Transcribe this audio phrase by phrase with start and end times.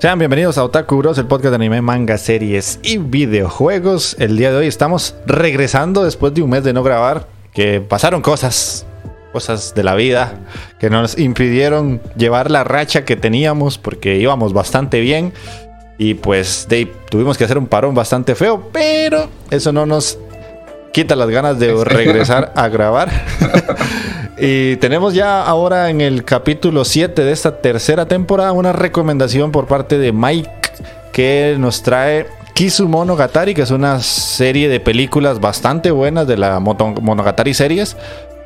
[0.00, 4.16] Sean bienvenidos a Otaku Bros, el podcast de anime, manga, series y videojuegos.
[4.18, 8.22] El día de hoy estamos regresando después de un mes de no grabar, que pasaron
[8.22, 8.86] cosas,
[9.30, 10.40] cosas de la vida
[10.78, 15.34] que nos impidieron llevar la racha que teníamos porque íbamos bastante bien.
[15.98, 20.18] Y pues Dave, tuvimos que hacer un parón bastante feo, pero eso no nos
[20.94, 23.10] quita las ganas de regresar a grabar.
[24.40, 29.66] y tenemos ya ahora en el capítulo 7 de esta tercera temporada una recomendación por
[29.66, 30.50] parte de Mike
[31.12, 36.60] que nos trae Kisu Monogatari, que es una serie de películas bastante buenas de la
[36.60, 37.96] Monogatari series,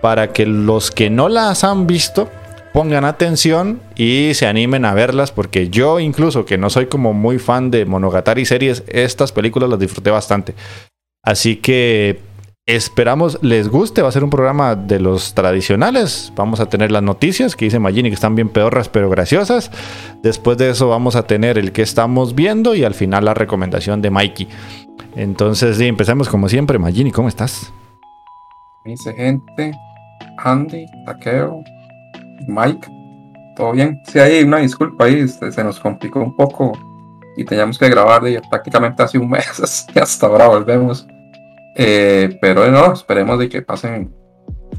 [0.01, 2.29] para que los que no las han visto
[2.73, 7.39] pongan atención y se animen a verlas, porque yo incluso que no soy como muy
[7.39, 10.55] fan de Monogatari series, estas películas las disfruté bastante.
[11.23, 12.21] Así que
[12.67, 16.33] Esperamos les guste, va a ser un programa de los tradicionales.
[16.35, 19.71] Vamos a tener las noticias que dice Magini que están bien peorras pero graciosas.
[20.23, 24.01] Después de eso vamos a tener el que estamos viendo y al final la recomendación
[24.01, 24.49] de Mikey.
[25.15, 26.79] Entonces, sí, empecemos como siempre.
[26.79, 27.71] Magini, ¿cómo estás?
[28.87, 29.73] Dice gente,
[30.39, 31.63] Andy, Takeo,
[32.49, 32.89] Mike,
[33.57, 34.01] ¿todo bien?
[34.07, 36.73] Sí, hay una disculpa ahí, este, se nos complicó un poco
[37.37, 41.07] y teníamos que grabar de prácticamente hace un mes y hasta ahora volvemos.
[41.77, 44.15] Eh, pero no, esperemos de que pasen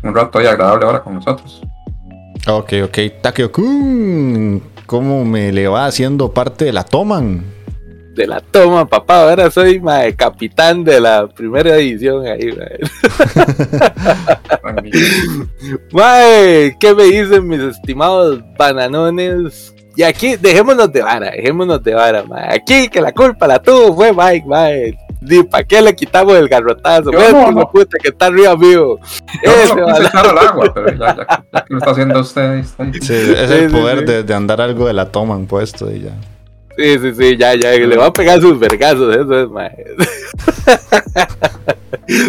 [0.04, 1.62] un rato ahí agradable ahora con nosotros.
[2.48, 2.98] Ok, ok.
[3.22, 7.44] Takeo-kun, ¿cómo me le va haciendo parte de la Toman?
[8.14, 9.24] De la toma, papá.
[9.30, 12.50] Ahora soy mae, capitán de la primera edición ahí,
[15.92, 16.78] mae.
[16.80, 19.76] ¿qué me dicen mis estimados bananones?
[19.98, 22.56] Y aquí, dejémonos de vara, dejémonos de vara, mae.
[22.56, 24.98] Aquí que la culpa la tuvo fue Mike, mae.
[25.50, 27.12] ¿Para qué le quitamos el garrotazo?
[27.12, 28.98] No, puta que está arriba mío.
[29.44, 32.54] Yo Ese no lo al agua, pero ya, ya, que lo está haciendo usted.
[32.60, 36.02] Está sí, es el poder de, de, andar algo de la toma en puesto y
[36.02, 36.12] ya.
[36.78, 39.72] Sí, sí, sí, ya, ya, le va a pegar sus vergazos, eso es, más.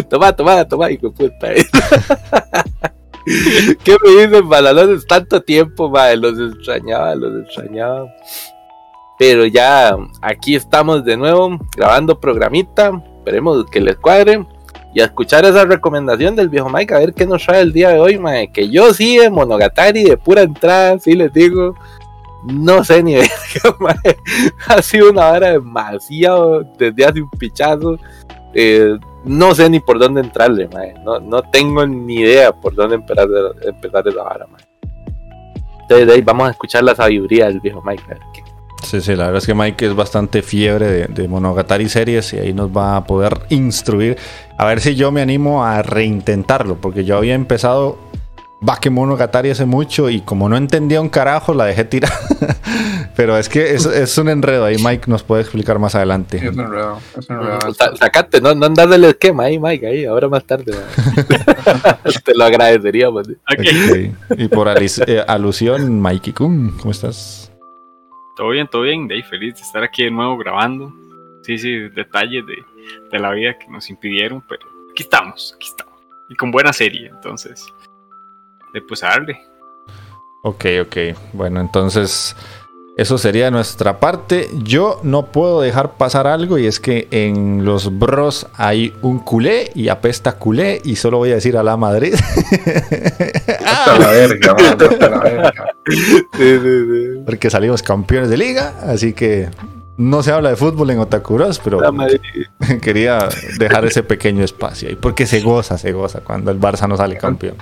[0.09, 1.49] toma, toma, toma, hijo de puta.
[3.83, 5.05] ¿Qué me dicen, balalones?
[5.05, 8.05] Tanto tiempo, madre, los extrañaba, los extrañaba.
[9.17, 12.91] Pero ya aquí estamos de nuevo grabando programita.
[13.17, 14.45] Esperemos que les cuadre.
[14.93, 17.89] Y a escuchar esa recomendación del viejo Mike, a ver qué nos trae el día
[17.89, 18.51] de hoy, mae.
[18.51, 21.75] Que yo sí, de Monogatari, de pura entrada, sí les digo.
[22.45, 23.27] No sé ni ver.
[24.67, 27.97] Ha sido una hora demasiado desde hace un pichazo.
[28.53, 30.93] Eh, no sé ni por dónde entrarle, mae.
[31.03, 33.27] No, no tengo ni idea por dónde empezar,
[33.63, 34.63] empezar esa hora, mae.
[35.81, 38.03] Entonces, de ahí vamos a escuchar la sabiduría del viejo Mike.
[38.83, 42.53] Sí, sí, la verdad es que Mike es bastante fiebre de, Monogatari series y ahí
[42.53, 44.17] nos va a poder instruir.
[44.57, 47.97] A ver si yo me animo a reintentarlo, porque yo había empezado
[48.89, 52.11] Monogatari hace mucho y como no entendía un carajo la dejé tirar.
[53.15, 56.37] Pero es que es, un enredo ahí, Mike nos puede explicar más adelante.
[56.37, 57.59] es un enredo, es un enredo.
[57.95, 60.73] Sacate, no, no andas del esquema ahí, Mike, ahí, ahora más tarde.
[62.23, 63.27] Te lo agradeceríamos.
[63.51, 64.13] Okay.
[64.37, 67.46] Y por eh, alusión, Mikey Kun, ¿cómo estás?
[68.37, 70.93] Todo bien, todo bien, Dave, feliz de estar aquí de nuevo grabando.
[71.41, 72.63] sí, sí, detalles de,
[73.11, 74.61] de la vida que nos impidieron, pero
[74.91, 75.95] aquí estamos, aquí estamos.
[76.29, 77.65] Y con buena serie, entonces,
[78.73, 79.41] de pues a darle.
[80.43, 80.97] Ok, ok.
[81.33, 82.35] Bueno, entonces
[82.97, 84.49] eso sería nuestra parte.
[84.63, 89.69] Yo no puedo dejar pasar algo y es que en los bros hay un culé
[89.75, 92.15] y apesta culé y solo voy a decir a la Madrid.
[93.65, 95.53] Hasta la verga, mano, hasta la verga.
[95.87, 95.95] Sí,
[96.35, 97.21] sí, sí.
[97.25, 99.47] Porque salimos campeones de liga, así que
[99.97, 101.79] no se habla de fútbol en Otakuros, pero
[102.81, 103.27] quería
[103.57, 107.17] dejar ese pequeño espacio ahí, porque se goza, se goza cuando el Barça no sale
[107.17, 107.55] campeón.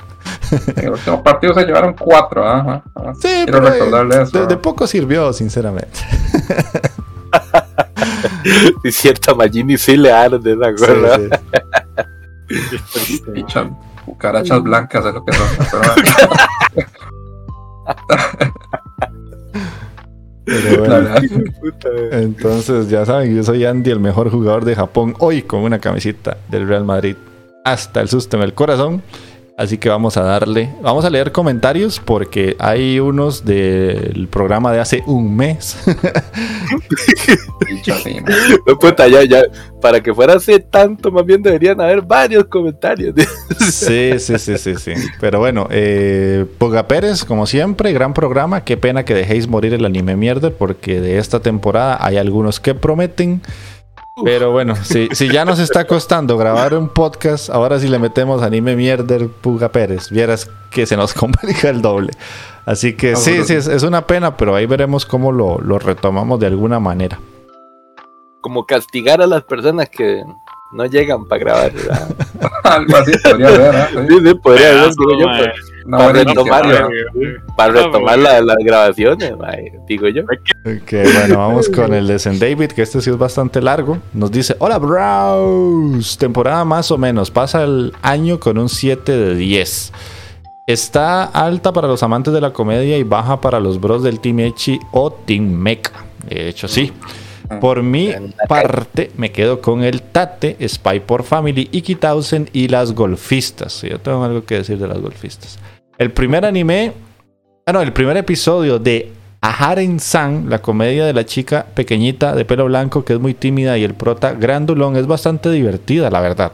[0.76, 2.84] En el último partido se llevaron cuatro, ajá.
[2.94, 3.14] ajá.
[3.16, 4.40] Sí, Quiero pero recordarle eso.
[4.42, 6.00] de, de poco sirvió, sinceramente.
[8.84, 11.20] Y cierto, a Magini sí le arde esa Sí, cosa.
[12.94, 13.22] sí.
[13.34, 13.68] Pichas,
[14.06, 15.48] cucarachas blancas es lo que son.
[15.72, 16.86] pero.
[20.64, 21.10] Pero bueno.
[22.12, 26.38] Entonces, ya saben, yo soy Andy, el mejor jugador de Japón, hoy con una camiseta
[26.50, 27.16] del Real Madrid
[27.64, 29.02] hasta el susto en el corazón.
[29.58, 34.82] Así que vamos a darle, vamos a leer comentarios porque hay unos del programa de
[34.82, 35.78] hace un mes.
[38.68, 39.44] No, puta, ya, ya.
[39.82, 43.16] Para que fuera así tanto, más bien deberían haber varios comentarios.
[43.72, 44.94] sí, sí, sí, sí, sí.
[45.20, 48.64] Pero bueno, eh, Poga Pérez, como siempre, gran programa.
[48.64, 52.76] Qué pena que dejéis morir el anime mierda porque de esta temporada hay algunos que
[52.76, 53.42] prometen.
[54.24, 58.42] Pero bueno, si, si ya nos está costando grabar un podcast, ahora si le metemos
[58.42, 62.14] anime mierder Puga Pérez, vieras que se nos complica el doble.
[62.66, 63.46] Así que sí, bueno.
[63.46, 67.20] sí, es, es una pena, pero ahí veremos cómo lo, lo retomamos de alguna manera.
[68.40, 70.24] Como castigar a las personas que
[70.72, 71.72] no llegan para grabar.
[72.64, 74.08] Algo así podría ser, ¿eh?
[74.08, 75.54] Sí, sí, podría ser,
[75.88, 76.90] Pues, Para retomar, iniciativa.
[77.56, 80.24] para No, retomar la- las grabaciones, mae, digo yo.
[80.86, 84.00] Que bueno, vamos con el de Zen David, que este sí es bastante largo.
[84.14, 86.18] Nos dice: Hola, Bros.
[86.18, 87.30] Temporada más o menos.
[87.30, 89.94] Pasa el año con un 7 de 10.
[90.68, 94.40] Está alta para los amantes de la comedia y baja para los bros del Team
[94.40, 95.92] Echi o Team Mecha.
[96.28, 96.92] De hecho, sí.
[97.62, 98.12] Por mi
[98.50, 103.84] parte, me quedo con el Tate, Spy por Family, Ikitausen y las golfistas.
[103.84, 105.60] Yo tengo algo que decir de las golfistas.
[105.98, 106.92] El primer anime,
[107.66, 112.44] ah, no, el primer episodio de Aharen San, la comedia de la chica pequeñita de
[112.44, 116.52] pelo blanco que es muy tímida y el prota grandulón es bastante divertida, la verdad.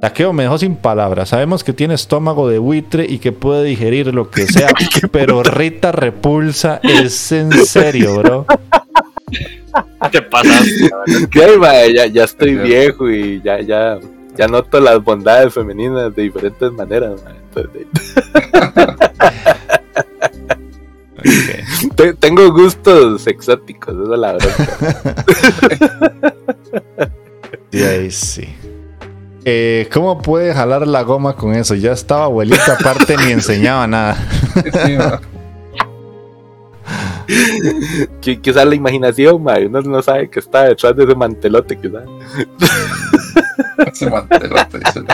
[0.00, 1.30] Takeo me dejó sin palabras.
[1.30, 4.68] Sabemos que tiene estómago de buitre y que puede digerir lo que sea,
[5.10, 6.78] pero Rita repulsa.
[6.82, 8.46] Es en serio, bro.
[10.10, 11.92] ¿Qué, mae?
[11.94, 13.98] Ya, ya estoy viejo y ya, ya,
[14.36, 17.20] ya noto las bondades femeninas de diferentes maneras.
[21.82, 24.50] Entonces, tengo gustos exóticos, esa es la verdad.
[27.72, 28.48] Sí, ahí sí.
[29.44, 31.74] Eh, ¿Cómo puede jalar la goma con eso?
[31.74, 34.16] Ya estaba abuelita, aparte ni enseñaba nada.
[38.20, 42.04] Sí, Quizás la imaginación, uno no sabe que está detrás de ese mantelote, quizás.
[44.30, 45.06] El-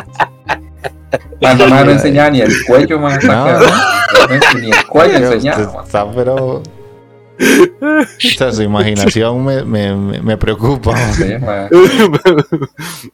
[1.41, 3.19] Man, no me van a enseñar ni el cuello, man.
[3.25, 3.47] No.
[4.61, 5.83] Ni el cuello enseñaba.
[5.85, 6.63] Está, pero.
[6.63, 6.63] O
[8.19, 10.97] sea, su imaginación me, me, me- preocupa.
[11.13, 11.25] Sí,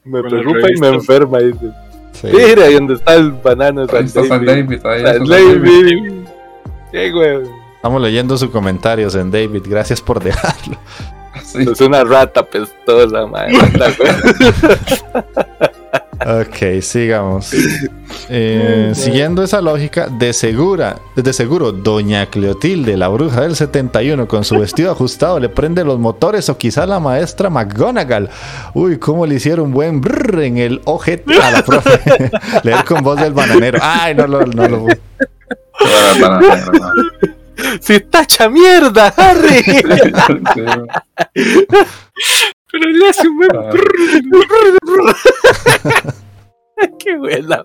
[0.04, 1.70] me preocupa y me enferma, dice.
[2.12, 2.28] Sí.
[2.32, 4.80] Mira, ahí donde está el banano Ahí San está San David.
[4.82, 5.30] San David.
[5.30, 6.12] David.
[6.92, 7.38] Sí, güey.
[7.76, 9.62] Estamos leyendo sus comentarios en David.
[9.66, 10.76] Gracias por dejarlo.
[11.45, 11.66] Sí.
[11.71, 13.52] Es una rata pestosa, madre.
[16.26, 17.52] Ok, sigamos.
[18.30, 24.45] Eh, siguiendo esa lógica, de segura, de seguro, Doña Cleotilde, la bruja del 71, con
[24.45, 28.28] su vestido ajustado, le prende los motores, o quizá la maestra McGonagall.
[28.75, 32.30] Uy, cómo le hicieron buen brrr en el ojete a la profe.
[32.64, 33.78] Leer con voz del bananero.
[33.80, 34.87] Ay, no lo, no lo.
[37.81, 39.63] ¡Si tacha mierda, Harry!
[42.71, 43.51] Pero le hace un buen.
[43.55, 43.71] Ah,
[46.99, 47.65] ¡Qué buena!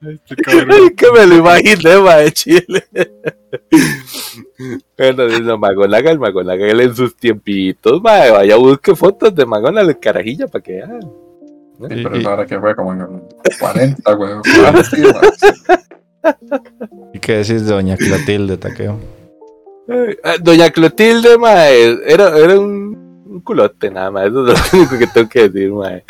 [0.00, 0.20] Ay,
[0.94, 2.84] que me lo imaginé, madre, chile.
[4.96, 8.30] Bueno, dice Magonagal, Magonagal en sus tiempitos, madre.
[8.30, 11.00] Vaya, busque fotos de Magonagal carajilla para que vean.
[11.80, 13.08] Sí, pero ahora que fue como en el
[13.60, 14.30] 40, güey.
[17.14, 18.98] ¿Y qué decís de Doña Cleotilde, Taqueo?
[20.24, 24.98] Ah, Doña Clotilde, mae, era, era un, un culote nada más, eso es lo único
[24.98, 26.04] que tengo que decir, mae.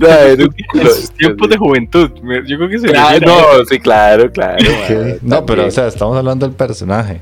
[0.00, 2.10] Era un culote, sus tiempos de juventud.
[2.46, 4.64] Yo creo que se Claro, no, sí, claro, claro.
[4.88, 5.18] mae.
[5.22, 7.20] No, pero o sea, estamos hablando del personaje.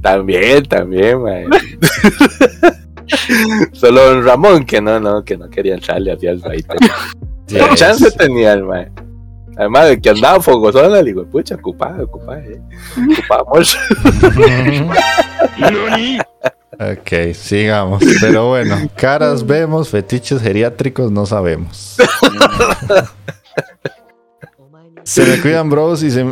[0.00, 1.46] También, también, mae.
[3.72, 6.76] Solo don Ramón, que no, no, que no quería entrarle hacia el raite.
[7.46, 8.90] Sí, ¿Qué es- chance tenía el mae?
[9.56, 12.60] Además de que andaba fogosola, le digo, pucha, ocupada, ocupada, eh.
[13.12, 13.78] Ocupamos.
[16.72, 18.02] ok, sigamos.
[18.20, 21.96] Pero bueno, caras vemos, fetiches geriátricos no sabemos.
[25.04, 26.24] Se me cuidan, bros, y se,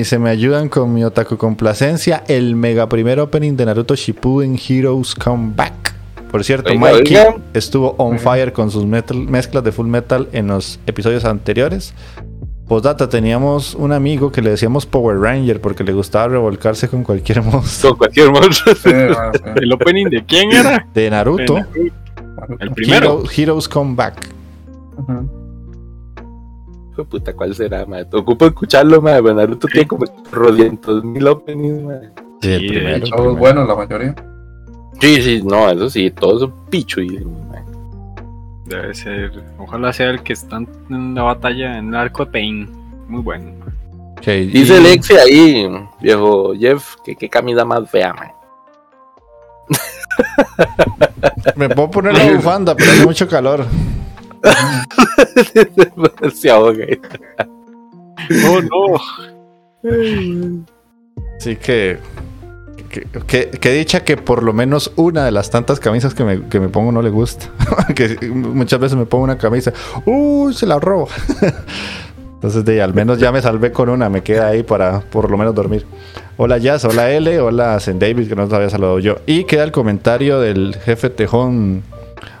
[0.00, 2.24] y se me ayudan con mi otaku complacencia.
[2.26, 5.93] El mega primer opening de Naruto Shippuden Heroes Come Back.
[6.34, 7.36] Por cierto, Oiga, Mikey oiga.
[7.52, 11.94] estuvo on fire con sus metal- mezclas de full metal en los episodios anteriores.
[12.66, 17.40] Postdata, teníamos un amigo que le decíamos Power Ranger porque le gustaba revolcarse con cualquier
[17.44, 18.74] monstruo Con cualquier monstruo.
[19.54, 20.84] ¿El opening de quién era?
[20.92, 21.58] de Naruto.
[22.58, 23.20] El primero.
[23.20, 24.28] Hero- Heroes Come Back.
[26.96, 28.06] De puta, ¿cuál será, mae?
[28.12, 29.00] Ocupo escucharlo.
[29.00, 32.10] Bueno, Naruto tiene como rodientos mil openings, mae.
[32.40, 33.06] Sí, el primero.
[33.30, 34.14] el buenos, la mayoría.
[35.00, 37.62] Sí, sí, no, eso sí, todos son pichuísimos, mae.
[38.66, 39.32] Debe ser.
[39.58, 42.70] Ojalá sea el que está en la batalla en el arco de Pain.
[43.08, 43.52] Muy bueno.
[44.24, 45.68] Dice y- Lexi ahí,
[46.00, 48.32] viejo Jeff, que qué camisa más fea, mae.
[51.56, 53.66] Me puedo poner la bufanda, pero hace mucho calor.
[56.34, 56.86] Se ahoga.
[58.48, 58.98] Oh, no.
[61.36, 61.98] Así que,
[63.02, 66.42] que, que- que dicha que por lo menos una de las tantas camisas que me,
[66.48, 67.46] que me pongo no le gusta.
[67.94, 69.72] que muchas veces me pongo una camisa,
[70.06, 71.08] uy, se la robo.
[72.34, 75.38] Entonces, de, al menos ya me salvé con una, me queda ahí para por lo
[75.38, 75.86] menos dormir.
[76.36, 79.16] Hola Jazz, hola L, hola Zen David, que no te había saludado yo.
[79.26, 81.82] Y queda el comentario del jefe Tejón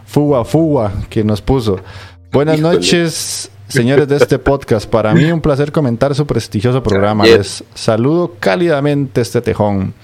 [0.04, 1.80] Fuga Fuga que nos puso.
[2.30, 2.74] Buenas Híjole.
[2.76, 4.90] noches, señores de este podcast.
[4.90, 7.24] Para mí un placer comentar su prestigioso programa.
[7.24, 9.94] Les saludo cálidamente este Tejón.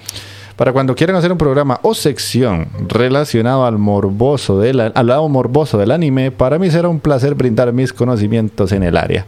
[0.55, 5.77] Para cuando quieran hacer un programa o sección relacionado al morboso del, al lado morboso
[5.77, 9.25] del anime, para mí será un placer brindar mis conocimientos en el área.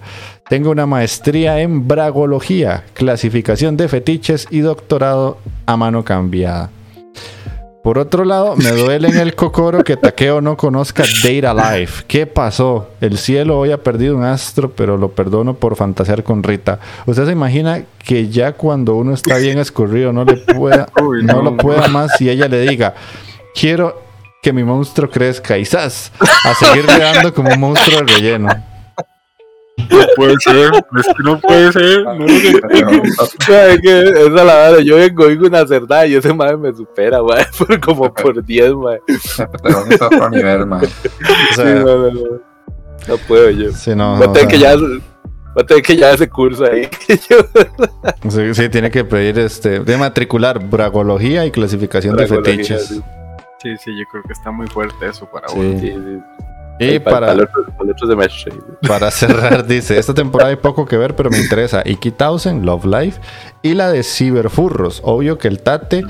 [0.49, 6.69] Tengo una maestría en bragología, clasificación de fetiches y doctorado a mano cambiada.
[7.83, 12.05] Por otro lado, me duele en el cocoro que Takeo no conozca Data Life.
[12.07, 12.87] ¿Qué pasó?
[13.01, 16.79] El cielo hoy ha perdido un astro, pero lo perdono por fantasear con Rita.
[17.05, 21.33] ¿Usted se imagina que ya cuando uno está bien escurrido no le pueda, Uy, no
[21.33, 21.41] no.
[21.51, 22.95] lo pueda más y ella le diga,
[23.53, 24.01] quiero
[24.41, 26.13] que mi monstruo crezca y ¡zas!
[26.45, 28.72] a seguirle dando como un monstruo de relleno.
[29.89, 30.71] No puede ser.
[30.97, 32.03] Es que no puede ser.
[32.03, 32.61] No lo sé.
[32.69, 36.55] Pero, Mae, que esa es la verdad, yo vengo oigo una cerdada y ese mae
[36.57, 38.99] me supera, mae, por como por 10, mae.
[39.61, 40.77] pero está a otro nivel, ma.
[40.77, 42.21] O Sí, sea, no, no, no.
[43.07, 43.71] No puedo yo.
[43.73, 44.75] sí, no, Voy a tener que ya.
[44.77, 46.87] Voy a tener que ya ese curso ahí.
[48.29, 52.87] sí, sí, tiene que pedir este de matricular bragología y clasificación de fetiches.
[52.87, 53.01] sí.
[53.61, 55.57] Sí, sí, yo creo que está muy fuerte eso para Sí.
[55.57, 55.79] uno.
[55.79, 56.19] Sí, sí.
[56.83, 57.63] Y para, para el otro.
[58.87, 61.81] Para cerrar, dice, esta temporada hay poco que ver, pero me interesa.
[61.85, 63.21] Iki Tausen, Love Life,
[63.61, 65.01] y la de Ciberfurros.
[65.03, 66.03] Obvio que el Tate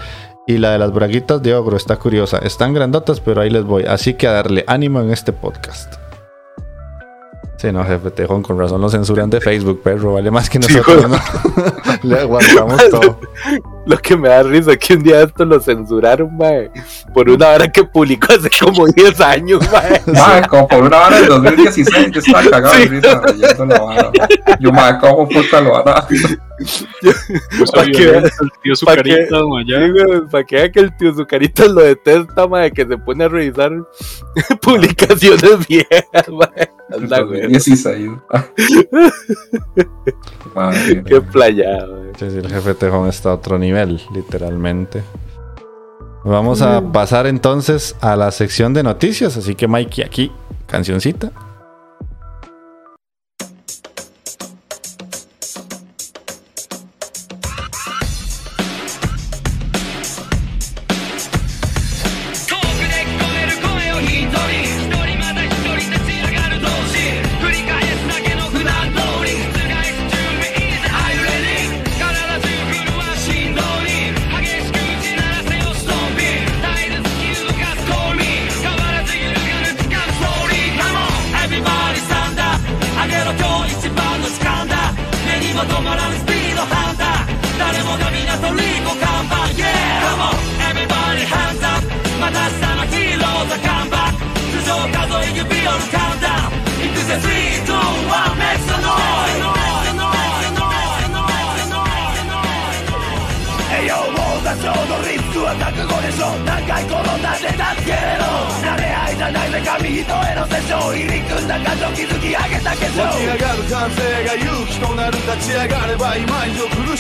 [0.48, 2.39] y la de las braguitas de ogro está curiosa.
[2.39, 3.84] Están grandotas, pero ahí les voy.
[3.84, 5.96] Así que a darle ánimo en este podcast.
[7.58, 10.13] Sí, no, jefe Tejón, con razón lo censuran de Facebook, perro.
[10.13, 11.18] Vale más que Sí, nosotros, ¿no?
[12.03, 13.20] Le aguantamos todo.
[13.85, 16.71] Lo que me da risa es que un día esto lo censuraron, mae.
[17.13, 20.01] Por una hora que publicó hace como 10 años, mae.
[20.07, 22.87] Ma, como por una hora del 2016, yo estaba cagado de Sí.
[22.89, 24.11] risa leyendo la vara.
[24.59, 25.95] Yo, ma, ¿cómo puta lo van
[27.58, 27.74] Puso
[28.86, 33.25] ¿Para violento el que vea que el tío Zucaritas lo detesta, mae, que se pone
[33.25, 33.72] a revisar
[34.62, 36.25] publicaciones viejas.
[36.91, 37.41] Anda, güey.
[37.41, 38.12] 2016.
[40.55, 41.86] Madre Qué playa.
[42.20, 45.03] Sí, sí, el jefe Tejón está a otro nivel, literalmente.
[46.25, 49.36] Vamos a pasar entonces a la sección de noticias.
[49.36, 50.32] Así que, Mikey, aquí,
[50.67, 51.32] cancioncita.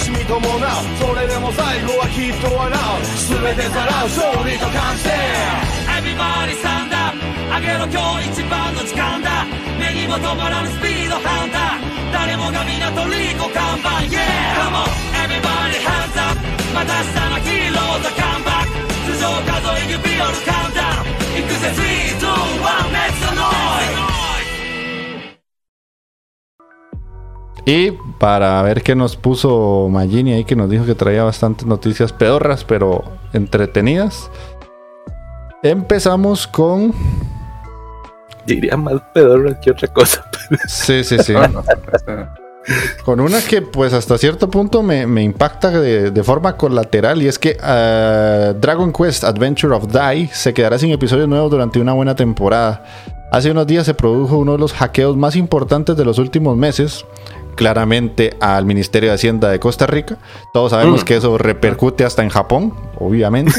[0.03, 0.51] しみ伴う
[0.99, 5.07] それでも最後はきっと笑う全てさらう勝利と完成
[5.95, 7.15] Everybody stand up
[7.47, 9.45] 上げろ今日一番の時間だ。
[9.79, 12.11] 目にも止まらぬスピードハンター。
[12.11, 14.25] 誰もが港リコ看板 Yeah!
[14.57, 14.89] Come on!
[15.23, 16.35] Everybody hands up
[16.73, 18.81] また明日のヒーローズカムバック。
[19.05, 21.23] 頭上数え指折るカウンダウン。
[21.37, 24.12] 行くぜ3、2、1 Make some noise
[27.65, 32.11] Y para ver qué nos puso Magini ahí, que nos dijo que traía bastantes noticias
[32.11, 34.29] pedorras, pero entretenidas.
[35.61, 36.93] Empezamos con.
[38.45, 40.25] Diría más pedorro que otra cosa.
[40.67, 41.33] Sí, sí, sí.
[43.05, 47.21] Con una que, pues, hasta cierto punto me, me impacta de, de forma colateral.
[47.21, 51.79] Y es que ah, Dragon Quest Adventure of Die se quedará sin episodios nuevos durante
[51.79, 52.83] una buena temporada.
[53.31, 57.05] Hace unos días se produjo uno de los hackeos más importantes de los últimos meses.
[57.55, 60.17] Claramente al Ministerio de Hacienda de Costa Rica.
[60.53, 63.53] Todos sabemos que eso repercute hasta en Japón, obviamente.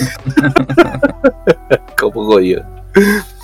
[1.98, 2.62] Como Goyo.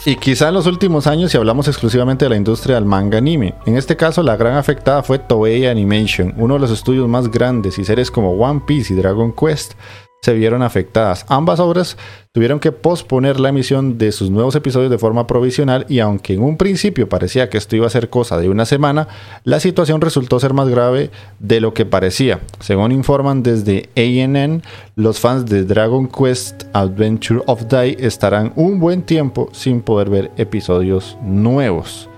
[0.07, 3.55] Y quizá en los últimos años, si hablamos exclusivamente de la industria del manga anime,
[3.67, 7.79] en este caso la gran afectada fue Toei Animation, uno de los estudios más grandes
[7.79, 9.75] y series como One Piece y Dragon Quest
[10.23, 11.25] se vieron afectadas.
[11.29, 11.97] Ambas obras
[12.33, 16.43] tuvieron que posponer la emisión de sus nuevos episodios de forma provisional y aunque en
[16.43, 19.09] un principio parecía que esto iba a ser cosa de una semana,
[19.45, 22.41] la situación resultó ser más grave de lo que parecía.
[22.61, 24.63] Según informan desde ANN,
[24.95, 30.31] los fans de Dragon Quest Adventure of Die estarán un buen tiempo sin poder ver
[30.37, 32.10] episodios nuevos.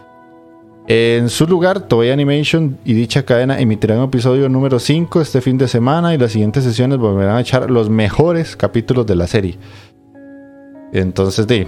[0.95, 5.57] En su lugar, Toei Animation y dicha cadena emitirán un episodio número 5 este fin
[5.57, 9.59] de semana y las siguientes sesiones volverán a echar los mejores capítulos de la serie.
[10.93, 11.67] Entonces, de.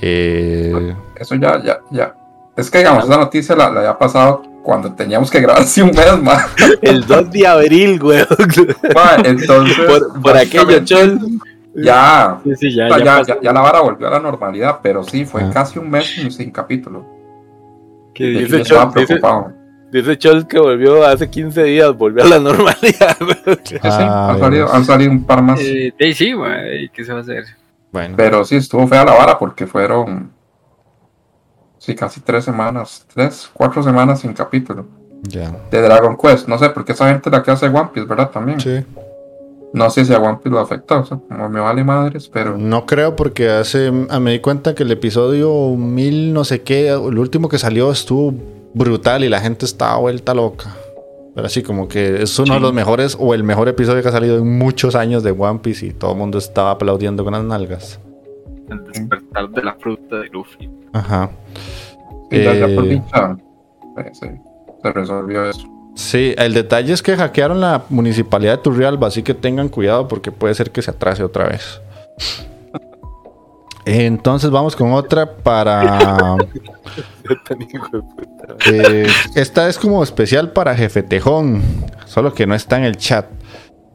[0.00, 2.14] eh, eso ya, ya, ya.
[2.56, 5.90] Es que, digamos, esa noticia la, la había pasado cuando teníamos que grabar hace un
[5.90, 6.46] mes más.
[6.80, 8.20] El 2 de abril, güey.
[9.24, 11.18] Entonces, Por, por aquello, Chol.
[11.74, 13.26] Ya, Sí, sí, ya, o sea, ya ya, pasó.
[13.34, 15.50] ya- ya la vara volvió a la normalidad, pero sí, fue Ah.
[15.52, 17.11] casi un mes sin, sin capítulo.
[18.14, 19.20] Que dice Chol, dice,
[19.90, 23.16] dice Chol que volvió hace 15 días, volvió a la normalidad.
[23.82, 25.60] Ah, han, salido, han salido un par más.
[25.60, 27.44] Eh, sí, sí, güey, ¿qué se va a hacer?
[27.90, 30.30] bueno, Pero sí, estuvo fea la vara porque fueron.
[31.78, 34.86] Sí, casi tres semanas, tres, cuatro semanas sin capítulo.
[35.22, 35.50] ya.
[35.70, 38.30] De Dragon Quest, no sé, porque esa gente es la que hace One Piece, ¿verdad?
[38.30, 38.60] También.
[38.60, 38.84] Sí.
[39.74, 42.58] No sé si a One Piece lo afectó, o sea, como me vale madres, pero.
[42.58, 46.90] No creo porque hace ah, me di cuenta que el episodio 1000 no sé qué,
[46.90, 48.34] el último que salió estuvo
[48.74, 50.76] brutal y la gente estaba vuelta loca.
[51.34, 54.12] Pero así como que es uno de los mejores o el mejor episodio que ha
[54.12, 57.42] salido en muchos años de One Piece y todo el mundo estaba aplaudiendo con las
[57.42, 57.98] nalgas.
[58.68, 60.70] El despertar de la fruta de Luffy.
[60.92, 61.30] Ajá.
[62.30, 63.36] Ya, ya por Eh, dicha,
[63.98, 64.40] eh, se,
[64.82, 65.66] se resolvió eso.
[65.94, 70.32] Sí, el detalle es que hackearon la municipalidad de Turrialba, así que tengan cuidado porque
[70.32, 71.80] puede ser que se atrase otra vez.
[73.84, 76.36] Entonces vamos con otra para...
[78.66, 81.62] Eh, esta es como especial para Jefe Tejón,
[82.06, 83.26] solo que no está en el chat.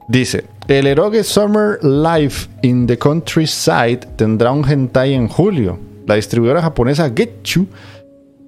[0.08, 5.78] Dice, el Eroge Summer Life in the Countryside tendrá un hentai en julio.
[6.08, 7.68] La distribuidora japonesa Getchu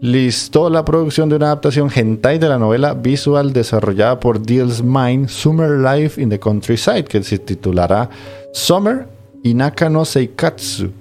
[0.01, 5.27] listó la producción de una adaptación hentai de la novela visual desarrollada por Deals Mind
[5.27, 8.09] Summer Life in the Countryside, que se titulará
[8.53, 9.07] Summer
[9.43, 10.91] Inaka no Seikatsu.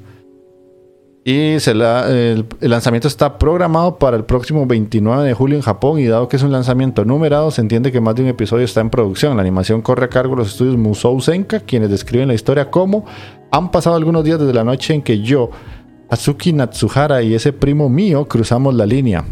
[1.24, 6.06] Y el, el lanzamiento está programado para el próximo 29 de julio en Japón y
[6.06, 8.88] dado que es un lanzamiento numerado, se entiende que más de un episodio está en
[8.88, 9.36] producción.
[9.36, 13.04] La animación corre a cargo de los estudios Musou Senka, quienes describen la historia como
[13.50, 15.50] han pasado algunos días desde la noche en que yo,
[16.10, 19.24] Azuki Natsuhara y ese primo mío cruzamos la línea.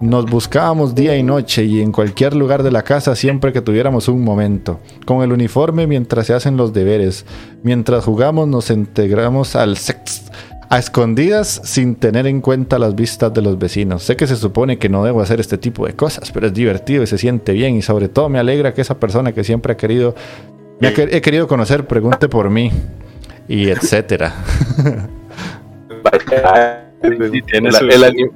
[0.00, 4.08] Nos buscábamos día y noche y en cualquier lugar de la casa siempre que tuviéramos
[4.08, 4.80] un momento.
[5.06, 7.24] Con el uniforme mientras se hacen los deberes.
[7.62, 10.30] Mientras jugamos nos integramos al sex
[10.70, 14.02] a escondidas sin tener en cuenta las vistas de los vecinos.
[14.02, 17.02] Sé que se supone que no debo hacer este tipo de cosas, pero es divertido
[17.02, 19.76] y se siente bien y sobre todo me alegra que esa persona que siempre ha
[19.76, 20.14] querido
[20.80, 22.72] me he querido conocer pregunte por mí
[23.48, 24.34] y etcétera.
[27.30, 28.30] Sí, tiene el, su- el ani-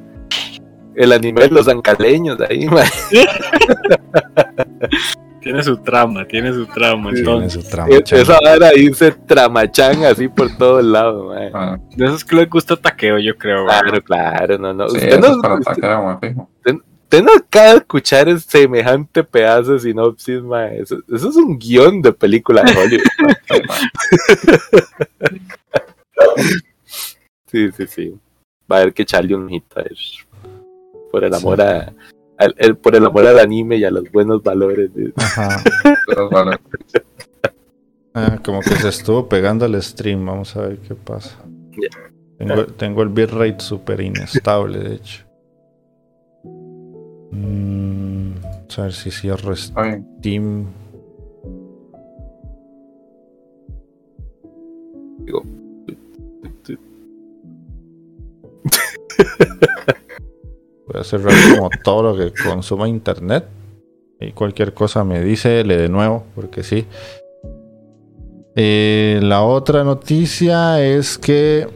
[0.95, 2.85] el anime de los ancaleños ahí, man.
[5.41, 7.11] Tiene su trama, tiene su trama.
[7.11, 8.23] Tiene Entonces, su trama, chamo.
[8.23, 11.51] Esa vara dice tramachán así por todos lados, man.
[11.55, 13.65] Ah, de esos que les gusta taqueo, yo creo.
[13.65, 14.89] Claro, claro, no, no.
[14.91, 20.43] sí, usted, eso no es para usted- no acaba de escuchar semejante pedazo de sinopsis,
[20.43, 20.81] mae.
[20.83, 23.05] Eso, eso es un guion de película de Hollywood.
[27.51, 28.15] Sí, sí, sí.
[28.71, 30.25] Va a haber que echarle un hit a eso.
[31.11, 31.93] Por el amor a.
[32.37, 34.95] al- el- por el amor al anime y a los buenos valores.
[34.95, 35.65] de- Ajá.
[38.15, 40.25] Ah, como que se estuvo pegando el stream.
[40.27, 41.37] Vamos a ver qué pasa.
[42.39, 45.25] Tengo, tengo el bitrate súper inestable, de hecho.
[47.33, 49.55] Mm, vamos a ver si cierro.
[49.57, 50.67] Steam.
[55.25, 55.43] Digo,
[60.87, 63.47] Voy a cerrar como todo lo que consuma internet.
[64.21, 66.87] Y cualquier cosa me dice, le de nuevo, porque sí.
[68.57, 71.69] Eh, la otra noticia es que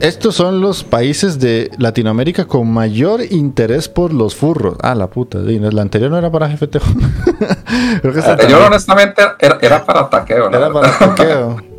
[0.00, 4.76] estos son los países de Latinoamérica con mayor interés por los furros.
[4.80, 6.78] Ah, la puta, la anterior no era para GFT.
[8.00, 10.56] Creo que esta Yo también honestamente era, era para taqueo, ¿no?
[10.56, 11.56] era para toqueo.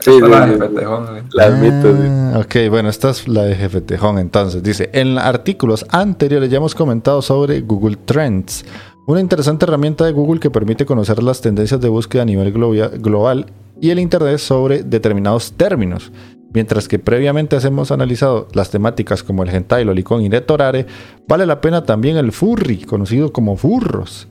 [0.00, 0.58] Sí, sí.
[0.58, 1.26] petejón, sí.
[1.34, 2.02] La admito, sí.
[2.08, 4.18] Ah, Ok, bueno, esta es la de Jefe Tejón.
[4.18, 8.64] Entonces, dice: En artículos anteriores ya hemos comentado sobre Google Trends,
[9.06, 13.46] una interesante herramienta de Google que permite conocer las tendencias de búsqueda a nivel global
[13.80, 16.12] y el internet sobre determinados términos.
[16.52, 20.86] Mientras que previamente hemos analizado las temáticas como el hentai, lolicón y netorare,
[21.28, 24.26] vale la pena también el furry, conocido como furros.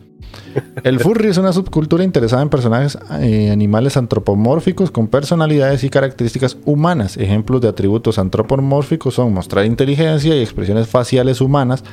[0.84, 6.58] El furry es una subcultura interesada en personajes eh, animales antropomórficos con personalidades y características
[6.66, 7.18] humanas.
[7.18, 11.84] Ejemplos de atributos antropomórficos son mostrar inteligencia y expresiones faciales humanas,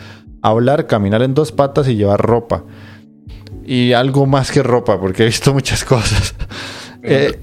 [0.42, 2.64] hablar, caminar en dos patas y llevar ropa.
[3.64, 6.34] Y algo más que ropa, porque he visto muchas cosas.
[7.08, 7.38] Eh,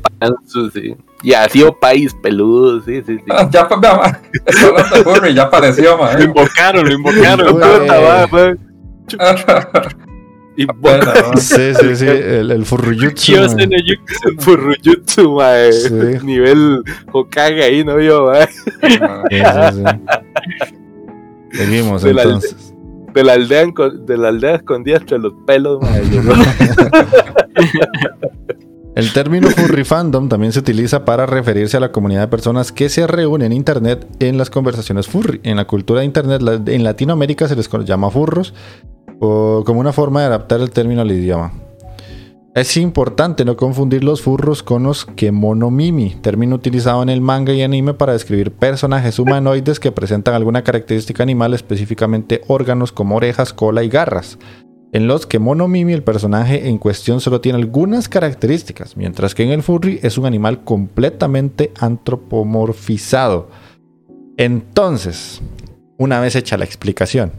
[0.73, 0.93] sí.
[1.21, 3.23] Y ha sido país peludo, sí, sí, sí.
[3.29, 6.11] Ah, Ya, pues, ya apareció, ma.
[6.13, 6.23] Lo eh.
[6.25, 7.53] invocaron, lo invocaron.
[7.53, 7.79] Güey.
[7.79, 8.27] Puta, va,
[10.57, 10.63] va.
[10.63, 11.05] Y Bueno,
[11.37, 13.33] sí, sí, sí, el, el furruyutsu.
[13.33, 13.97] Yuki.
[14.39, 15.71] Furruyutsu, mae.
[15.73, 15.93] Sí.
[16.23, 18.47] Nivel Hokage ahí, ¿no vio, mae?
[18.99, 19.23] Ma.
[19.29, 19.43] Sí, sí,
[21.51, 21.57] sí.
[21.57, 22.69] Seguimos De la- entonces.
[23.13, 23.65] De la aldea,
[24.07, 26.01] de la aldea escondida entre los pelos, mae.
[28.95, 32.89] El término furry fandom también se utiliza para referirse a la comunidad de personas que
[32.89, 35.39] se reúnen en internet en las conversaciones furry.
[35.43, 38.53] En la cultura de internet en Latinoamérica se les llama furros
[39.65, 41.53] como una forma de adaptar el término al idioma.
[42.55, 47.63] Es importante no confundir los furros con los kemonomimi, término utilizado en el manga y
[47.63, 53.83] anime para describir personajes humanoides que presentan alguna característica animal, específicamente órganos como orejas, cola
[53.83, 54.37] y garras.
[54.91, 59.49] En los que Monomimi el personaje en cuestión solo tiene algunas características, mientras que en
[59.49, 63.49] el furry es un animal completamente antropomorfizado.
[64.37, 65.41] Entonces,
[65.97, 67.31] una vez hecha la explicación,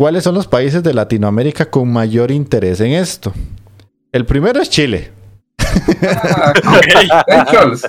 [0.00, 3.34] ¿cuáles son los países de Latinoamérica con mayor interés en esto?
[4.12, 5.10] El primero es Chile.
[5.58, 7.82] Ah, Chols.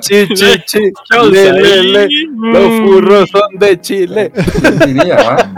[0.00, 0.92] Chi, chi, chi.
[1.08, 1.62] Chau, Le, ahí.
[1.62, 2.08] le, le.
[2.34, 4.32] Los furros son de Chile.
[4.32, 5.54] ¿Quién diría,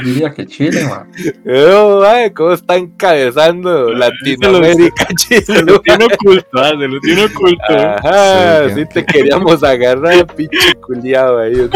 [0.00, 1.06] diría que Chile, ma?
[1.46, 5.62] Oh, mae, ¿Cómo está encabezando Latinoamérica, Se Chile?
[5.62, 7.62] lo tiene oculto, ah, se lo tiene oculto.
[7.68, 11.54] Ajá, Sí, sí, te queríamos agarrar, pinche culiado ahí.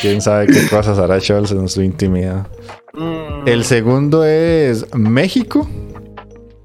[0.00, 2.46] ¿Quién sabe qué cosas hará Scholz en su intimidad?
[2.94, 3.46] Mm.
[3.46, 5.68] El segundo es México.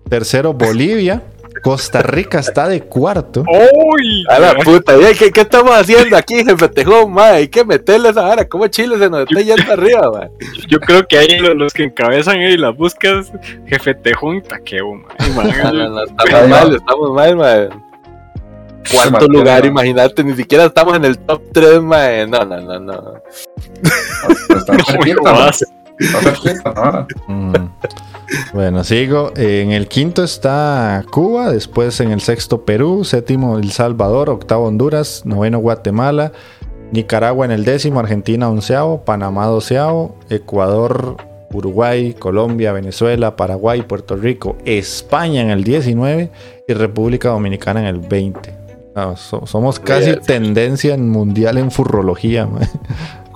[0.09, 1.23] Tercero, Bolivia.
[1.63, 3.43] Costa Rica está de cuarto.
[3.47, 4.25] ¡Uy!
[4.29, 7.17] A la puta, ¿y ¿qué, qué estamos haciendo aquí, jefe Tejón?
[7.17, 8.45] Hay que meterle esa vara.
[8.47, 10.29] ¿Cómo Chile se nos está yendo arriba, mae?
[10.67, 13.31] Yo creo que ahí lo- los, que encabezan ahí las búsquedas,
[13.65, 15.05] jefe Tejón y Taqueo, man.
[15.63, 17.69] No, no, no, estamos mal, estamos mal, mae.
[18.91, 19.69] Cuarto lugar, ¿no?
[19.69, 22.27] imagínate, ni siquiera estamos en el top 3, mae.
[22.27, 23.13] No, no, no, no.
[24.47, 25.47] Pues Está cerquita, ¿Cómo ma.
[25.47, 25.82] Está cerquita, ¿no?
[27.27, 27.53] Mm.
[28.53, 29.31] Bueno, sigo.
[29.35, 35.21] En el quinto está Cuba, después en el sexto Perú, séptimo El Salvador, octavo Honduras,
[35.25, 36.31] noveno Guatemala,
[36.91, 41.17] Nicaragua en el décimo, Argentina onceavo, Panamá doceavo, Ecuador,
[41.51, 46.31] Uruguay, Colombia, Venezuela, Paraguay, Puerto Rico, España en el 19
[46.67, 48.55] y República Dominicana en el 20.
[48.95, 50.21] No, so- somos casi Yes.
[50.21, 52.45] tendencia en mundial en furrología.
[52.45, 52.67] man.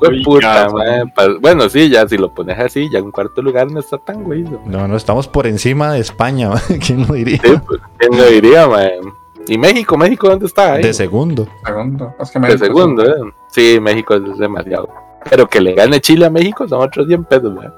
[0.01, 0.67] Uy, puta.
[1.15, 4.23] Pa- Bueno, sí, ya si lo pones así, ya en cuarto lugar no está tan
[4.23, 4.43] güey.
[4.43, 4.61] ¿no?
[4.65, 6.49] No, no, estamos por encima de España.
[6.49, 6.59] man.
[6.85, 7.39] ¿Quién lo diría?
[7.43, 8.99] Sí, pues, ¿quién lo diría, mae?
[9.47, 9.97] ¿Y México?
[9.97, 10.73] ¿México dónde está?
[10.73, 10.83] ahí?
[10.83, 11.47] De segundo.
[11.65, 12.13] Segundo.
[12.19, 13.33] Es que De segundo, ¿eh?
[13.49, 14.89] Sí, México es demasiado.
[15.29, 17.69] Pero que le gane Chile a México son otros 100 pesos, mae.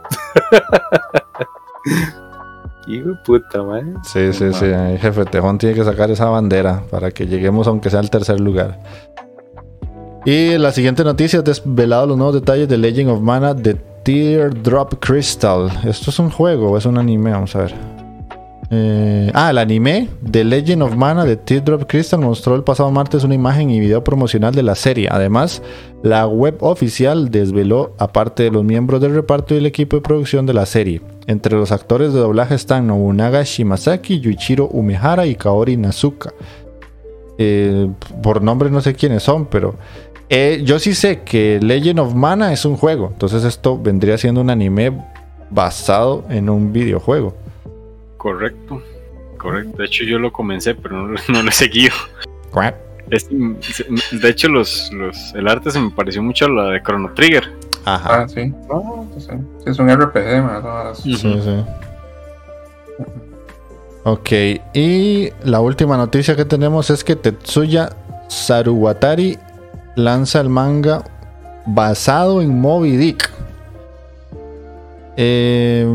[2.88, 3.98] Hijo de puta, man.
[4.04, 4.66] Sí, sí, sí.
[5.00, 8.80] Jefe Tejón tiene que sacar esa bandera para que lleguemos aunque sea al tercer lugar.
[10.30, 15.72] Y la siguiente noticia, desvelado los nuevos detalles de Legend of Mana de Teardrop Crystal.
[15.84, 17.32] ¿Esto es un juego o es un anime?
[17.32, 17.74] Vamos a ver.
[18.70, 23.24] Eh, ah, el anime de Legend of Mana de Teardrop Crystal mostró el pasado martes
[23.24, 25.08] una imagen y video promocional de la serie.
[25.10, 25.64] Además,
[26.04, 30.46] la web oficial desveló, aparte de los miembros del reparto y el equipo de producción
[30.46, 31.02] de la serie.
[31.26, 36.32] Entre los actores de doblaje están Nobunaga Shimasaki, Yuichiro Umehara y Kaori Nazuka.
[37.42, 37.90] Eh,
[38.22, 39.76] por nombre no sé quiénes son, pero
[40.30, 43.10] eh, yo sí sé que Legend of Mana es un juego.
[43.14, 44.92] Entonces esto vendría siendo un anime
[45.50, 47.36] basado en un videojuego.
[48.18, 48.82] Correcto.
[49.38, 49.78] Correcto.
[49.78, 51.96] De hecho, yo lo comencé, pero no, no lo he seguido.
[53.10, 57.12] Este, de hecho, los, los, el arte se me pareció mucho a la de Chrono
[57.14, 57.52] Trigger.
[57.86, 58.22] Ajá.
[58.24, 58.54] Ah, sí.
[58.70, 59.32] No, pues, sí.
[59.64, 60.62] Sí, es un RPG, man.
[60.64, 61.64] no, es- Sí, sí.
[64.04, 64.30] Ok,
[64.74, 67.90] y la última noticia que tenemos es que Tetsuya
[68.28, 69.38] Saruwatari
[69.96, 71.04] lanza el manga
[71.66, 73.30] basado en Moby Dick.
[75.18, 75.86] Eh,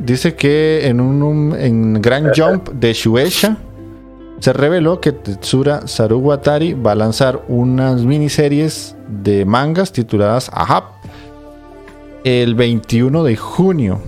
[0.00, 3.56] dice que en un, un- en Grand Jump de Shueisha
[4.40, 10.84] se reveló que Tetsura Saruwatari va a lanzar unas miniseries de mangas tituladas Ahab
[12.24, 14.00] el 21 de junio.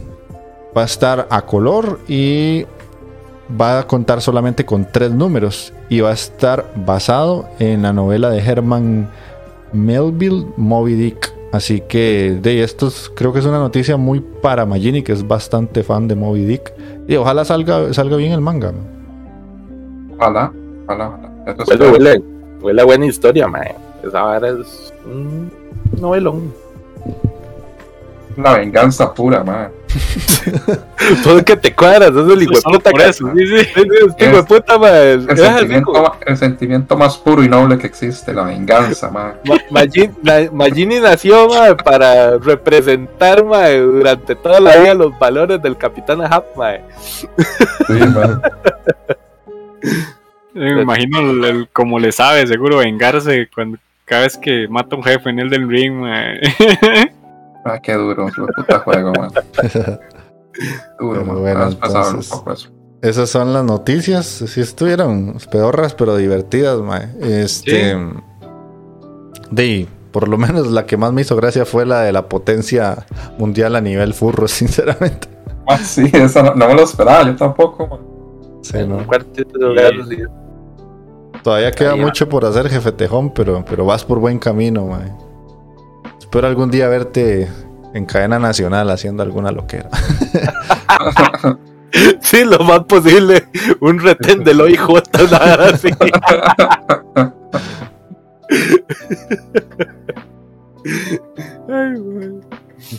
[0.77, 2.65] Va a estar a color y
[3.61, 8.31] va a contar solamente con tres números y va a estar basado en la novela
[8.31, 9.11] de Herman
[9.73, 11.35] Melville Moby Dick.
[11.53, 15.83] Así que de estos creo que es una noticia muy para Magini que es bastante
[15.83, 16.73] fan de Moby Dick
[17.09, 18.73] y ojalá salga salga bien el manga.
[20.17, 20.53] Ojalá,
[20.85, 21.65] ojalá, ojalá.
[21.67, 22.23] Huele, huele,
[22.63, 23.65] huele a buena historia, man.
[24.05, 25.51] Esa vara es un
[26.01, 26.53] novelón.
[28.37, 29.80] La venganza pura, man.
[31.25, 33.43] Todo que te cuadras, es el hijo de Solo puta por que- eso, sí,
[34.19, 35.03] es puta.
[35.13, 39.11] El así sentimiento, el sentimiento más puro y noble que existe, la venganza.
[39.11, 39.35] Ma-
[39.71, 45.77] Magin- Ma- Magini nació ma, para representar ma, durante toda la vida los valores del
[45.77, 46.45] Capitán Ahab.
[46.57, 46.73] ma.
[47.87, 48.43] Sí, man.
[50.53, 54.99] Me imagino el, el- como le sabe, seguro vengarse cuando cada vez que mata a
[54.99, 55.93] un jefe en el del ring.
[55.95, 56.41] mae.
[57.65, 59.31] Ah, qué duro, de puta juego, man.
[60.99, 61.41] Duro, man.
[61.41, 62.71] bueno, Has pasado entonces- un poco eso.
[63.03, 64.27] Esas son las noticias.
[64.27, 67.09] Si estuvieron pedorras pero divertidas, mae.
[67.23, 67.97] Este
[69.51, 72.29] de ahí, por lo menos la que más me hizo gracia fue la de la
[72.29, 73.07] potencia
[73.39, 75.29] mundial a nivel furro, sinceramente.
[75.67, 78.01] Ah, sí, eso no, no me lo esperaba, yo tampoco, man.
[78.63, 78.99] Sí, ¿no?
[78.99, 80.19] un cuartito de lugar, sí.
[81.43, 85.11] Todavía queda Ahí, mucho por hacer, jefe Tejón, pero, pero vas por buen camino, mae.
[86.21, 87.49] Espero algún día verte
[87.93, 89.91] en cadena nacional haciendo alguna loquera.
[92.21, 93.49] Sí, lo más posible.
[93.81, 94.81] Un retén del OIJ,
[95.29, 95.91] nada así.
[101.69, 102.31] Ay, güey.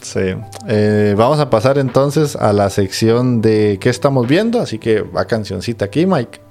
[0.02, 0.36] Sí.
[0.68, 4.60] Eh, vamos a pasar entonces a la sección de qué estamos viendo.
[4.60, 6.42] Así que va cancioncita aquí, Mike.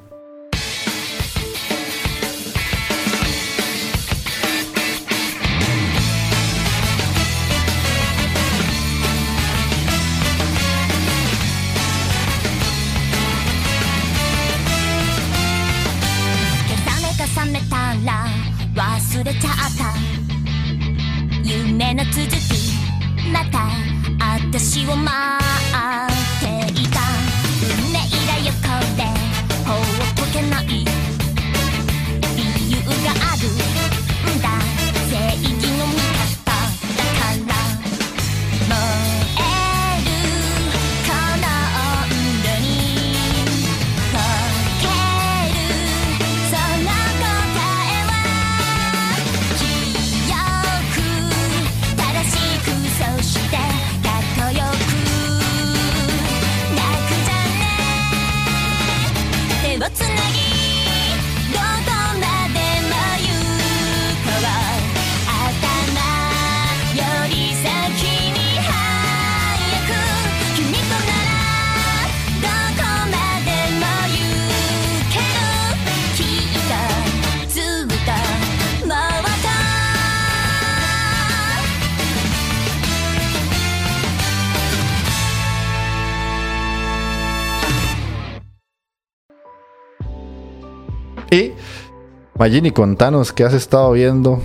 [92.40, 94.40] Magini, contanos qué has estado viendo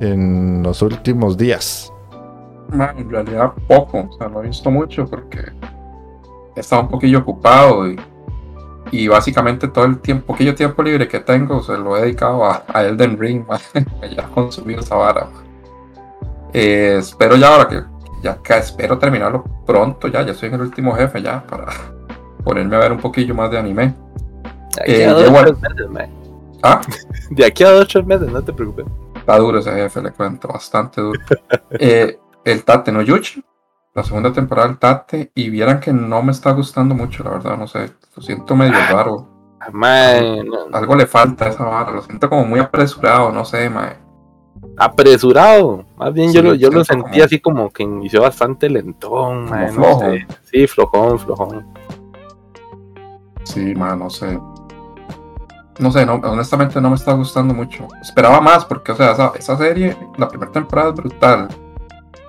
[0.00, 1.92] en los últimos días.
[2.70, 5.52] Man, en realidad poco, o sea, no he visto mucho porque
[6.56, 8.00] estaba un poquillo ocupado y,
[8.92, 12.64] y básicamente todo el tiempo, poquillo tiempo libre que tengo se lo he dedicado a,
[12.66, 13.60] a Elden Ring, ma,
[14.00, 15.28] ya he consumido esa vara.
[16.54, 17.82] Eh, espero ya ahora que
[18.22, 21.66] ya que espero terminarlo pronto, ya, ya estoy en el último jefe ya para
[22.42, 23.94] ponerme a ver un poquillo más de anime.
[24.86, 26.23] Eh, llevo-.
[26.64, 26.80] Ah,
[27.30, 28.86] De aquí a dos tres meses, no te preocupes.
[29.14, 31.20] Está duro ese jefe, le cuento, bastante duro.
[31.70, 33.44] Eh, el Tate no Yuchi,
[33.94, 37.56] la segunda temporada del Tate, y vieran que no me está gustando mucho, la verdad,
[37.56, 39.28] no sé, lo siento medio raro.
[39.72, 43.70] Mae, no- Algo le falta a esa vara, lo siento como muy apresurado, no sé,
[43.70, 43.96] mae.
[44.76, 45.84] apresurado.
[45.96, 49.48] Más bien Sí, yo, lo, yo lo sentí como- así como que inició bastante lentón,
[49.48, 50.00] mae, no flojo.
[50.00, 50.26] sé.
[50.42, 51.66] Sí, flojón, flojón.
[53.44, 54.38] Sí, mae, no sé.
[55.78, 57.88] No sé, no, honestamente no me está gustando mucho.
[58.00, 61.48] Esperaba más, porque, o sea, esa, esa serie, la primera temporada es brutal.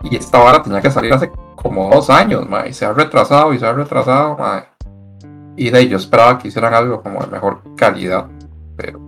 [0.04, 3.54] Y esta vara tenía que salir hace como dos años, mae, y se ha retrasado
[3.54, 4.66] y se ha retrasado, mae.
[5.56, 8.28] Y de ahí yo esperaba que hicieran algo como de mejor calidad,
[8.76, 9.00] pero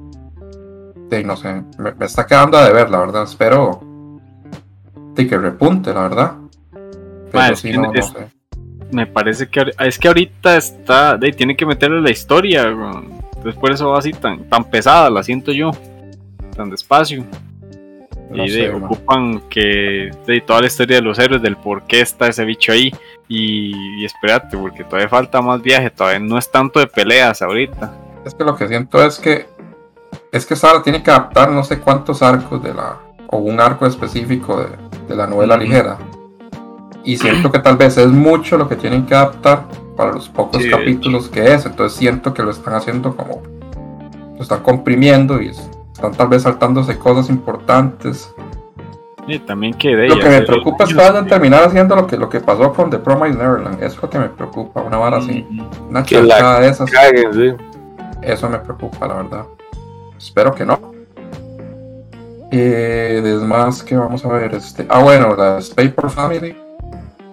[1.10, 3.24] de ahí no sé, me, me está quedando a deber, la verdad.
[3.24, 3.82] Espero
[5.18, 6.36] de que repunte, la verdad.
[7.32, 7.50] Pero
[7.82, 8.30] no, sé.
[8.92, 11.18] Me parece que es que ahorita está.
[11.18, 12.64] De, tiene que meterle la historia.
[12.64, 13.17] weón.
[13.48, 15.72] Entonces por eso va así tan, tan pesada, la siento yo.
[16.54, 17.24] Tan despacio.
[18.30, 21.84] No y sé, de, ocupan que de toda la historia de los héroes, del por
[21.84, 22.92] qué está ese bicho ahí.
[23.30, 27.94] Y, y espérate, porque todavía falta más viaje, todavía no es tanto de peleas ahorita.
[28.26, 29.46] Es que lo que siento es que
[30.34, 33.86] es que Sara tiene que adaptar no sé cuántos arcos de la o un arco
[33.86, 34.68] específico de,
[35.08, 35.98] de la novela ligera.
[37.08, 39.64] Y siento que tal vez es mucho lo que tienen que adaptar
[39.96, 41.66] para los pocos Sí, capítulos que es.
[41.66, 43.42] Entonces siento que lo están haciendo como
[44.36, 48.36] lo están comprimiendo y están tal vez saltándose cosas importantes.
[49.26, 52.06] Y también que de Lo que me preocupa es que vayan a terminar haciendo lo
[52.08, 53.82] que, lo que pasó con The Promised Neverland.
[53.82, 55.48] Eso es lo que me preocupa, una vara así.
[55.90, 56.92] Una chanchada de esas.
[56.92, 57.64] Caguen, sí.
[58.22, 59.46] Eso me preocupa, la verdad.
[60.18, 60.78] Espero que no.
[62.52, 64.56] Eh, es más que vamos a ver.
[64.56, 66.67] Este, ah, bueno, la Paper Family.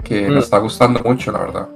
[0.05, 0.35] Que Mm.
[0.35, 1.69] me está gustando mucho, la verdad.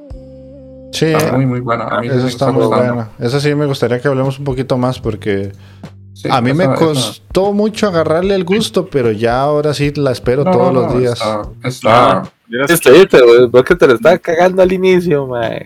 [0.93, 1.85] Sí, Está muy, muy buena.
[1.85, 2.95] A mí me está está muy gustando.
[2.95, 3.09] bueno.
[3.19, 5.53] Eso sí me gustaría que hablemos un poquito más porque
[6.15, 9.93] Sí, a mí me esa- esa- costó mucho agarrarle el gusto, pero ya ahora sí
[9.95, 11.13] la espero No, todos no, los días.
[11.13, 12.23] Está, está- Ah,
[12.69, 13.19] Este, este,
[13.51, 15.63] vos que te lo estaba cagando al inicio, mae.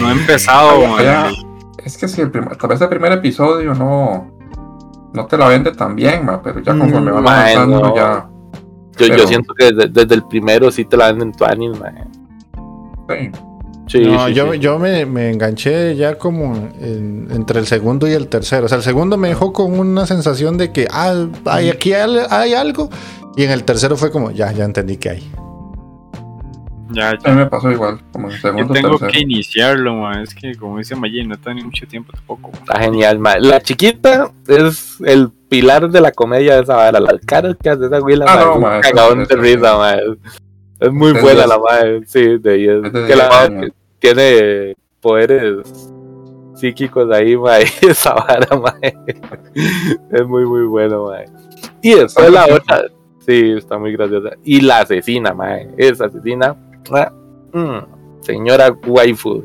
[0.00, 1.32] no he empezado, man.
[1.84, 4.30] Es que si el primer, tal vez el primer episodio no,
[5.12, 7.96] no te la vende tan bien, ma, pero ya conforme Mm, van mae, avanzando no.
[7.96, 8.28] ya.
[8.98, 11.78] Yo, yo siento que desde, desde el primero sí te la venden tu anime,
[13.08, 13.30] sí.
[13.86, 14.58] Sí, No, sí, yo, sí.
[14.58, 18.66] yo me, me enganché ya como en- entre el segundo y el tercero.
[18.66, 22.18] O sea, el segundo me dejó con una sensación de que ah, hay, aquí hay,
[22.28, 22.90] hay algo.
[23.34, 25.32] Y en el tercero fue como, ya, ya entendí que hay.
[26.90, 27.30] Ya, A ya.
[27.30, 29.10] mí me pasó igual, como en el Yo segundo tengo tercero.
[29.12, 30.22] que iniciarlo, man.
[30.22, 32.50] Es que, como dice Mayi, no he tenido mucho tiempo tampoco.
[32.54, 33.40] Está genial, mae.
[33.40, 36.98] La chiquita es el pilar de la comedia de esa vara.
[37.00, 40.00] Las caras que hace esa güila, Ah, no, es cagadón de risa, mae.
[40.80, 42.00] Es muy Es buena la mae.
[42.06, 42.84] Sí, de ahí es.
[42.84, 45.90] es de que la que tiene poderes
[46.54, 47.64] psíquicos ahí, mae.
[47.82, 48.94] Esa vara, mae.
[50.12, 51.26] Es muy, muy bueno, mae.
[51.82, 52.84] Y después la otra.
[53.26, 54.30] Sí, está muy graciosa.
[54.42, 55.68] Y la asesina, mae.
[55.76, 56.56] Esa asesina.
[56.92, 57.12] Ah,
[57.52, 59.44] mm, señora waifu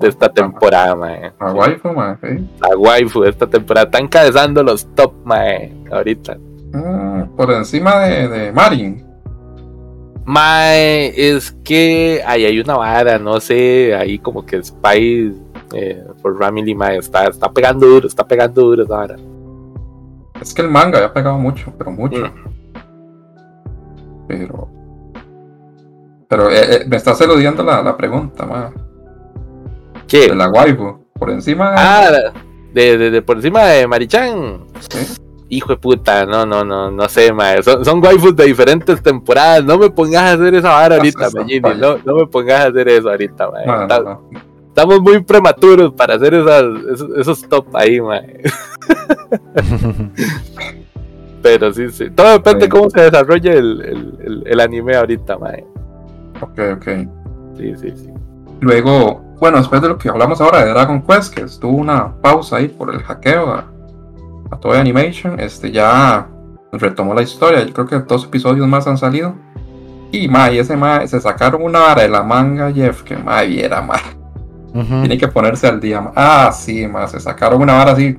[0.00, 1.32] de esta temporada, mae.
[1.40, 2.48] La waifu, ma, sí.
[2.60, 3.86] La waifu de esta temporada.
[3.86, 5.72] Está encabezando los top, mae.
[5.90, 6.36] Ahorita.
[6.72, 9.06] Mm, por encima de, de Marin.
[10.24, 15.34] Mae, es que ahí hay una vara, no sé, ahí como que Spy
[15.72, 19.16] eh, por Ramily, mae, está, está pegando duro, está pegando duro esa vara.
[20.40, 22.26] Es que el manga había pegado mucho, pero mucho.
[22.26, 22.30] Mm.
[24.28, 24.79] Pero.
[26.30, 28.70] Pero eh, eh, me estás eludiendo la, la pregunta, ma.
[30.06, 30.28] ¿Qué?
[30.28, 31.04] De la waifu.
[31.18, 31.76] Por encima de.
[31.76, 32.10] Ah,
[32.72, 34.60] de, de, de por encima de Marichan.
[34.88, 35.16] Sí.
[35.48, 37.60] Hijo de puta, no, no, no, no sé, mae.
[37.64, 39.64] Son, son waifus de diferentes temporadas.
[39.64, 41.60] No me pongas a hacer esa vara ahorita, vaya.
[41.76, 43.66] No, no me pongas a hacer eso ahorita, mae.
[43.66, 44.30] No, no, Está- no.
[44.68, 48.40] Estamos muy prematuros para hacer esas, esos, esos top ahí, mae.
[51.42, 52.08] Pero sí, sí.
[52.10, 55.64] Todo depende de cómo se desarrolle el, el, el, el anime ahorita, mae.
[56.40, 56.86] Ok, ok.
[57.56, 58.10] Sí, sí, sí.
[58.60, 62.56] Luego, bueno, después de lo que hablamos ahora de Dragon Quest, que estuvo una pausa
[62.56, 63.64] ahí por el hackeo a,
[64.50, 66.28] a Toei Animation, este ya
[66.72, 67.64] retomó la historia.
[67.64, 69.34] Yo creo que dos episodios más han salido.
[70.12, 73.42] Y ma, y ese ma, se sacaron una vara de la manga, Jeff, que ma,
[73.42, 73.94] viera, ma.
[74.74, 75.00] Ujú.
[75.00, 76.00] Tiene que ponerse al día.
[76.00, 76.12] ma.
[76.14, 78.18] Ah, sí, ma, se sacaron una vara así.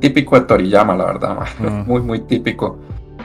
[0.00, 1.68] Típico de Toriyama, la verdad, ma.
[1.86, 2.78] Muy, muy típico.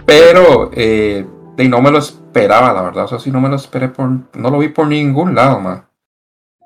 [0.06, 1.26] Pero, eh,
[1.60, 3.06] de, no me lo esperaba, la verdad.
[3.06, 4.10] Eso sí, no me lo esperé por.
[4.10, 5.90] No lo vi por ningún lado, ma.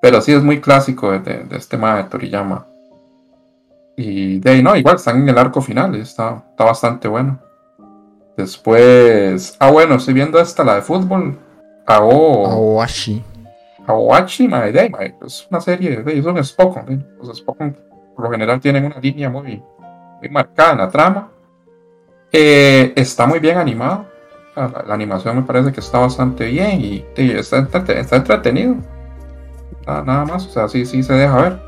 [0.02, 2.68] Pero sí es muy clásico de, este mae de Toriyama.
[3.96, 7.40] Y de ahí no, igual están en el arco final, y está, está bastante bueno.
[8.38, 9.56] Después.
[9.60, 11.40] Ah, bueno, estoy viendo esta, la de fútbol.
[11.86, 13.24] Ao, Awashi.
[13.86, 14.92] Aoachi, mae, de ahí,
[15.26, 16.92] es una serie, de, es un Spokon.
[16.92, 17.06] ¿eh?
[17.22, 17.76] Los Spokon
[18.16, 19.62] por lo general tienen una línea muy,
[20.20, 21.32] muy marcada en la trama.
[22.32, 24.13] Eh, está muy bien animado.
[24.56, 28.76] La, la- animación me parece que está bastante bien y, y está, entrete- está entretenido.
[29.88, 31.60] Nada, nada más, o sea, sí, sí se deja ver.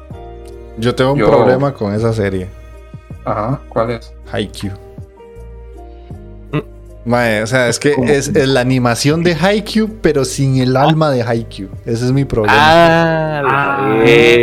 [0.77, 2.47] Yo tengo un Yo- problema con esa serie.
[3.25, 4.13] Ajá, ¿cuál es?
[4.31, 4.71] Haikyuu.
[7.05, 11.11] Mae, o sea, es que es, es la animación de Haikyuu, pero sin el alma
[11.11, 11.69] de Haikyuu.
[11.85, 12.55] Ese es mi problema.
[12.57, 13.89] Ah, Ah,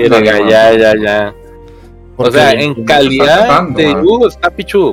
[0.09, 1.35] la verga, ya, ya, ya.
[2.17, 4.93] O sea, en calidad tratando, de dibujo está pichudo.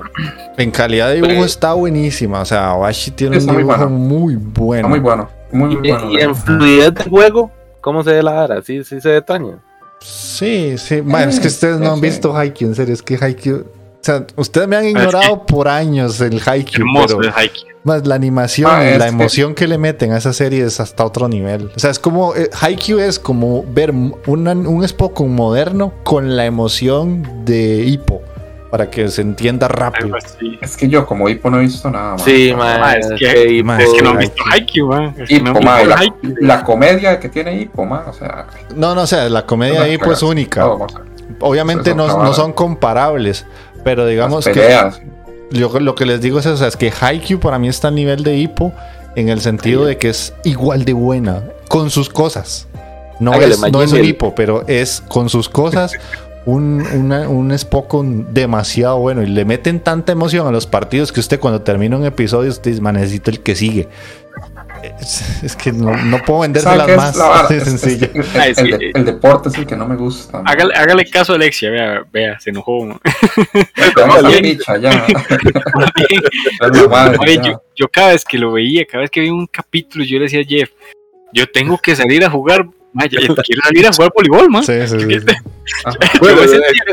[0.58, 2.42] en calidad de dibujo Pero- está buenísima.
[2.42, 3.90] O sea, Awashi tiene un muy dibujo bueno.
[3.90, 4.76] muy bueno.
[4.78, 6.12] Está muy bueno, muy, Y, bueno.
[6.12, 7.52] y en fluidez del juego,
[7.82, 8.62] ¿cómo se ve la vara?
[8.62, 9.60] ¿Sí, sí se detaña?
[10.00, 11.02] Sí, sí.
[11.02, 12.94] Mae, es que ustedes no han visto Haikyuu, en serio.
[12.94, 13.58] Es que Haikyuu.
[13.58, 13.66] O
[14.02, 17.69] sea, ustedes me han ignorado por años el Haikyuu, Hermoso pero es Haikyuu.
[17.84, 20.80] Más la animación Ah, y es la emoción que le meten a esa serie es
[20.80, 21.72] hasta otro nivel.
[21.76, 23.92] O sea, es como eh, Haikyuu es como ver
[24.28, 28.22] una- un Spokon moderno con la emoción de Hippo
[28.70, 30.16] para que se entienda rápido.
[30.62, 32.22] Es que yo como Hippo no he visto nada más.
[32.22, 32.80] Sí, man.
[32.84, 33.72] Ah, es que- que es Que no
[34.12, 34.18] Haikyuu.
[34.18, 35.16] visto Haikyuu, man.
[35.18, 36.36] Es no la, Haikyuu.
[36.42, 39.94] la comedia que tiene Hippo, man, o sea, No, no, o sea, la comedia de
[39.94, 40.62] Hippo es única.
[40.62, 41.02] todo, o sea,
[41.42, 43.46] Obviamente no, no son comparables,
[43.84, 44.62] pero digamos las que.
[45.52, 47.96] Yo lo que les digo es o sea, es que Haikyuu para mí está al
[47.96, 48.72] nivel de Hippo
[49.16, 52.68] en el sentido de que es igual de buena con sus cosas.
[53.20, 55.94] No, Hágale, es, no es un Hippo, pero es con sus cosas
[56.46, 61.20] un, una- un Spokon demasiado bueno y le meten tanta emoción a los partidos que
[61.20, 63.90] usted cuando termina un episodio usted dice, "Man, necesito el que sigue.
[65.00, 68.08] Es, es que no, no puedo ¿Sabe vendérselas más Es- es sencillo.
[68.96, 70.42] el, deporte es el que no me gusta.
[70.46, 73.00] Hágale, hágale caso a Alexia, vea, vea, se enojó.
[74.42, 75.06] picha, ya.
[76.90, 77.62] Madre, Oye, ya.
[77.76, 80.42] yo cada vez que lo veía, cada vez que veía un capítulo, yo le decía
[80.42, 80.70] a Jeff,
[81.34, 84.64] yo tengo que salir a jugar, man, ya- quiero salir a jugar voleibol, man.
[84.64, 85.08] Sí, sí, sí.
[85.86, 86.42] Yo Bueno,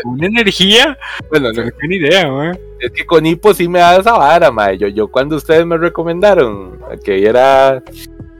[0.03, 0.97] con una energía,
[1.31, 2.59] Bueno, no tengo ni idea, man.
[2.81, 4.77] es que con hipo sí me da esa vara, mae.
[4.79, 7.83] Yo, yo cuando ustedes me recomendaron que viera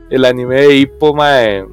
[0.09, 1.65] el anime de hipo, mae.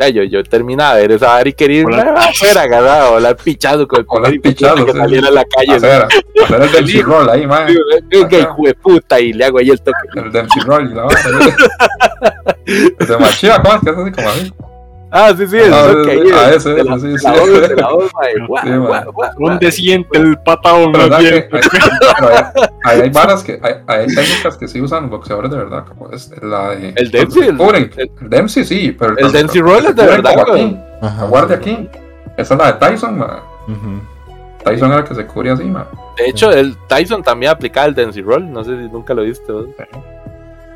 [0.00, 3.86] ya, yo, yo terminaba de ver esa vara y quería irme afuera agarrado, volar pichado
[3.86, 5.76] con el hipote pichado, que saliera a la calle.
[5.76, 7.66] Hacer el Dempsey Roll ahí, man.
[8.08, 9.98] Venga, hijo de puta, y le hago ahí el toque.
[10.16, 11.20] El Dempsey Roll y la vara.
[12.66, 14.52] El de Machia, ¿cómo es que es así como así?
[15.18, 16.30] Ah, sí, sí, el Ah, toque ahí.
[16.34, 17.24] ah, de- ese, de ese, la- sí, de sí.
[17.26, 18.46] la voz, de la voz, mae.
[18.46, 18.78] Guau, Sí, mae.
[18.78, 19.72] guau, guau, ¿Dónde mae.
[19.72, 20.92] siente el patadón?
[20.92, 21.48] Pero más ¿verdad bien?
[21.52, 22.44] hay, hay,
[22.84, 26.30] hay, hay varas que hay, hay técnicas que sí usan boxeadores de verdad, como es
[26.42, 27.90] la de El Dempsey, el- cubren.
[27.96, 31.60] el- El Dempsey sí, pero el Dempsey Roll es de verdad, aquí, Ajá, la guardia
[31.62, 31.70] sí.
[31.70, 31.88] aquí.
[32.36, 33.30] Esa es la de Tyson, man.
[33.68, 34.00] Ujú.
[34.64, 35.86] Tyson era el que se cubre así, man.
[36.18, 38.52] De hecho, el Tyson también aplicaba el Dempsey Roll.
[38.52, 39.50] No sé si nunca lo viste.
[39.50, 39.66] vos.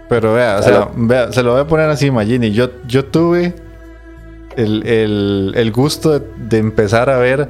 [0.09, 2.51] Pero vea, o sea, vea, se lo voy a poner así, Magini.
[2.53, 3.55] Yo, yo tuve
[4.57, 7.49] el, el- el gusto de, de empezar a ver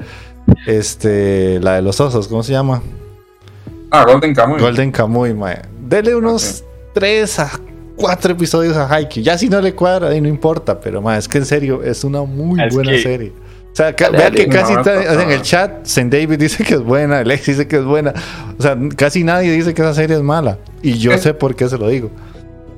[0.67, 2.83] este la de los osos, ¿cómo se llama?
[3.91, 4.61] Ah, Golden Kamuy.
[4.61, 5.63] Golden Kamuy, mae.
[5.89, 6.63] Dele unos
[6.95, 7.51] 3 a
[7.97, 9.23] 4 episodios a Haikyuu.
[9.25, 12.05] Ya si no le cuadra, ahí no importa, pero mae, es que en serio, es
[12.05, 13.33] una muy Es buena que- serie.
[13.73, 16.65] O sea, Dale, vea dale, que casi no, está- en el chat, Saint David dice
[16.65, 18.13] que es buena, Alex dice que es buena.
[18.59, 20.59] O sea, casi nadie dice que esa serie es mala.
[20.83, 22.11] Y yo Es- sé por qué se lo digo.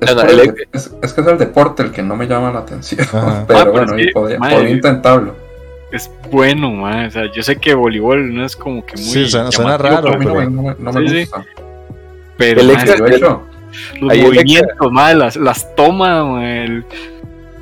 [0.03, 2.15] Es, No, no, por el- el- es, es que es el deporte el que no
[2.15, 3.01] me llama la atención.
[3.01, 3.45] Ajá.
[3.47, 5.35] Pero Ah, pero bueno, es que, podía, madre, podía intentarlo.
[5.91, 7.05] Es bueno, man.
[7.05, 9.03] O sea, yo sé que voleibol no es como que muy.
[9.05, 11.19] Sí, suena- raro, no, pero- me- no me, no me Sí, sí.
[11.21, 11.45] gusta.
[12.37, 13.41] Pero, El man, extra- Yo he hecho,
[14.01, 16.85] los ahí movimientos, man, las, las tomas, man, el-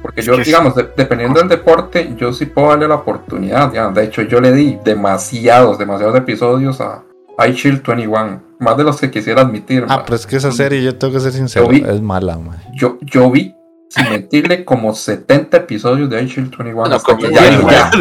[0.01, 3.71] porque Es yo, digamos, de- dependiendo del deporte, yo sí puedo darle la oportunidad.
[3.73, 3.89] ya.
[3.89, 7.03] De hecho, yo le di demasiados, demasiados episodios a
[7.47, 8.41] iShield 21.
[8.59, 9.85] Más de los que quisiera admitir.
[9.89, 10.03] Ah, ma.
[10.05, 12.59] pero es que esa serie, yo tengo que ser sincero, vi- es mala, mae.
[12.75, 13.55] yo, yo vi,
[13.89, 16.75] sin mentirle, como 70 episodios de iShield 21.
[16.75, 17.91] Bueno, hasta como que ya, ya, ya.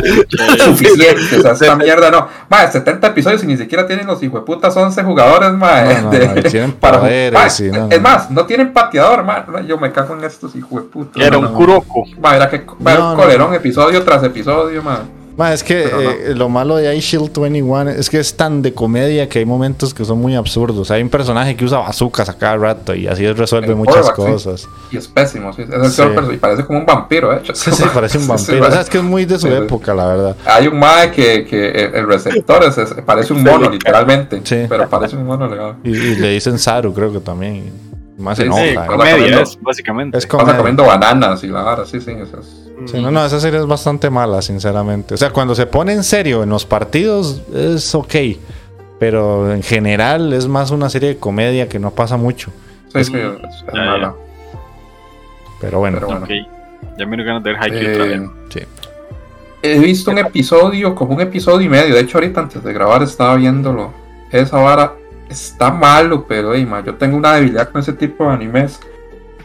[0.58, 1.38] ya, suficiente.
[1.38, 2.28] O sea, esta mierda no.
[2.50, 5.82] Ma, 70 episodios y ni siquiera tienen los hijueputas 11 jugadores, ma.
[5.82, 8.02] No, no, no, tienen para poderes Ma, no, Es no.
[8.08, 9.46] más, no tienen pateador, ma.
[9.66, 11.20] Yo me cago en estos hijueputas.
[11.20, 11.48] era ma.
[11.48, 12.04] un Kuroko.
[12.20, 13.16] Ma, era que No, no.
[13.16, 15.00] colerón episodio tras episodio, ma.
[15.36, 16.00] Ma, es que no.
[16.00, 19.94] eh, lo malo de iShield 21 es que es tan de comedia que hay momentos
[19.94, 20.90] que son muy absurdos.
[20.90, 24.12] Hay un personaje que usa bazucas a cada rato y así resuelve El muchas sí.
[24.14, 24.68] cosas.
[24.90, 25.62] Y es pésimo, sí.
[25.62, 26.02] Es el Sí.
[26.34, 27.54] y parece como un vampiro, hecho.
[27.54, 28.66] Sí, sí, parece un vampiro.
[28.66, 30.36] O sea, es que es muy de su época, la verdad.
[30.44, 34.40] Hay un mae que, que el el receptor es, es- parece un mono, literalmente.
[34.44, 34.66] Sí.
[34.68, 35.76] Pero parece un mono legal.
[35.84, 37.89] Y, y le dicen Saru, creo que también.
[38.20, 38.60] Más Sí, enoja.
[38.62, 38.74] sí, ¿eh?
[38.74, 40.18] pasa comedia es, básicamente.
[40.18, 40.58] Es Pasa comedia.
[40.58, 42.90] comiendo bananas y la vara, sí, sí, eso es.
[42.90, 45.14] Sí, no, no, esa serie es bastante mala, sinceramente.
[45.14, 48.14] O sea, cuando se pone en serio en los partidos es ok.
[48.98, 52.50] Pero en general es más una serie de comedia que no pasa mucho.
[52.92, 54.14] Sí, sí, es, Ya, mala.
[55.60, 55.96] Pero bueno.
[55.98, 56.24] Pero bueno.
[56.24, 56.96] Ok.
[56.98, 58.20] Ya me ganas de ver Haikyuu otra vez.
[58.20, 58.60] Eh, Sí.
[59.62, 61.94] He visto un episodio, como un episodio y medio.
[61.94, 63.92] De hecho, ahorita antes de grabar estaba viéndolo.
[64.32, 64.94] Esa vara
[65.30, 68.78] está malo, pero ey, ma, yo tengo una debilidad con ese tipo de animes.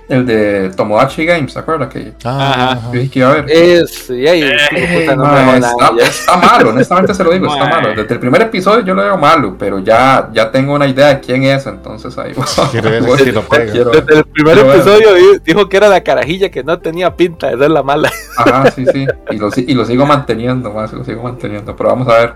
[0.08, 1.90] El de Tomodachi Games, ¿se acuerda?
[1.90, 2.92] Que Ah, Ajá.
[2.94, 3.46] yo dije que iba a ver.
[3.50, 7.70] Es, puta, no Ma, jodan, está, malo, honestamente se lo digo, está Ma.
[7.82, 7.90] malo.
[7.96, 11.20] Desde el primer episodio yo lo veo malo, pero ya, ya tengo una idea de
[11.22, 12.34] quién es, entonces ahí
[12.84, 13.72] ver voy- si lo pega.
[13.72, 13.90] quiero.
[13.90, 14.76] Desde el primer ver.
[14.76, 18.12] episodio di- dijo que era la carajilla que no tenía pinta de ser la mala.
[18.38, 19.08] Ajá, sí, sí.
[19.32, 21.76] Y lo, si- y lo sigo manteniendo, más, lo sigo manteniendo.
[21.76, 22.34] Pero vamos a ver.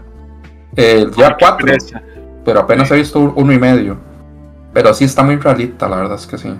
[0.75, 2.01] Eh, ya Ay, qué cuatro, pereza.
[2.49, 3.95] Pero apenas he visto un- uno y medio.
[4.73, 6.51] Pero sí está muy realista, la verdad es que sí.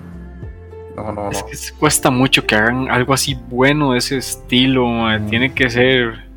[0.96, 1.30] No, no, no.
[1.30, 4.86] Es que cuesta mucho que hagan algo así bueno de ese estilo.
[4.86, 5.26] Mm.
[5.26, 6.28] Tiene que ser.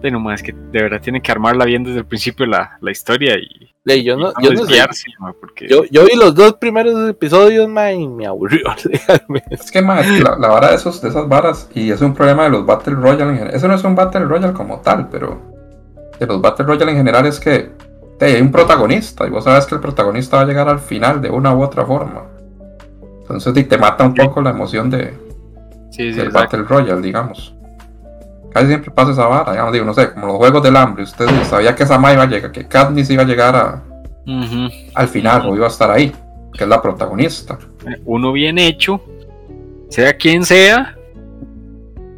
[0.00, 2.90] Bueno, ma, es que de verdad tiene que armarla bien desde el principio la, la
[2.90, 4.80] historia y, Ley, yo no, yo no sé.
[5.18, 8.62] ma, porque Yo, yo vi los dos primeros episodios, ma, y me aburrió.
[9.08, 9.54] realmente.
[9.54, 12.44] Es que ma, la, la vara de, esos, de esas varas, y es un problema
[12.44, 13.54] de los Battle Royale en general.
[13.54, 15.40] Eso no es un Battle Royale como tal, pero
[16.18, 17.72] de los Battle Royale en general es que
[18.20, 21.30] hay un protagonista, y vos sabes que el protagonista va a llegar al final de
[21.30, 22.22] una u otra forma.
[23.20, 25.12] Entonces te mata un poco la emoción de,
[25.90, 26.30] sí, sí, del.
[26.30, 27.52] Battle Royale, digamos.
[28.52, 31.02] Casi siempre pasa esa vara, digamos, digo, no sé, como los juegos del hambre.
[31.02, 33.82] Usted sabía que esa iba a llegar, que Katniss iba a llegar a-
[34.94, 36.12] al final, o iba a estar ahí,
[36.54, 37.58] que es la protagonista.
[38.06, 39.00] Uno bien hecho,
[39.90, 40.96] sea quien sea,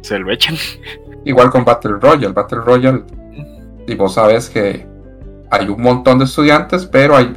[0.01, 0.55] se lo echan.
[1.25, 3.03] Igual con Battle Royale, Battle Royale,
[3.85, 4.87] y vos sabes que
[5.51, 7.35] hay un montón de estudiantes, pero hay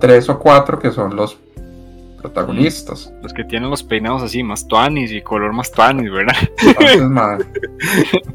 [0.00, 1.38] tres o cuatro que son los
[2.20, 3.12] protagonistas.
[3.22, 6.34] Los que tienen los peinados así, más tuanis y color más tuanis, ¿verdad?
[6.60, 7.38] Entonces, ma,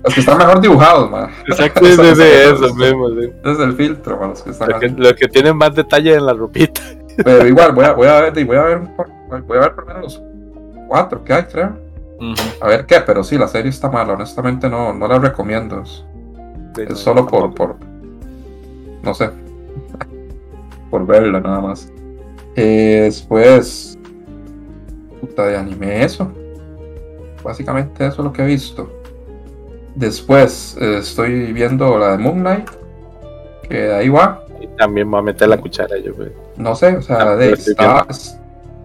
[0.04, 1.30] los que están mejor dibujados, ma.
[1.48, 1.86] Exacto.
[1.86, 3.32] Sí, sí, sí, Eso- mismo, sí.
[3.44, 6.14] Es el filtro, ma, los que están Los que, más- los que tienen más detalle
[6.16, 6.82] en la ropita.
[7.24, 8.80] Pero igual, voy a, voy a ver, voy a ver
[9.48, 10.22] voy a ver por lo menos los
[10.88, 11.78] cuatro que hay, creo.
[12.62, 15.82] A ver qué, pero sí, la serie está mala, honestamente no, no la recomiendo.
[15.82, 16.06] Es,
[16.78, 17.78] es solo por, por,
[19.04, 19.30] no sé,
[20.90, 21.92] por verla nada más.
[22.56, 23.98] Eh, después,
[25.20, 26.32] puta de anime, eso.
[27.44, 28.92] Básicamente eso es lo que he visto.
[29.96, 32.70] Después eh, estoy viendo la de Moon Knight,
[33.68, 34.44] que de ahí va.
[34.60, 36.32] Y también voy a meter la cuchara yo, güey.
[36.58, 38.06] No sé, o sea, Ah, de, está-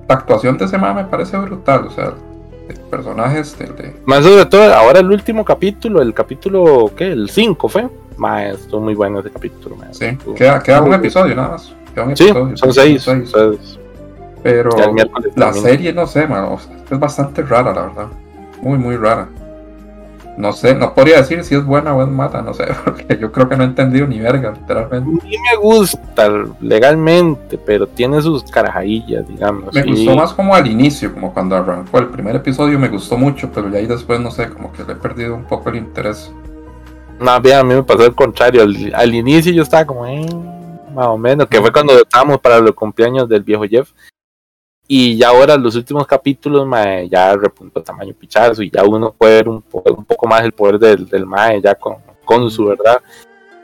[0.09, 2.15] la actuación de ese me parece brutal, o sea,
[2.69, 3.97] el personaje este, el de...
[4.07, 7.09] Más sobre todo, ahora el último capítulo, el capítulo, ¿qué?
[7.09, 7.89] El 5 fue.
[8.17, 9.87] Ma, estuvo muy bueno ese capítulo, ma.
[9.93, 11.75] Sí, Estuvo- queda, queda un episodio nada más.
[11.95, 13.03] Queda un Sí, episodio, son sí, seis.
[13.03, 13.25] seis.
[13.35, 13.79] entonces,
[14.43, 14.71] Pero
[15.35, 18.07] la serie, no sé, man, o sea, es bastante rara, la verdad.
[18.63, 19.29] Muy, muy rara.
[20.39, 23.33] No sé, no podría decir si es buena o es mala, no sé, porque yo
[23.33, 25.11] creo que no he entendido ni verga, literalmente.
[25.23, 26.29] A mí me gusta
[26.61, 29.75] legalmente, pero tiene sus carajillas, digamos.
[29.75, 33.17] Me y- gustó más como al inicio, como cuando arrancó el primer episodio, me gustó
[33.17, 35.77] mucho, pero ya ahí después, no sé, como que le he perdido un poco el
[35.77, 36.31] interés.
[37.19, 38.63] Más bien, a mí me pasó el contrario.
[38.63, 40.27] Al, al inicio yo estaba como, eh,
[40.95, 43.91] más o menos, que fue cuando estábamos para los cumpleaños del viejo Jeff.
[44.89, 49.35] Y ya ahora, los últimos capítulos, mae, ya repuntó tamaño pichazo y ya uno puede
[49.35, 52.67] ver un, po- un poco más el poder del, del Mae, ya con, con su
[52.67, 53.01] verdad.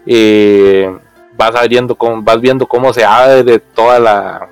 [0.05, 0.93] Eh,
[1.37, 4.49] vas, viendo cómo, vas viendo cómo se abre de toda la,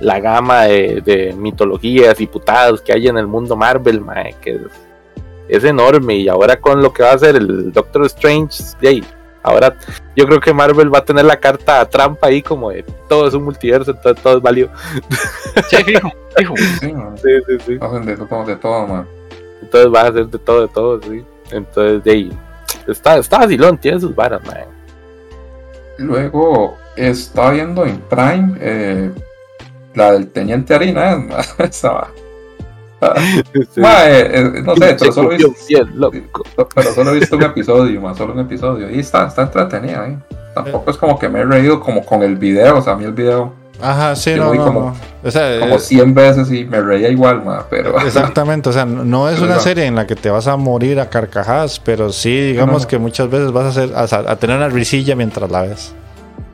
[0.00, 4.56] la gama de, de mitologías y putadas que hay en el mundo Marvel, mae, que
[4.56, 4.60] es,
[5.50, 6.16] es enorme.
[6.16, 9.04] Y ahora con lo que va a hacer el Doctor Strange, ahí,
[9.42, 9.76] ahora
[10.16, 13.34] yo creo que Marvel va a tener la carta trampa ahí como de todo es
[13.34, 14.70] un multiverso, entonces todo es válido.
[15.68, 16.54] Sí, fijo, fijo.
[16.56, 17.78] Sí, Sí, sí, sí.
[17.80, 19.06] hacen de todo, de todo, man.
[19.62, 21.24] Entonces va a hacer de todo, de todo, sí.
[21.50, 22.32] Entonces, de ahí,
[22.86, 24.64] está, está vacilón, tiene sus varas, man.
[25.98, 29.10] Luego estaba viendo en Prime eh,
[29.94, 31.18] la del Teniente Harina,
[31.58, 32.10] esa va.
[33.74, 33.80] Sí.
[33.80, 36.18] Ma, eh, eh, no sé, pero solo, he visto, bien, loco.
[36.74, 38.90] pero solo he visto un episodio, más solo un episodio.
[38.90, 40.18] Y está, está entretenida, ¿eh?
[40.54, 43.04] Tampoco es como que me he reído como con el video, o sea, a mí
[43.04, 44.96] el video Ajá, sí, no, no, como- no.
[45.22, 47.98] O sea, como eh, 100 veces y me reía igual, ma, pero...
[48.06, 51.08] Exactamente, o sea, no- es una serie en la que te vas a morir a
[51.08, 52.88] carcajadas, pero sí, digamos no.
[52.88, 53.68] que muchas veces vas a,
[54.02, 55.94] hacer, a, a tener una risilla mientras la ves.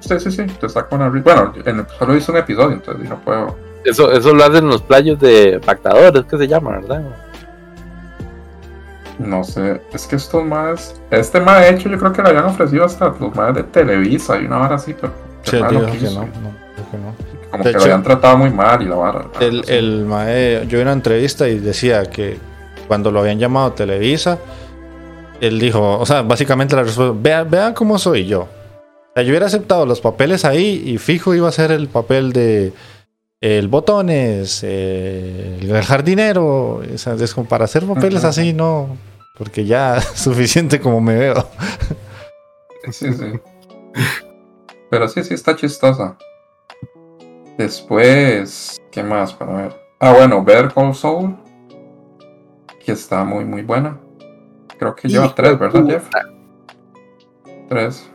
[0.01, 1.25] Sí, sí, sí, te saca una risa.
[1.25, 3.57] Bueno, en el- solo he visto un episodio, entonces no puedo...
[3.85, 7.03] Eso, eso lo hacen los playos de Pactadores, que se llama, ¿verdad?
[9.19, 10.95] No sé, es que estos más...
[11.11, 14.39] Este más, de hecho, yo creo que le habían ofrecido hasta los más de Televisa
[14.39, 15.13] y una hora así, pero...
[15.43, 16.29] Sí, no que no, que no.
[17.51, 19.27] como De que hecho- lo habían tratado muy mal y la vara.
[19.41, 22.37] El, el mae, yo vi una entrevista y decía que
[22.89, 24.39] cuando lo habían llamado a Televisa,
[25.41, 28.43] él dijo, o sea, básicamente la respuesta, vean, vean cómo soy yo.
[28.43, 28.49] O
[29.15, 32.73] sea, yo hubiera aceptado los papeles ahí y fijo iba a ser el papel de
[33.41, 36.83] el botones, eh, el jardinero.
[36.97, 38.97] Sea, es como para hacer papeles así, no,
[39.37, 41.49] porque ya es suficiente como me veo.
[42.91, 43.41] Sí, sí.
[44.91, 46.17] Pero sí, sí, está chistosa.
[47.59, 49.81] Después, ¿qué más para ver?
[49.99, 51.37] Ah, bueno, Better Call Soul.
[52.85, 53.99] Que está muy, muy buena.
[54.79, 55.87] Creo que lleva tres, ¿verdad.
[55.87, 56.09] Jeff?
[57.69, 58.09] Tres.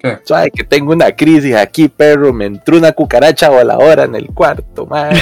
[0.00, 0.18] ¿Qué?
[0.24, 2.32] Suave que tengo una crisis aquí, perro.
[2.32, 4.88] Me entró una cucaracha voladora en el cuarto.
[4.90, 5.10] Ah,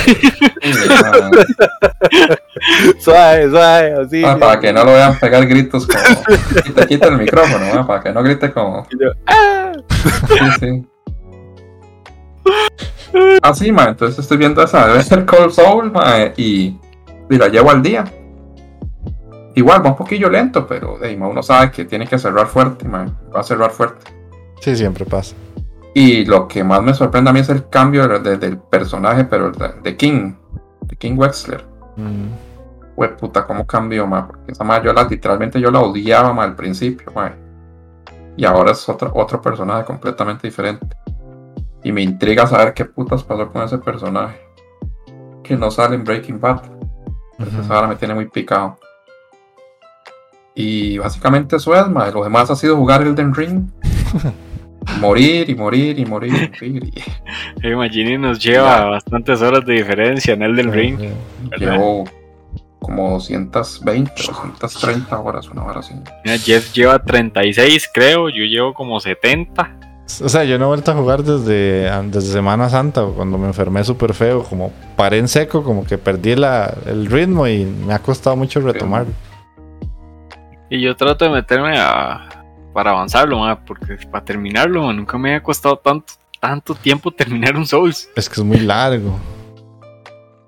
[3.00, 4.22] suave, suave, así.
[4.24, 6.62] ah, para que no lo vean pegar gritos como.
[6.62, 8.86] Quita, quita el micrófono, ah, para que no grite como.
[8.90, 9.72] Yo, ¡ah!
[10.28, 10.86] Sí, sí.
[13.42, 16.78] Ah, sí, ma, entonces estoy viendo esa de Better Call Soul, ma, y,
[17.28, 18.04] y la llevo al día.
[19.54, 22.86] Igual, va un poquillo lento, pero ey, ma, uno sabe que tiene que cerrar fuerte,
[22.86, 24.12] ma, va a cerrar fuerte.
[24.60, 25.34] Sí, siempre pasa.
[25.94, 29.24] Y lo que más me sorprende a mí es el cambio de- de- del personaje,
[29.24, 30.34] pero de, de King,
[30.82, 31.64] de King Wexler.
[31.96, 32.28] Mm.
[33.20, 36.56] Puta, cómo cambió, ma, porque esa ma, yo la, literalmente yo la odiaba, ma, al
[36.56, 37.32] principio, ma.
[38.36, 40.86] Y ahora es otro, otro personaje completamente diferente.
[41.84, 44.40] Y me intriga saber qué putas pasó con ese personaje.
[45.44, 46.62] Que no sale en Breaking Bad.
[47.38, 47.72] Entonces Ujú.
[47.72, 48.76] ahora me tiene muy picado.
[50.54, 52.10] Y básicamente eso es, ma.
[52.10, 53.68] Lo demás ha sido jugar Elden Ring.
[55.00, 56.32] morir y morir y morir
[56.62, 56.92] y morir.
[57.62, 58.84] Y Magini nos lleva Ya.
[58.86, 60.98] bastantes horas de diferencia en Elden Ring.
[61.00, 61.08] Sí.
[61.50, 61.72] ¿verdad?
[61.72, 62.04] llevo
[62.80, 65.94] como 220, 230 horas, una hora así.
[66.24, 68.28] Mira, Jeff lleva 36, creo.
[68.28, 69.76] Yo llevo como 70.
[70.22, 73.84] O sea, yo no he vuelto a jugar desde, desde Semana Santa, cuando me enfermé
[73.84, 77.98] súper feo, como paré en seco, como que perdí la, el ritmo y me ha
[77.98, 79.04] costado mucho retomar.
[80.70, 82.27] Y yo trato de meterme a,
[82.72, 88.08] para avanzarlo, porque para terminarlo, nunca me ha costado tanto, tanto tiempo terminar un Souls.
[88.14, 89.18] Es que es muy largo.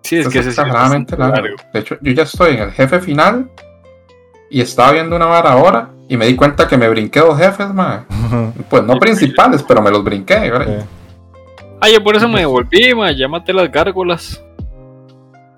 [0.03, 1.57] Sí, es Es que es exageradamente bastante largo.
[1.73, 3.51] De hecho, yo ya estoy en el jefe final
[4.51, 7.73] y estaba viendo una vara ahora y me di cuenta que me brinqué dos jefes,
[7.73, 8.01] mae.
[8.69, 10.51] Pues no principales, pero me los brinqué.
[10.51, 10.81] ¿verdad?
[10.81, 10.87] Sí.
[11.81, 14.43] Ah, yo por eso me devolví, ma, ya maté las gárgolas.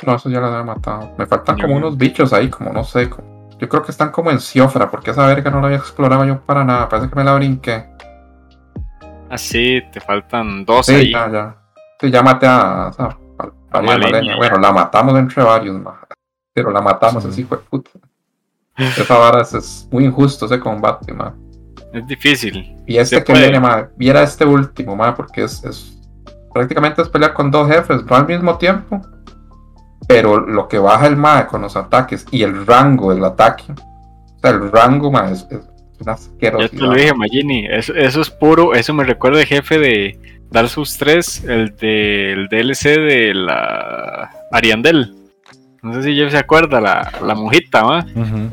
[0.06, 1.12] No, eso ya los había matado.
[1.16, 3.08] Me faltan como unos bichos ahí, como no sé.
[3.08, 3.31] como-
[3.62, 6.40] Yo creo que están como en Ciofra, porque esa verga no la había explorado yo
[6.40, 6.88] para nada.
[6.88, 7.86] Parece que me la brinqué.
[9.30, 11.12] Ah, sí, te faltan dos Sí, ahí.
[11.12, 11.56] ya, ya.
[12.00, 13.16] Sí, ya maté a, a,
[13.70, 14.08] a Malenia.
[14.10, 14.36] Malenia.
[14.36, 16.00] Bueno, la matamos entre varios, ma.
[16.52, 17.28] Pero la matamos Sí.
[17.30, 17.90] así, fue puta.
[18.76, 21.32] Esa vara es, es muy injusto ese combate, ma.
[21.92, 22.74] Es difícil.
[22.84, 25.96] Y este que viene, ma, viera este último, ma, porque es, es
[26.52, 29.00] prácticamente es pelear con dos jefes, no al mismo tiempo.
[30.12, 34.38] Pero lo que baja el ma con los ataques y el rango del ataque, o
[34.40, 35.60] sea, el rango, ma, es, es
[36.00, 36.94] una Ya te lo asquerosidad.
[36.94, 37.66] dije, Magini.
[37.66, 38.74] Eso, eso es puro.
[38.74, 40.18] Eso me recuerda el jefe de
[40.50, 45.14] Dark Souls 3, el del DLC de la Ariandel.
[45.82, 48.06] No sé si Jeff se acuerda, la, la monjita, ¿va?
[48.14, 48.50] Ujú.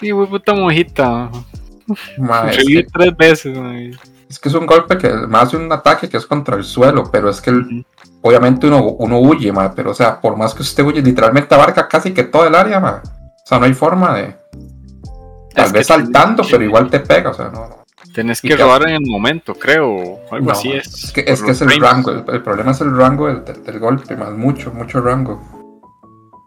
[0.00, 1.30] Y güey, puta monjita.
[2.18, 3.56] Ma, es, que, tres veces.
[4.28, 7.10] es que es un golpe que más hace un ataque que es contra el suelo,
[7.12, 7.86] pero es que el-.
[8.26, 11.86] Obviamente uno, uno huye, ma, pero o sea, por más que usted huye, literalmente abarca
[11.86, 13.02] casi que todo el área, ma.
[13.04, 14.34] O sea, no hay forma de.
[15.54, 17.84] Tal Es vez saltando, pero igual te pega, o sea, no, no.
[18.12, 20.20] Tenés que robar en el momento, creo.
[20.30, 21.04] Algo No, así es.
[21.04, 23.78] Es que es, que el rango, el, el problema es el rango del, del- del
[23.78, 25.40] golpe, más mucho, mucho rango.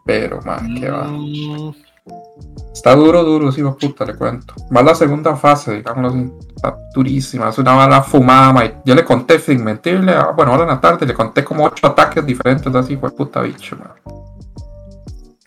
[0.06, 1.08] Pero, man, que va.
[2.74, 4.54] Está duro, duro, sí, va puta, le cuento.
[4.70, 6.32] Más la segunda fase, digámoslo así.
[6.56, 10.70] Está durísima, es una bala fumada, Yo le conté, sin mentirle, ah, bueno, ahora en
[10.70, 13.90] la tarde le conté como ocho ataques diferentes, así, fue puta bicho, man.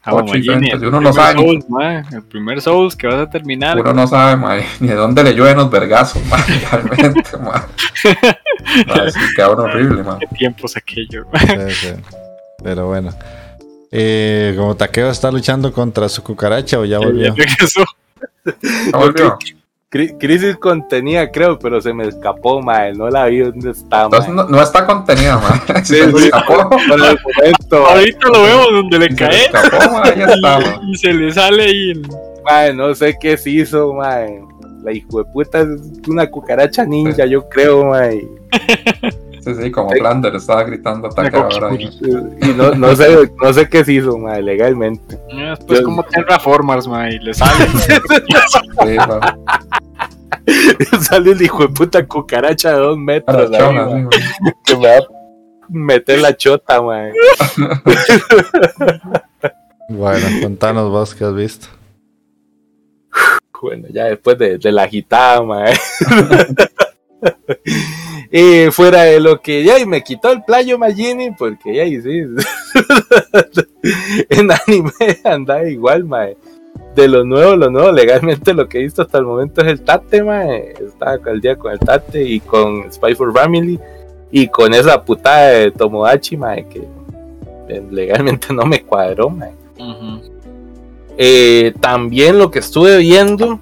[0.03, 2.97] ah, Ocho diferentes, el y uno no primer sabe ni- Souls, ma, El primer Souls
[2.97, 3.78] que vas a terminar.
[3.78, 7.62] Uno no sabe, ma, ni de dónde le llueven los vergazos, man, realmente, man.
[9.12, 10.18] Sí, horrible, man.
[10.18, 11.26] ¿Qué tiempos aquellos?
[11.38, 11.88] Sí, sí.
[12.62, 13.11] Pero bueno.
[13.93, 17.34] Eh, como Takeo está luchando contra su cucaracha o ya volvió.
[17.34, 17.84] Ya regresó.
[18.93, 19.38] ¿Ya volvió?
[19.91, 22.95] Cri- crisis contenida, creo, pero se me escapó, mae.
[22.95, 24.20] No la vi dónde está, mae.
[24.20, 25.61] Entonces no, no está contenida, man.
[25.84, 26.24] Sí, Se sí.
[26.26, 26.70] escapó.
[26.70, 27.88] Por el momento, mae.
[27.91, 30.62] Ahorita lo vemos donde le Se cae escapó, man, ahí está, man.
[30.86, 32.07] y, y se le sale ahí el.
[32.45, 34.41] Mae, no sé qué se hizo, mae.
[34.84, 35.68] La hijo de puta es
[36.09, 38.24] una cucaracha ninja, yo creo, mae.
[39.43, 41.70] Sí, sí, como Blander estaba gritando ataque ahora.
[41.74, 45.18] Y no, no sé, no sé qué se hizo, mae, legalmente.
[45.34, 47.66] Después Yo- como Terraformers, ma, y le sale.
[48.84, 48.97] Sí.
[51.03, 53.36] Sale el hijo de puta cucaracha de dos metros.
[53.51, 55.01] Arachona, ahí, sí, que me da
[55.68, 57.12] meter la chota, mae.
[59.88, 61.66] Bueno, contanos vos qué has visto.
[63.61, 65.74] Bueno, ya después de, de la agitada, mae.
[68.72, 72.22] Fuera de lo que ya y me quitó el playo Magini, porque ya y sí.
[74.28, 74.92] en anime
[75.24, 76.36] anda igual, mae.
[76.94, 79.82] De lo nuevo, lo nuevo, legalmente lo que he visto hasta el momento es el
[79.82, 80.74] Tate, mae.
[80.86, 83.78] Estaba al día con el Tate y con Spy for Family.
[84.32, 86.82] Y con esa putada de Tomodachi, mae, que
[87.90, 89.52] legalmente no me cuadró, mae.
[91.18, 93.60] Eh, también lo que estuve viendo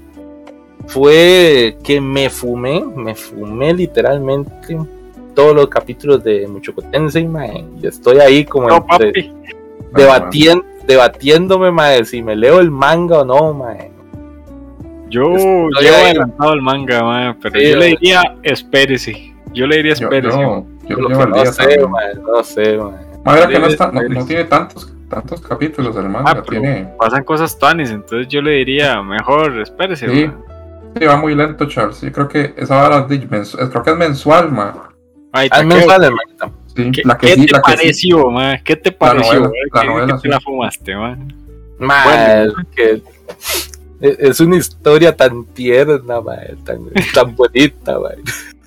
[0.88, 4.76] fue que me fumé, me fumé literalmente
[5.34, 9.30] todos los capítulos de Muchoco Tensei, mae, y estoy ahí como No, entre-
[9.92, 13.90] debatien- debatiéndome, mae, si me leo el manga o no, mae.
[15.10, 16.04] Yo Estoy llevo ahí.
[16.06, 19.34] adelantado el manga, mae, pero Sí, yo le diría espérese.
[19.54, 20.38] Yo le diría espérese.
[20.38, 23.06] yo, yo Lo llevo no sé, mae, no sé, mae.
[23.24, 24.10] Ma, mira que no, Debe está, no, ser.
[24.10, 26.30] no tiene tantos, tantos capítulos el manga.
[26.30, 30.08] Ah, tiene, pasan cosas tanis, entonces yo le diría mejor espérese.
[30.08, 30.30] Sí.
[30.96, 32.00] Sí, va muy lento, Charles.
[32.00, 34.90] Yo creo que esa vara es mensu- creo que es mensual, ma.
[35.32, 36.50] Ay, Al Takeo, menos vale, mae.
[36.76, 37.76] Sí, ¿Qué, la que qué sí, te la que sí.
[37.78, 38.62] pareció, mae?
[38.64, 39.34] ¿Qué te pareció?
[39.40, 39.60] novela, mae?
[39.72, 40.28] la ¿Qué- novela, qué te sí.
[40.28, 41.16] la fumaste, mae?
[41.78, 42.04] Mae,
[42.46, 42.60] Bueno.
[42.60, 46.78] es que es es una historia tan tierna, mae, tan,
[47.12, 48.16] tan bonita, mae.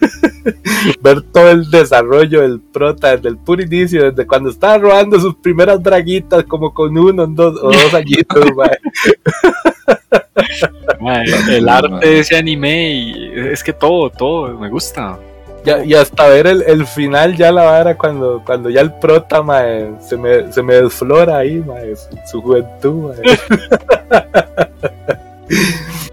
[1.01, 5.35] Ver todo el desarrollo del prota desde el puro inicio, desde cuando estaba robando sus
[5.35, 8.77] primeras draguitas, como con uno dos, o dos añitos, mae.
[10.35, 15.17] Sí, el arte de ese anime y es que todo, todo me gusta.
[15.63, 19.43] Ya- y hasta ver el, el final, ya la vara, cuando, cuando ya el prota,
[19.43, 23.21] mae, se me, se me desflora ahí, mae, su, su juventud, mae.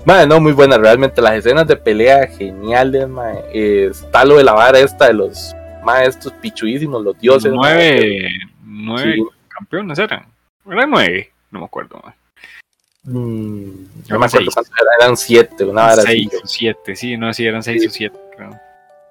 [0.04, 3.44] Mae, no, muy buena, realmente las escenas de pelea geniales, mae.
[3.52, 5.54] Eh, está lo de la vara esta de los
[5.84, 7.52] maestros pichuísimos, los dioses.
[7.52, 7.74] mae.
[7.74, 8.28] nueve,
[8.64, 9.24] nueve Sí.
[9.48, 10.26] campeones eran.
[10.70, 12.00] Eran nueve, no me acuerdo.
[12.04, 12.14] mae.
[13.04, 13.70] Mm, no
[14.06, 14.54] Eran me acuerdo seis.
[14.54, 15.92] cuántos eran, eran siete, una.
[15.96, 17.88] Seis o siete, sí, no, sí, eran seis Sí.
[17.88, 18.50] o siete, creo.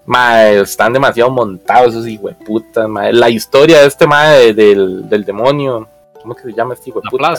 [0.05, 3.11] Mae, están demasiado montados esos hijueputas, mae.
[3.13, 5.87] La historia de este mae del, del demonio,
[6.21, 7.33] ¿cómo que se llama este hijueputa?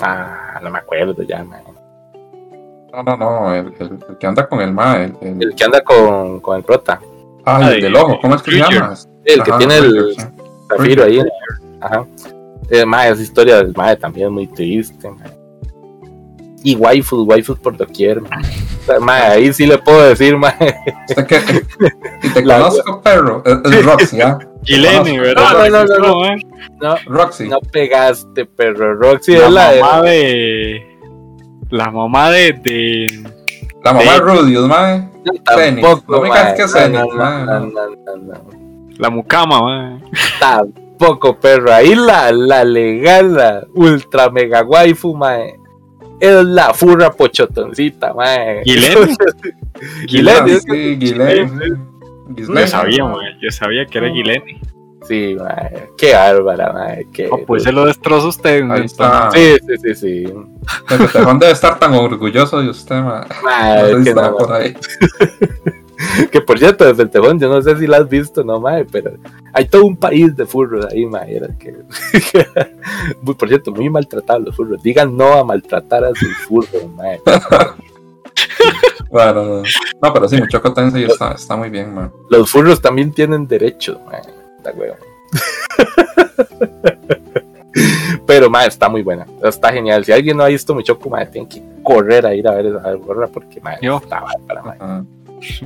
[0.00, 1.62] Ah, no me acuerdo ya, mae.
[2.92, 5.64] No, no, no, el, el- el que anda con el ma, el, el- El que
[5.64, 7.00] anda con, con el prota.
[7.44, 8.94] ah, Ah, el del ojo, ¿cómo es que se llama?
[9.24, 10.16] El que Ajá, tiene el
[10.70, 11.20] zafiro ahí.
[11.80, 12.06] Ajá.
[12.70, 15.30] Eh, mae, esa historia del mae también es muy triste, mae.
[16.64, 18.20] Y waifus, waifus por doquier,
[19.00, 19.22] mae.
[19.32, 20.56] Ahí sí le puedo decir, mae.
[21.28, 21.40] Que,
[22.22, 23.42] y te La- conozco, perro.
[23.44, 24.38] Es, es Roxy, ¿ah?
[24.64, 25.52] Gileni, No, ¿verdad?
[25.52, 26.20] no, no, no, no.
[26.20, 26.36] mae.
[26.80, 27.48] No, Roxy.
[27.48, 28.94] no pegaste, perro.
[28.96, 30.86] Roxy La es la de- mamá de.
[31.70, 32.52] La mamá de.
[32.64, 33.30] de
[33.84, 34.18] La mamá de.
[34.18, 34.98] Rudius, mae.
[35.24, 36.42] No, tampoco, No me mae.
[36.56, 37.66] casques No, Zenith, no, no, mae, no, no.
[37.66, 38.50] no, no, no.
[38.98, 40.00] la mucama, mae.
[40.40, 40.80] Tampoco,
[41.40, 41.72] perro.
[41.72, 45.58] Ahí la, la legal, la ultra mega waifu, mae.
[46.20, 48.62] Es la furra pochotoncita, mae.
[48.64, 48.94] Gileni,
[50.28, 51.50] Ah, es que- sí, Gileni.
[52.36, 53.36] Yo sabía, mae.
[53.40, 54.60] Yo sabía que era Gileni.
[55.06, 55.88] Sí, mae.
[55.98, 57.06] Qué bárbara, mae.
[57.12, 57.28] Qué...
[57.30, 58.56] Oh, pues se lo destrozó usted.
[58.56, 58.84] Ahí mae.
[58.84, 59.30] está.
[59.32, 60.24] Sí, sí, sí, sí.
[60.90, 63.24] El Tejón debe estar tan orgulloso de usted, mae.
[63.44, 64.74] Mae, No sé si que, está no, por ahí.
[66.30, 68.84] que por cierto, desde el tejón, yo no sé si la has visto, no, mae,
[68.84, 69.12] pero
[69.52, 71.36] hay todo un país de furros ahí, mae.
[71.36, 71.74] Era que...
[73.22, 74.82] Muy- por cierto, muy maltratados los furros.
[74.82, 77.20] Digan no a maltratar a sus furros, mae.
[79.10, 79.62] Bueno, no,
[80.02, 82.10] no, pero sí, Muchoco Tensei está, está muy bien, mae.
[82.28, 84.20] Los furros también tienen derechos, mae.
[84.58, 84.96] Está huevo.
[88.26, 89.26] Pero, mae, está muy buena.
[89.42, 90.04] Está genial.
[90.04, 92.92] Si alguien no ha visto Muchoco, mae, tiene que correr a ir a ver esa
[92.94, 93.98] gorra porque, mae, Yo.
[93.98, 94.76] está mae.
[94.80, 95.02] Ah,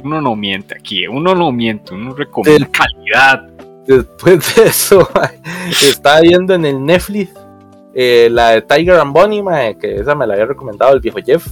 [0.03, 1.07] Uno no miente aquí.
[1.07, 1.95] Uno no miente.
[1.95, 2.73] Uno recomienda Sí.
[2.73, 3.49] calidad.
[3.87, 5.09] Después de eso,
[5.83, 7.31] estaba viendo en el Netflix
[7.95, 11.19] eh, la de Tiger and Bonnie, mae, que esa me la había recomendado el viejo
[11.25, 11.47] Jeff.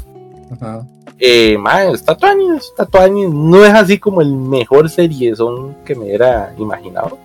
[0.53, 0.87] ajá.
[1.21, 3.29] Eh, mae, está tuanis, está tuanis.
[3.29, 7.19] No es así como el mejor seriezón que me hubiera imaginado.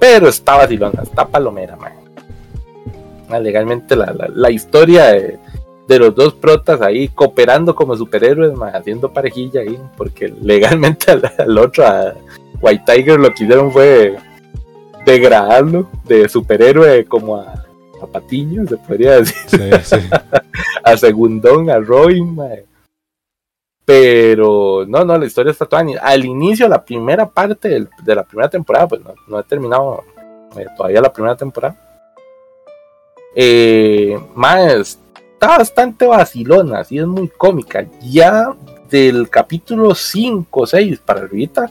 [0.00, 1.92] Pero está vacilona, está palomera, mae.
[3.42, 5.38] Legalmente la, la, la historia de,
[5.88, 9.78] de los dos protas ahí cooperando como superhéroes, mae, haciendo parejilla ahí.
[9.96, 12.14] Porque legalmente al, al otro, a
[12.60, 14.16] White Tiger, lo que hicieron fue
[15.06, 17.64] degradarlo de superhéroe como a,
[18.02, 19.96] a Patiño, se podría decir Sí, sí.
[20.84, 22.66] a Segundón, a Robin, mae.
[23.84, 25.82] Pero no, no, la historia está toda.
[26.02, 30.04] Al inicio, la primera parte del- de la primera temporada, pues no, no he terminado
[30.58, 31.74] eh, todavía la primera temporada.
[33.34, 34.98] Eh, más,
[35.38, 37.86] está bastante vacilona, así es muy cómica.
[38.02, 38.54] Ya
[38.90, 41.70] del capítulo 5 o 6 para arriba,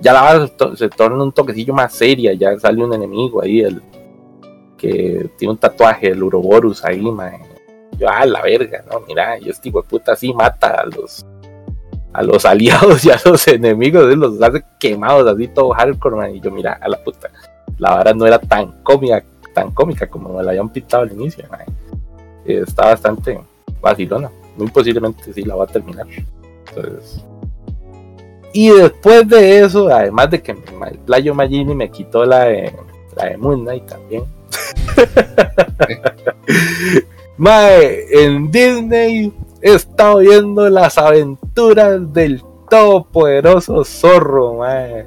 [0.00, 3.40] ya la vara se, to- se torna un toquecillo más seria, ya sale un enemigo
[3.42, 3.80] ahí, el
[4.76, 7.38] que tiene un tatuaje, el Uroboros ahí, mae.
[7.98, 11.24] Yo, ah, la verga, no, mira, yo este hijo de puta así mata a los
[12.12, 16.34] a los aliados y a los enemigos, los hace quemados así todo hardcore, man.
[16.34, 17.30] Y yo, mira, a la puta,
[17.78, 19.22] la vara no era tan cómica,
[19.54, 21.60] tan cómica como me la habían pintado al inicio, man.
[22.44, 23.38] Eh, Está bastante
[23.80, 24.30] vacilona.
[24.56, 26.06] Muy posiblemente sí la va a terminar.
[26.68, 27.24] Entonces.
[28.52, 30.54] Y después de eso, además de que
[31.04, 32.72] Playo Magini me quitó la de,
[33.16, 34.22] la de Moon Knight también.
[37.36, 42.40] Mae, en Disney he estado viendo las aventuras del
[42.70, 45.04] todopoderoso zorro, mae.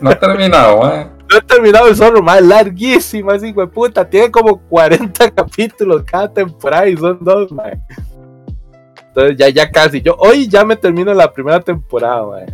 [0.00, 1.08] No ha terminado, mae.
[1.30, 4.08] No he terminado el zorro, más larguísima, así, güey, puta.
[4.08, 7.80] Tiene como 40 capítulos cada temporada y son dos, mae.
[9.08, 10.00] Entonces ya, ya casi.
[10.02, 12.46] Yo hoy ya me termino la primera temporada, mae.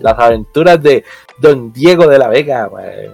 [0.00, 1.04] Las aventuras de
[1.40, 3.10] Don Diego de la Vega, mae.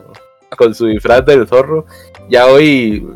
[0.57, 1.87] Con su disfraz del zorro.
[2.29, 3.07] Ya hoy,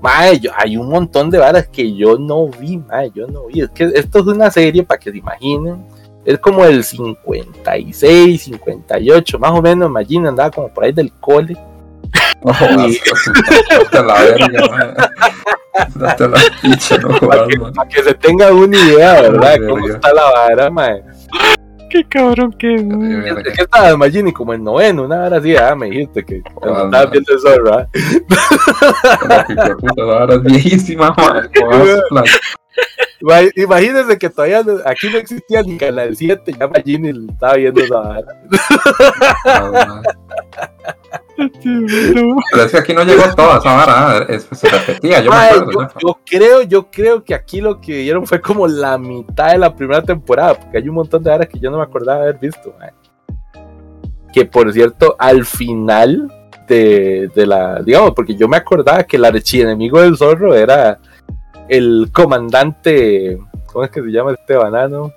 [0.00, 3.10] mae, yo- hay un montón de varas que yo no vi, mae.
[3.14, 3.60] Yo no vi.
[3.62, 5.84] Es que esto es una serie para que se imaginen.
[6.30, 9.88] Es como el 56, 58, más o menos.
[9.88, 11.56] Imagina, andaba como por ahí del cole.
[12.42, 12.96] No jodas,
[13.68, 14.94] date a la verga, mae.
[15.94, 17.72] Date a la picha, no Para que, mae.
[17.72, 19.40] pa' que se tenga una idea, ¿verdad?
[19.58, 19.68] Verga.
[19.68, 21.02] Cómo está la vara, mae.
[21.90, 25.86] Qué cabrón que es, que estaba, imagínate, como el noveno, una hora así, ah, me
[25.90, 27.10] dijiste que cuando Ah, estabas no.
[27.12, 27.86] viendo el zorro.
[29.20, 31.14] Como que, hijo de puta, la vara es viejísima,
[33.56, 37.98] Imagínense que todavía no- aquí no existía ni Canal 7, ya Magini estaba viendo esa
[37.98, 38.26] vara.
[41.62, 44.26] Pero es que aquí no llegó toda esa vara, ¿eh?
[44.36, 45.88] es- se repetía, yo me acuerdo.
[46.00, 49.74] yo, creo, yo creo que aquí lo que dieron fue como la mitad de la
[49.74, 52.74] primera temporada, porque hay un montón de varas que yo no me acordaba haber visto.
[54.32, 56.32] Que por cierto, al final
[56.68, 60.98] de, de la, digamos, porque yo me acordaba que el archienemigo del zorro era
[61.68, 65.12] el comandante, ¿cómo es que se llama este banano?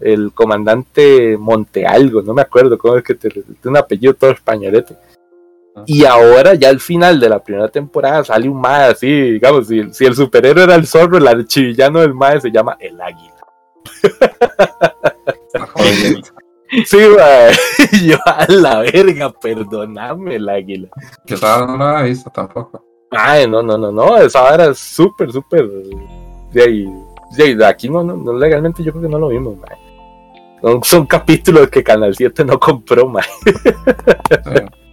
[0.00, 4.96] El comandante Montealgo, no me acuerdo cómo es que te- tiene un apellido todo españolete.
[5.86, 9.82] Y ahora, ya al final de la primera temporada, sale un mae así, digamos, si,
[9.92, 13.32] si el superhéroe era el zorro, el archivillano del mae se llama el águila.
[16.84, 17.52] Sí, mae.
[18.06, 20.88] Yo, a la verga, perdoname el águila.
[21.24, 22.84] Que esa no la visto tampoco.
[23.10, 25.68] Ay, no, no, no, no, esa es súper, súper.
[26.52, 26.86] De ahí,
[27.36, 29.78] de ahí, de aquí no, no, no, legalmente yo creo que no lo vimos, mae.
[30.60, 33.24] Son, son capítulos que Canal 7 no compró, mae.
[34.44, 34.86] Sí.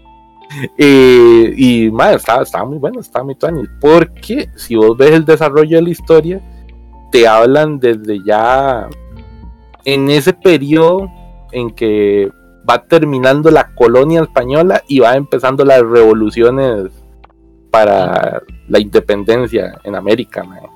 [0.77, 3.67] Y, mae, estaba, estaba muy bueno, estaba muy tuanis.
[3.79, 6.41] Porque si vos ves el desarrollo de la historia,
[7.11, 8.87] te hablan desde ya
[9.85, 11.09] en ese periodo
[11.51, 12.31] en que
[12.69, 16.91] va terminando la colonia española y va empezando las revoluciones
[17.69, 20.43] para la independencia en América.
[20.43, 20.72] mae.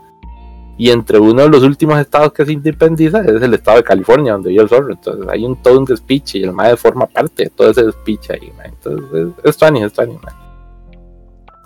[0.78, 4.34] Y entre uno de los últimos estados que se independiza es el estado de California,
[4.34, 4.91] donde vive el zorro.
[4.93, 8.34] Entonces hay un todo un despiche y el mae forma parte de todo ese despiche
[8.34, 8.51] ahí.
[8.55, 8.67] mae.
[8.67, 10.34] Entonces es, es funny, es funny, mae.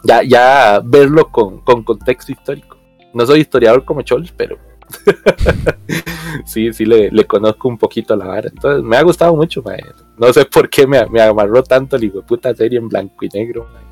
[0.04, 2.78] Ya, ya verlo con, con contexto histórico.
[3.14, 4.58] No soy historiador como Chols, pero
[6.46, 8.50] sí, sí le, le conozco un poquito a la vara.
[8.50, 9.84] Entonces me ha gustado mucho, mae.
[10.18, 13.26] No sé por qué me, me amarró tanto el hijo de puta serie en blanco
[13.26, 13.68] y negro.
[13.74, 13.84] mae.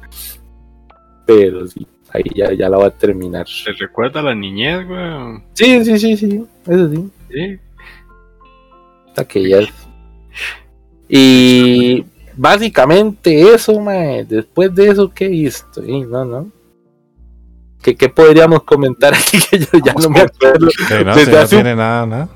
[1.26, 3.46] Pero sí, ahí ya, ya la va a terminar.
[3.66, 5.44] ¿Te recuerda a la niñez, weón?
[5.54, 7.10] Sí, sí, sí, sí, eso sí.
[7.30, 7.60] Sí.
[9.08, 9.70] Hasta que ya es.
[11.08, 12.06] Y
[12.36, 14.26] básicamente eso, mae.
[14.26, 15.84] Después de eso, ¿qué he visto?
[15.84, 16.52] Sí, no, no.
[17.82, 19.38] ¿Qué, qué podríamos comentar aquí?
[19.50, 20.68] Que yo ya no me acuerdo.
[20.88, 22.30] Que no, Desde si no hace tiene nada, nada.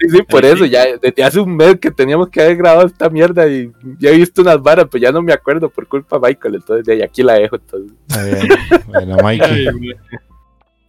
[0.00, 3.10] Sí, sí, por eso, ya desde hace un mes que teníamos que haber grabado esta
[3.10, 6.28] mierda y ya he visto unas varas, pero ya no me acuerdo por culpa de
[6.28, 7.56] Michael, entonces de ahí aquí la dejo.
[7.56, 7.92] Entonces.
[8.86, 9.66] Bueno, Mikey.
[9.68, 9.76] Ay.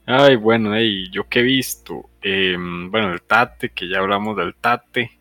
[0.05, 4.55] Ay, bueno, ey, yo que he visto, Em, bueno, el Tate, que ya hablamos del
[4.55, 5.12] Tate,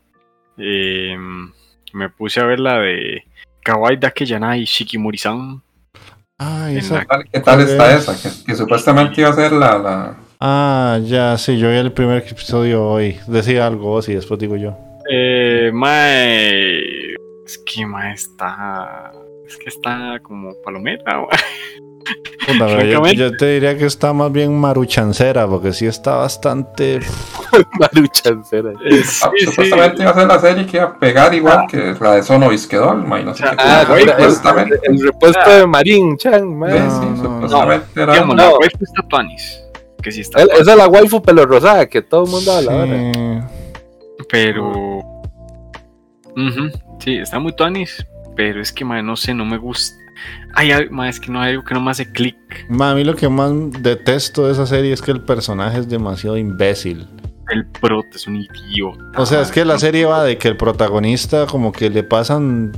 [0.56, 1.50] Em,
[1.92, 3.24] me puse a ver la de
[3.62, 5.62] Kawaii Dake Yanai Shikimori-san.
[6.38, 6.94] Ay, En esa.
[6.98, 8.08] la- ¿Cuál- ¿Qué tal ¿Cuál está es?
[8.08, 8.30] esa?
[8.30, 10.16] Que, que supuestamente iba a ser la, la...
[10.42, 13.18] Ah, ya, sí, yo vi el primer episodio hoy.
[13.26, 14.74] Decía algo vos y después digo yo.
[15.10, 17.12] Eh, mae,
[17.44, 19.12] es que mae está,
[19.46, 21.26] es que está como palomera.
[22.46, 27.00] Puta, pero yo, yo te diría que está más bien maruchancera, porque sí está bastante.
[27.78, 28.70] Maruchancera.
[28.70, 29.44] Eh, ah, sí, sí.
[29.46, 32.50] supuestamente iba a ser la serie que iba a pegar igual que la de Sono
[32.50, 32.56] y
[33.24, 34.80] no sé Ah, qué Ah, cosa, era el, supuestamente.
[34.84, 36.72] el repuesto de Marín Chan, mae.
[36.72, 38.12] Sí, No, sí, no, supuestamente era...
[38.14, 38.52] Digamos, no.
[39.08, 39.62] tuanis,
[40.00, 43.48] que sí está Esa es la waifu pelo rosada que todo el mundo habla ahora.
[43.48, 44.24] Sí.
[44.28, 45.02] pero...
[47.00, 49.96] Sí, está muy tuanis, pero es que, no sé, no me gusta.
[50.54, 52.36] Ay, es que no hay algo que no me hace clic.
[52.78, 56.36] A mí lo que más detesto de esa serie es que el personaje es demasiado
[56.36, 57.06] imbécil.
[57.50, 59.20] El prot es un idiota.
[59.20, 62.72] O sea, es que la serie va de que el protagonista como que le pasan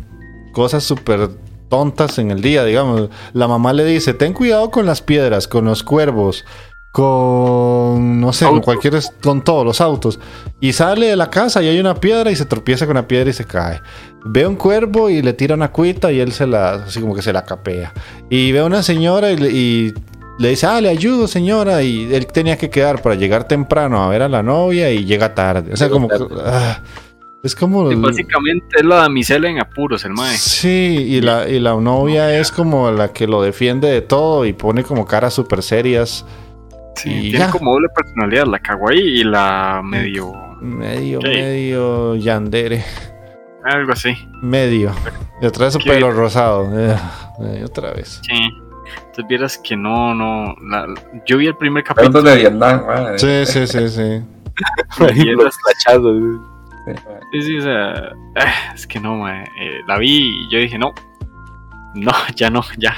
[0.53, 1.31] cosas súper
[1.69, 3.09] tontas en el día, digamos.
[3.33, 6.45] La mamá le dice, ten cuidado con las piedras, con los cuervos,
[6.93, 10.21] con, no sé, con cualquier, con todos los autos.
[10.61, 13.31] Y sale de la casa y hay una piedra y se tropieza con la piedra
[13.31, 13.81] y se cae.
[14.27, 17.23] Ve un cuervo y le tira una cuita y él se la, así como que
[17.23, 17.95] se la capea.
[18.29, 19.95] Y ve a una señora y le, y
[20.39, 21.83] le dice, ah, le ayudo señora.
[21.83, 25.35] Y él tenía que quedar para llegar temprano a ver a la novia y llega
[25.35, 25.73] tarde.
[25.73, 26.09] O sea, como
[26.45, 26.83] ah,
[27.43, 27.91] es como...
[27.91, 30.37] Sí, básicamente es la damisela en apuros, el mae.
[30.37, 34.53] Sí, y la, y la novia es como la que lo defiende de todo y
[34.53, 36.27] pone como caras súper serias.
[36.95, 37.51] Sí, y tiene ya.
[37.51, 40.33] como doble personalidad, la kawaii y la medio.
[40.61, 42.85] Medio, medio yandere.
[43.65, 44.15] Algo así.
[44.43, 44.93] Medio.
[45.41, 46.69] Y otra vez su pelo rosado.
[46.79, 46.97] Eh,
[47.41, 48.21] eh, otra vez.
[48.27, 48.51] Sí.
[48.97, 50.55] Entonces vieras que no, no.
[50.69, 50.87] la-
[51.27, 52.23] yo vi el primer capítulo.
[52.23, 52.83] de Vietnam.
[53.17, 54.21] Sí, sí, sí, sí.
[54.99, 56.23] Los flachazos.
[56.87, 56.93] Sí.
[57.33, 59.45] Sí, sí, o sea, ah, es que no, mae.
[59.45, 60.93] Eh, la vi y yo dije, no.
[61.95, 62.95] No, ya no, ya.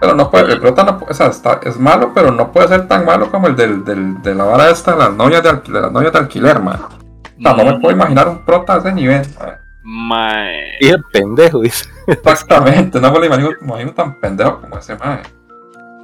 [0.00, 2.68] Pero no puede, el prota no puede, o sea, está- es malo, pero no puede
[2.68, 5.52] ser tan malo como el del, del, de la vara esta de las novias de,
[5.52, 6.78] de las novias de alquiler, man.
[6.82, 9.22] O sea, no me puedo imaginar un prota a ese nivel.
[9.38, 9.58] mae.
[9.82, 10.60] Mae.
[10.80, 11.86] Y el pendejo, dice.
[12.06, 15.20] Exactamente, no me lo imagino, me imagino tan pendejo como ese mae.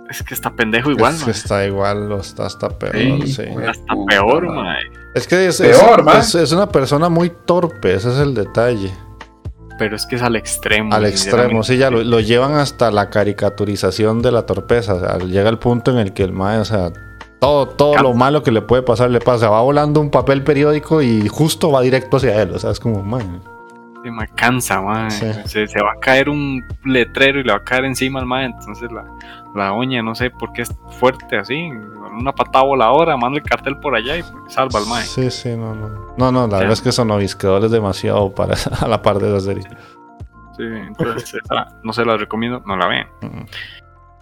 [0.09, 1.35] Es que está pendejo igual, es que mae.
[1.35, 2.95] está igual o está hasta peor.
[3.27, 3.73] Sí, Puta
[4.09, 4.79] peor, mae.
[5.15, 6.17] Es que es, Peor, es- man.
[6.19, 8.93] es- es una persona muy torpe, ese es el detalle.
[9.79, 10.95] Pero es que es al extremo.
[10.95, 14.95] Al extremo, sí, ya lo, lo llevan hasta la caricaturización de la torpeza.
[14.95, 16.93] O sea, llega el punto en el que el mae, o sea,
[17.39, 19.51] todo, todo lo malo que le puede pasar le pasa.
[19.51, 22.53] Va volando un papel periódico y justo va directo hacia él.
[22.53, 23.25] O sea, es como, mae.
[24.07, 25.11] Sí, mae, cansa, mae.
[25.11, 25.27] Sí.
[25.47, 28.45] Se, se va a caer un letrero y le va a caer encima al mae.
[28.45, 29.05] Entonces la,
[29.53, 31.71] la uña, no sé por qué es fuerte así.
[32.17, 35.03] Una patada voladora, manda el cartel por allá y salva al mae.
[35.03, 35.89] Sí, sí, no, no.
[36.17, 39.41] No, no, la verdad es que Sonovisquedor es demasiado para a la par de la
[39.41, 39.65] serie.
[40.57, 43.09] Sí, entonces esa no se la recomiendo, no la vean.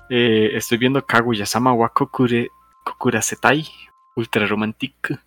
[0.09, 2.49] Eh, estoy viendo Kaguya-sama wa Kokure,
[2.85, 3.69] Kokurasetai,
[4.17, 5.21] Ultra Romantic.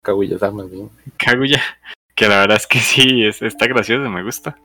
[0.00, 0.88] Caguilla sama, bien.
[1.18, 1.60] Kaguya,
[2.18, 4.56] que la verdad es que sí, es- está gracioso, me gusta.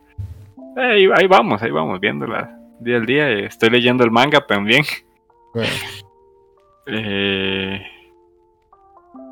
[0.76, 3.30] Eh, ahí, ahí vamos, ahí vamos, viéndola día al día.
[3.30, 4.84] eh, Estoy leyendo el manga también.
[5.54, 5.70] Bueno,
[6.86, 7.82] Eh,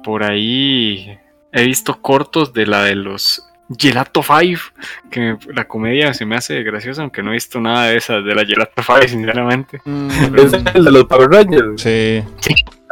[0.06, 1.18] por ahí
[1.52, 3.46] he visto cortos de la de los
[3.78, 4.62] Gelato 5,
[5.10, 8.24] que me- la comedia se me hace graciosa, aunque no he visto nada de esas
[8.24, 9.82] de la Gelato 5, sinceramente.
[10.38, 11.82] Es el de los Power Rangers.
[11.82, 12.24] Sí,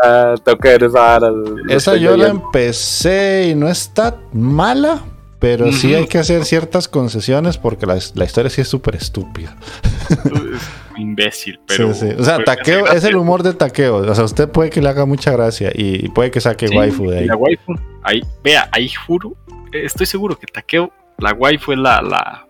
[0.04, 1.20] Ah, tengo que ver esa
[1.70, 5.02] esa yo la empecé y no está mala,
[5.40, 9.56] pero sí hay que hacer ciertas concesiones porque la, la historia sí es súper estúpida.
[10.10, 11.94] Es imbécil, pero.
[11.94, 12.16] Sí, sí.
[12.20, 13.98] O sea, hace es el humor de Takeo.
[13.98, 16.76] O sea, usted puede que le haga mucha gracia y, y puede que saque Sí,
[16.78, 17.26] waifu de ahí.
[17.26, 17.74] La waifu.
[18.04, 19.36] Ahí, vea, ahí juro.
[19.72, 22.46] eh, Estoy seguro que Takeo, la waifu es la, la,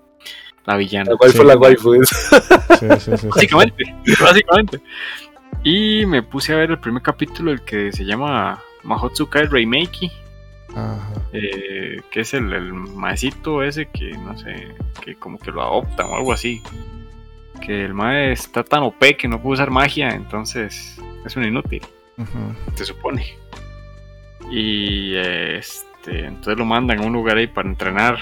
[0.65, 1.11] la villana.
[1.11, 1.47] La waifu, Sí.
[1.47, 1.93] la waifu.
[1.93, 3.27] es- Sí, sí, sí, sí.
[3.27, 3.83] Básicamente,
[4.21, 4.81] básicamente.
[5.63, 10.09] Y me puse a ver el primer capítulo, el que se llama Mahotsukai Reimeki,
[10.75, 11.13] Ajá.
[11.33, 16.07] eh, que es el, el maecito ese que, no sé, que como que lo adoptan
[16.07, 16.61] o algo así.
[17.65, 21.81] Que el mae está tan OP que no puede usar magia, entonces es un inútil.
[22.75, 23.25] Se supone.
[24.51, 28.17] Y eh, este, entonces lo mandan a un lugar ahí para entrenar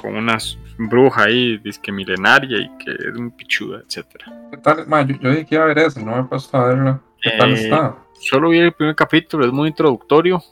[0.00, 0.38] con una
[0.78, 4.26] bruja ahí, disque milenaria y que es un pichuda, etcétera.
[4.50, 4.86] ¿Qué tal?
[4.86, 7.00] Ma, yo, yo dije que iba a ver eso, no me he puesto a verlo.
[7.20, 7.96] ¿Qué tal Eh, está?
[8.20, 10.42] Solo vi el primer capítulo, es muy introductorio.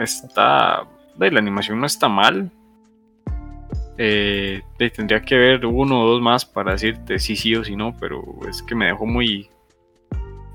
[0.00, 0.86] Está.
[1.18, 2.50] la animación no está mal.
[3.98, 7.94] Eh, tendría que ver uno o dos más para decirte si sí o si no,
[8.00, 9.50] pero es que me dejó muy.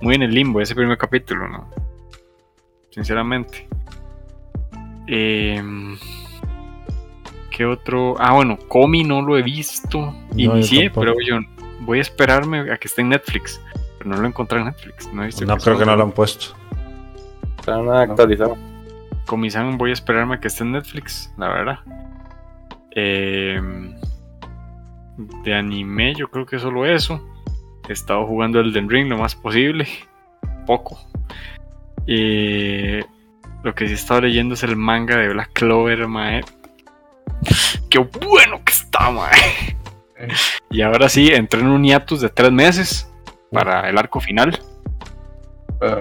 [0.01, 1.69] muy en el limbo ese primer capítulo, ¿no?
[2.89, 3.67] Sinceramente.
[5.05, 5.95] Em,
[7.51, 8.15] ¿Qué otro?
[8.17, 10.13] Ah, bueno, Comi no lo he visto.
[10.35, 11.37] Inicié, pero yo
[11.81, 13.61] voy a esperarme a que esté en Netflix.
[13.99, 15.13] Pero no lo encontré en Netflix.
[15.13, 16.55] No, he visto No creo que no lo han puesto.
[17.59, 18.57] Está nada actualizado.
[19.25, 21.79] Comisan voy a esperarme a que esté en Netflix, la verdad.
[22.91, 23.61] Eh,
[25.43, 27.21] de anime, yo creo que solo eso.
[27.87, 29.87] He estado jugando Elden Ring lo más posible.
[30.65, 30.99] Poco.
[32.07, 33.03] Eh,
[33.63, 36.41] lo que sí he estado leyendo es el manga de Black Clover, mae.
[37.89, 39.75] ¡Qué bueno que está, mae!
[40.71, 43.11] Y ahora sí, entré en un hiatus de tres meses
[43.51, 44.59] para el arco final.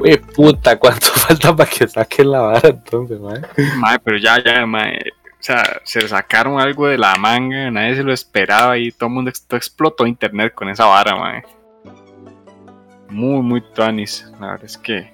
[0.00, 3.40] Uy, puta, ¿cuánto falta para que saquen la vara entonces, mae?
[3.78, 4.98] Mae, pero ya, ya, mae.
[5.40, 9.30] sea, se sacaron algo de la manga, nadie se lo esperaba y todo el mundo
[9.30, 11.42] explotó internet con esa vara, mae.
[13.10, 14.30] Muy, muy tuanis.
[14.40, 15.12] La verdad es que.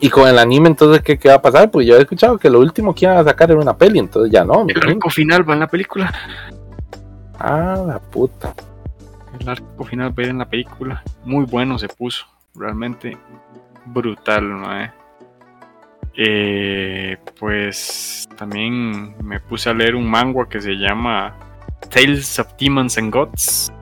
[0.00, 1.70] Y con el anime, entonces, ¿qué, qué va a pasar?
[1.70, 4.32] Pues yo he escuchado que lo último que iban a sacar era una peli, entonces
[4.32, 4.66] ya no.
[4.68, 6.12] El arco final va en la película.
[7.38, 8.54] Ah, la puta.
[9.38, 11.02] El arco final va a ir en la película.
[11.24, 12.26] Muy bueno se puso.
[12.54, 13.16] Realmente
[13.86, 14.90] brutal, mae.
[16.18, 21.34] Eh, pues también me puse a leer un manga que se llama
[21.90, 23.72] Tales of Demons and Gods.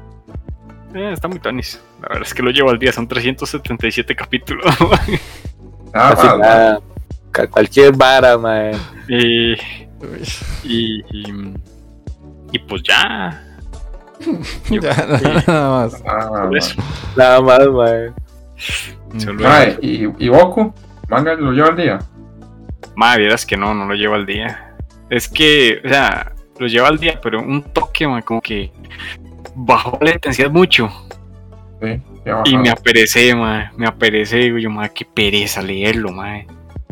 [0.95, 1.81] Eh, está muy tanis.
[2.03, 4.65] La verdad es que lo llevo al día, son 377 capítulos.
[5.97, 6.81] Ah, Así nada,
[7.53, 8.73] cualquier vara, mae.
[9.07, 9.53] y,
[10.65, 11.55] y, y,
[12.51, 13.41] y pues ya.
[14.69, 16.03] Yo Ya, que nada más.
[16.05, 16.51] Ah.
[17.17, 18.13] Nada más, mae.
[19.35, 20.73] Mae, ¿y, y Goku?
[21.09, 21.99] ¿Manga lo lleva al día?
[22.97, 24.75] Madre, vieras que no, no lo llevo al día.
[25.11, 28.73] Es que, o sea, lo llevo al día, pero un toque, ma, como que
[29.55, 30.91] bajó la intensidad mucho.
[31.83, 32.01] Sí,
[32.47, 34.39] Y me aperecé, ma, me aperecé.
[34.39, 36.41] Digo yo, ma, qué pereza leerlo, ma.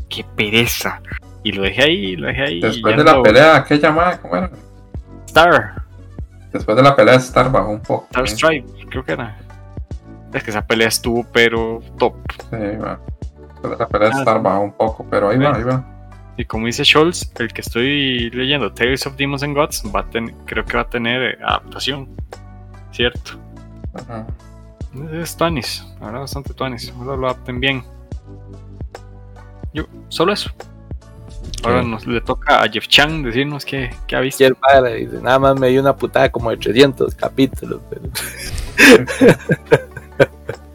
[0.08, 1.00] Qué pereza.
[1.42, 2.60] Y lo dejé ahí, lo dejé ahí.
[2.60, 4.50] Después de la pelea, aquella llamada, ¿cómo era?
[5.26, 5.82] Star,
[6.52, 8.06] Después de la pelea, Star bajó un poco.
[8.10, 9.38] Star Stripe, creo que era.
[10.33, 12.14] Es que esa pelea estuvo, pero top.
[12.51, 12.99] sí, va.
[13.78, 14.24] La pelea, Ah, sí.
[14.43, 15.85] bajó un poco, pero ahí va, ahí va.
[16.37, 20.05] Y como dice Scholz, el que estoy leyendo, Tales of Demons and Gods, va a
[20.11, 22.09] ten- creo que va a tener eh, adaptación.
[22.91, 23.33] ¿Cierto?
[23.95, 24.26] Ajá.
[25.12, 26.93] Es Tuanis, verdad, bastante Tuanis.
[26.97, 27.83] Ojalá lo adapten bien.
[29.74, 30.51] Yo, solo eso.
[31.64, 34.45] Ahora nos le toca a Jeff Chan decirnos qué, qué ha visto.
[34.45, 37.80] Cualquier vara, dice, nada más me dio una putada como de 300 capítulos.
[37.89, 38.03] pero-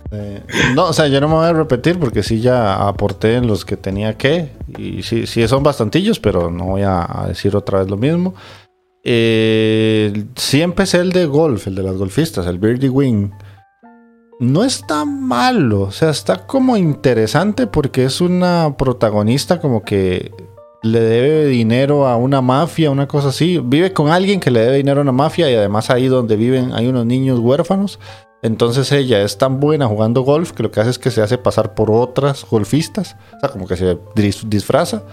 [0.09, 0.41] Eh,
[0.73, 3.65] no, o sea, yo no me voy a repetir porque sí ya aporté en los
[3.65, 4.51] que tenía que.
[4.77, 8.33] Y sí, sí son bastantillos, pero no voy a, a decir otra vez lo mismo.
[9.03, 13.31] Eh, sí empecé el de golf, el de las golfistas, el Birdie Wing.
[14.39, 20.31] No está malo, o sea, está como interesante porque es una protagonista como que
[20.83, 23.59] le debe dinero a una mafia, una cosa así.
[23.63, 26.73] Vive con alguien que le debe dinero a una mafia y además ahí donde viven
[26.73, 27.99] hay unos niños huérfanos.
[28.47, 31.37] Entonces ella es tan buena jugando golf que lo que hace es que se hace
[31.37, 33.17] pasar por otras golfistas.
[33.35, 35.03] O sea, como que se dis- disfraza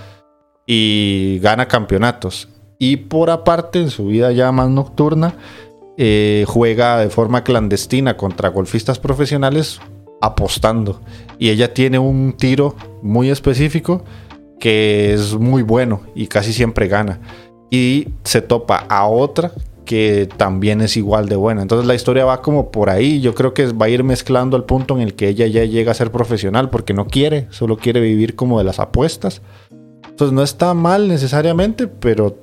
[0.67, 2.49] y gana campeonatos.
[2.79, 5.35] Y por aparte, en su vida ya más nocturna,
[5.97, 9.81] eh, juega de forma clandestina contra golfistas profesionales
[10.21, 11.01] apostando.
[11.39, 14.05] Y ella tiene un tiro muy específico
[14.61, 17.21] que es muy bueno y casi siempre gana.
[17.71, 19.51] Y se topa a otra
[19.85, 21.63] que también es igual de buena.
[21.63, 23.21] Entonces la historia va como por ahí.
[23.21, 25.93] Yo creo que va a ir mezclando al punto en el que ella ya llega
[25.93, 29.43] a ser profesional porque no quiere, solo quiere vivir como de las apuestas.
[30.09, 32.39] Entonces no está mal necesariamente, pero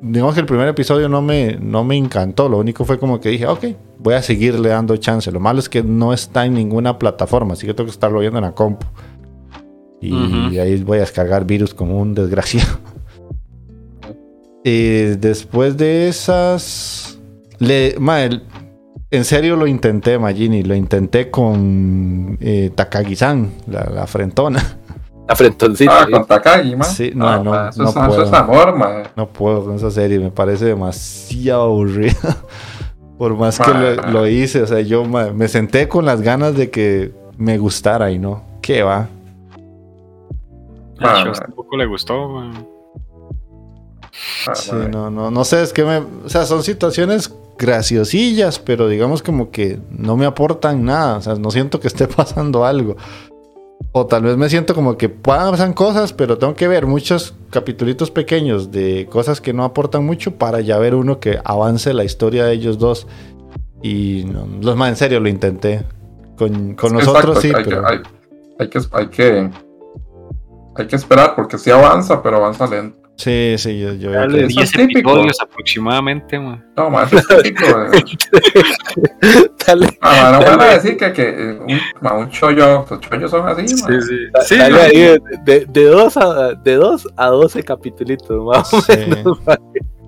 [0.00, 2.48] digamos que el primer episodio no me, no me encantó.
[2.48, 3.66] Lo único fue como que dije, ok,
[3.98, 5.30] voy a seguirle dando chance.
[5.30, 8.38] Lo malo es que no está en ninguna plataforma, así que tengo que estarlo viendo
[8.38, 8.86] en la compu.
[10.00, 12.78] Y ahí voy a descargar virus como un desgraciado.
[14.64, 17.18] Y después de esas.
[17.58, 18.42] Le, ma, el-
[19.10, 20.62] en serio lo intenté, Magini.
[20.62, 24.62] Lo intenté con eh, Takagi-san, la, la frentona.
[25.26, 26.02] La frentoncita.
[26.02, 26.88] Ah, con Takagi, man.
[26.88, 28.22] Sí, no, Ah, no, ma, eso, no es, eso puedo.
[28.24, 29.02] es amor, man.
[29.16, 32.14] No puedo con esa serie, me parece demasiado aburrida.
[33.18, 36.70] Por más que lo, hice, o sea, yo ma, me senté con las ganas de
[36.70, 38.42] que me gustara y no.
[38.62, 39.08] ¿Qué va?
[41.00, 42.52] A tampoco le gustó, ma.
[44.46, 45.98] Ah, Sí, no, no, no sé, es que me.
[45.98, 51.18] O sea, son situaciones graciosillas, pero digamos como que no me aportan nada.
[51.18, 52.96] O sea, no siento que esté pasando algo.
[53.92, 58.10] O tal vez me siento como que pasan cosas, pero tengo que ver muchos capitulitos
[58.10, 62.44] pequeños de cosas que no aportan mucho para ya ver uno que avance la historia
[62.44, 63.06] de ellos dos.
[63.82, 65.84] Y no, los más en serio lo intenté.
[66.36, 67.82] Con, con los Exacto, otros sí, hay, pero.
[67.82, 68.00] que, hay,
[68.58, 69.50] hay que hay que
[70.76, 73.07] hay que esperar porque sí avanza, pero avanza lento.
[73.18, 75.10] Sí, sí, yo, yo Dale que- Eso 10 es típico.
[75.10, 76.64] episodios aproximadamente, ma.
[76.76, 77.64] No, man, es típico.
[77.92, 79.44] eh.
[79.66, 81.80] Dale, Ah, no van a decir que, que eh, un,
[82.20, 84.00] un chollo, los chollos son así, man.
[84.46, 84.56] sí.
[84.56, 88.92] dale ahí de, de, de dos a, de 2 a 12 capítulos, más o Sí.
[88.96, 89.38] menos.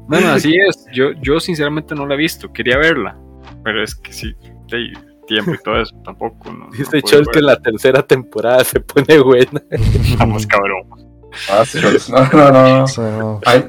[0.06, 0.86] Bueno, así es.
[0.92, 2.52] Yo, yo sinceramente no la he visto.
[2.52, 3.16] Quería verla.
[3.64, 4.34] Pero es que sí,
[4.72, 4.92] hay
[5.26, 5.94] tiempo y todo eso.
[6.04, 6.52] Tampoco.
[6.52, 9.62] No, Dice no puedo Chol que en la tercera temporada se pone buena.
[10.18, 11.09] Vamos, cabrón.
[11.50, 11.78] Ah, sí,
[12.10, 13.40] no, no, no.
[13.46, 13.68] Hay,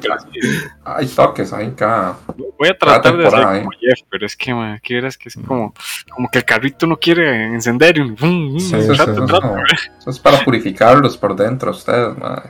[0.83, 2.17] hay toques ahí cada.
[2.57, 5.35] Voy a tratar de hacer como Jeff, pero es que, man, que verás que es
[5.47, 5.73] como,
[6.09, 11.71] como que el carrito no quiere encender y Sí, Eso, es para purificarlos por dentro,
[11.71, 12.41] ustedes, man.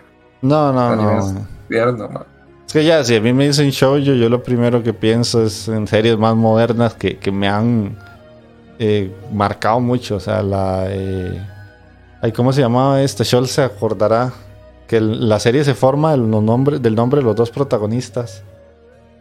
[0.42, 1.04] No, no, no.
[1.04, 2.26] Man.
[2.66, 5.68] Es que ya, si a mí me dicen shoujo, yo lo primero que pienso es
[5.68, 7.98] en series más modernas que, que me han
[8.80, 10.16] eh, marcado mucho.
[10.16, 10.86] O sea, la.
[10.88, 11.42] Eh,
[12.36, 13.24] ¿Cómo se llamaba esta?
[13.24, 14.32] Scholl se acordará
[14.92, 18.44] que el- la serie se forma de los nombres, del nombre de los dos protagonistas.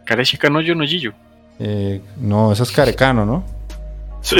[0.03, 1.13] Kareshi Kanojo no Jiyo.
[1.59, 3.45] Eh, no, eso es Carecano, ¿no?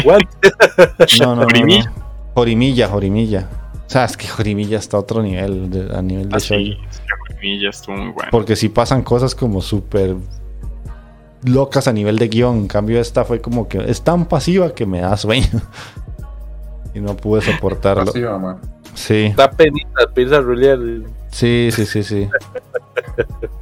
[0.04, 0.20] What?
[1.22, 1.86] No, no, no, Jorimilla.
[1.86, 2.04] no.
[2.36, 3.48] Jorimilla, Jorimilla.
[3.88, 6.82] O sea, es que Jorimilla está a otro nivel, de- a nivel de Así, shoujo.
[6.90, 8.30] es que Jorimilla estuvo muy bueno.
[8.30, 10.16] Porque sí pasan cosas como súper
[11.46, 12.58] locas a nivel de guion.
[12.58, 15.48] En cambio, esta fue como que es tan pasiva que me da sueño.
[16.94, 18.06] y no pude soportarlo.
[18.06, 18.60] Pasiva, man.
[18.94, 20.78] Sí, Da penita, empieza a rulear.
[21.32, 22.30] Sí, sí, sí, sí.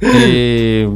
[0.00, 0.86] y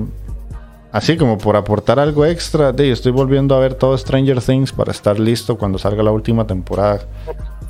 [0.93, 4.93] así como por aportar algo extra, de, estoy volviendo a ver todo Stranger Things para
[4.93, 7.01] estar listo cuando salga la última temporada.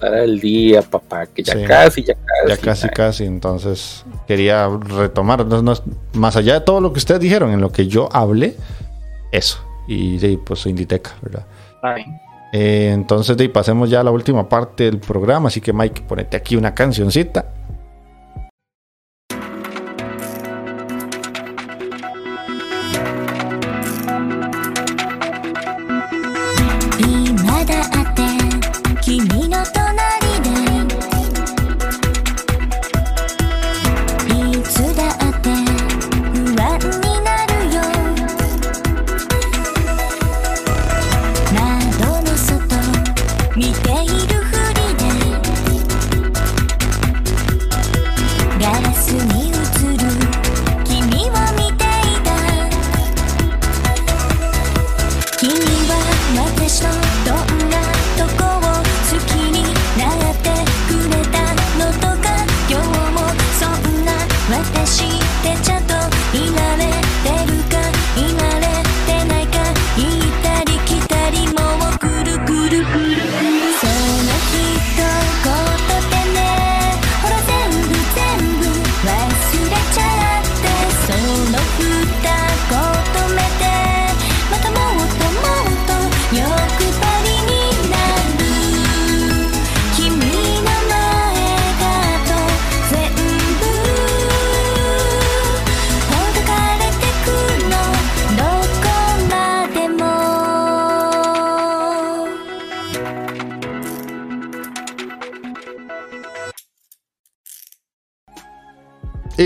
[0.01, 1.65] Para el día, papá, que ya Sí.
[1.65, 2.49] casi, ya casi.
[2.49, 3.25] Ya casi, casi.
[3.25, 5.47] Entonces, quería retomar.
[5.47, 5.75] no- no-
[6.15, 8.57] más allá de todo lo que ustedes dijeron, en lo que yo hablé,
[9.33, 9.59] eso.
[9.89, 11.47] Y sí, pues Inditeca, ¿verdad?
[11.83, 12.05] Ay,
[12.57, 15.49] Eh, entonces, de, pasemos ya a la última parte del programa.
[15.49, 17.64] Así que, Mike, ponete aquí una cancioncita.「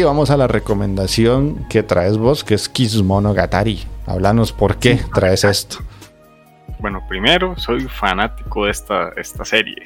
[0.09, 3.85] vamos a la recomendación que traes vos, que es Kisumonogatari.
[4.07, 5.81] Háblanos por qué traes esto.
[6.79, 9.83] Bueno, primero, soy fanático de esta, esta serie.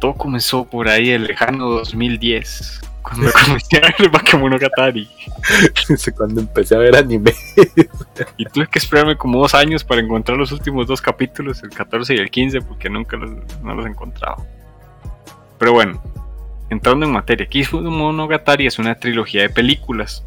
[0.00, 5.06] Todo comenzó por ahí el lejano 2010, cuando comencé a ver Bakemonogatari.
[6.16, 7.34] Cuando empecé a ver anime.
[8.38, 12.14] Y tuve que esperarme como dos años para encontrar los últimos dos capítulos, el 14
[12.14, 13.30] y el 15, porque nunca los,
[13.62, 14.38] no los encontraba.
[15.58, 16.00] Pero bueno,
[16.70, 20.24] entrando en materia, Kisumonogatari es una trilogía de películas.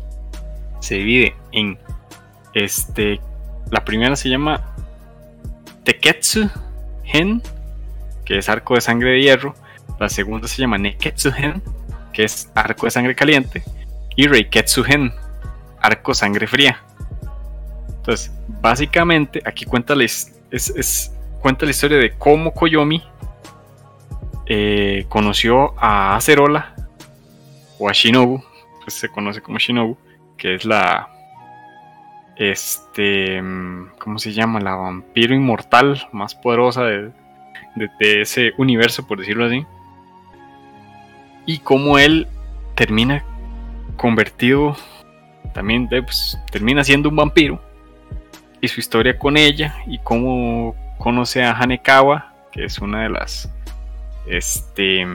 [0.80, 1.80] Se divide en
[2.54, 3.20] este.
[3.72, 4.62] La primera se llama
[5.84, 6.50] Teketsu
[7.06, 7.42] Hen,
[8.26, 9.56] que es arco de sangre de hierro.
[10.00, 11.62] La segunda se llama Neketsu Hen,
[12.12, 13.64] que es arco de sangre caliente.
[14.16, 15.12] Y Reiketsu Hen,
[15.82, 16.84] arco sangre fría.
[17.88, 20.06] Entonces, básicamente, aquí la,
[21.40, 23.02] cuenta la historia de cómo Koyomi
[24.56, 26.76] eh, conoció a Acerola
[27.80, 28.44] o a Shinobu,
[28.84, 29.98] pues se conoce como Shinobu,
[30.38, 31.10] que es la.
[32.36, 33.42] Este.
[33.42, 34.60] mm, ¿Cómo se llama?
[34.60, 37.12] La vampiro inmortal más poderosa de,
[38.00, 39.66] de- ese universo, por decirlo así.
[41.46, 42.28] Y cómo él
[42.76, 43.24] termina
[43.98, 44.76] convertido.
[45.54, 47.62] También de, pues, termina siendo un vampiro
[48.62, 53.52] y su historia con ella y cómo conoce a Hanekawa, que es una de las
[54.26, 55.06] este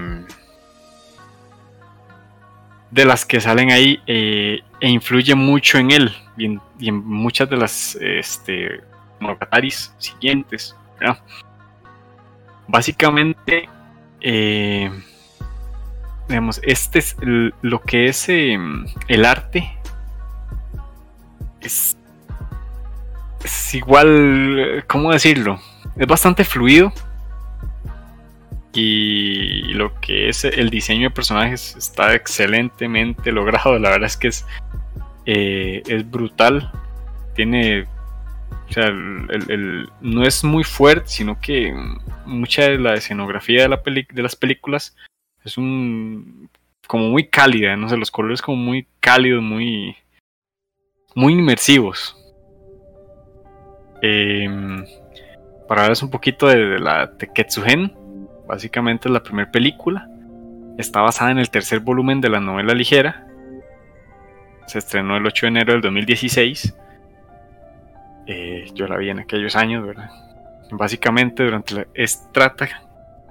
[2.90, 6.46] de las que salen ahí eh, e influye mucho en él y
[6.88, 8.80] en, muchas de las este,
[9.20, 10.74] monogataris siguientes.
[12.66, 13.68] Básicamente,
[14.20, 14.90] eh,
[16.28, 17.16] digamos, este es
[17.62, 18.58] lo que es eh,
[19.08, 19.76] el arte.
[21.60, 21.98] Es
[23.44, 25.60] es igual, ¿cómo decirlo?
[25.96, 26.92] Es bastante fluido.
[28.74, 33.78] Y lo que es el diseño de personajes está excelentemente logrado.
[33.78, 34.46] La verdad es que es,
[35.26, 36.70] eh, es brutal.
[37.34, 37.86] Tiene.
[38.68, 41.74] O sea, el- el- no es muy fuerte, sino que
[42.26, 44.94] mucha de la escenografía de, la peli- de las películas
[45.44, 46.50] es un
[46.86, 49.96] como muy cálida, no sé, los colores como muy cálidos, muy,
[51.14, 52.14] muy inmersivos.
[54.02, 54.84] Em,
[55.66, 57.92] para hablarles un poquito de, de la Teketsugen,
[58.48, 60.08] básicamente es la primera película.
[60.78, 63.26] Está basada en el tercer volumen de la novela ligera.
[64.66, 66.74] Se estrenó el 8 de enero del 2016.
[68.26, 70.10] Eh, yo la vi en aquellos años, ¿verdad?
[70.70, 72.68] Básicamente durante la, es, trata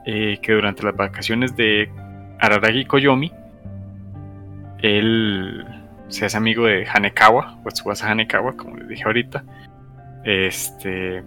[0.06, 1.90] eh, que durante las vacaciones de
[2.40, 3.32] Araragi Koyomi,
[4.80, 5.66] él
[6.08, 9.44] se hace amigo de Hanekawa, o Tsubasa Hanekawa, como les dije ahorita.
[10.24, 11.24] Este.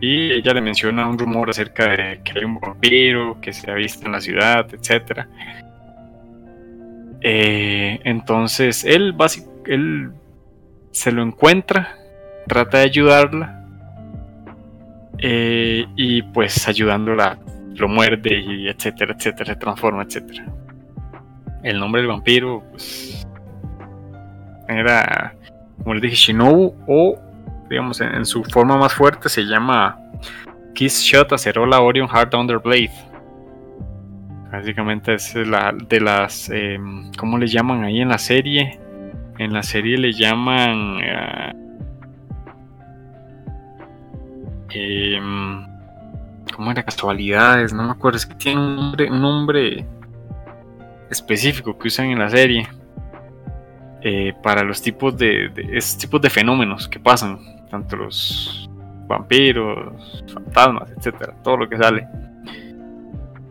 [0.00, 3.74] Y ella le menciona un rumor acerca de que hay un vampiro que se ha
[3.74, 5.26] visto en la ciudad, etc.
[7.22, 9.14] entonces él,
[9.66, 10.10] él
[10.90, 11.96] se lo encuentra,
[12.46, 13.52] trata de ayudarla.
[15.18, 17.38] eh, y pues ayudándola
[17.74, 20.44] lo muerde y etcétera, etcétera, se transforma, etcétera.
[21.62, 23.26] El nombre del vampiro, pues,
[24.68, 25.34] era,
[25.78, 27.18] como les dije, Shinobu o,
[27.68, 29.98] digamos, en, su forma más fuerte se llama
[30.74, 32.90] Kiss Shot Acerola Orion Hard Under Blade.
[34.52, 38.80] Básicamente es la de las, em, ¿cómo le llaman ahí en la serie?
[39.38, 40.98] En la serie le llaman...
[41.04, 41.52] ah,
[44.70, 45.66] em,
[46.54, 46.82] ¿Cómo era?
[46.84, 48.16] Casualidades, no me acuerdo.
[48.16, 49.84] Es que tiene un nombre, un nombre
[51.10, 52.66] específico que usan en la serie
[54.02, 57.38] eh, para los tipos de, de- esos tipos de fenómenos que pasan,
[57.70, 58.70] tanto los
[59.06, 62.06] vampiros, fantasmas, etcétera, todo lo que sale.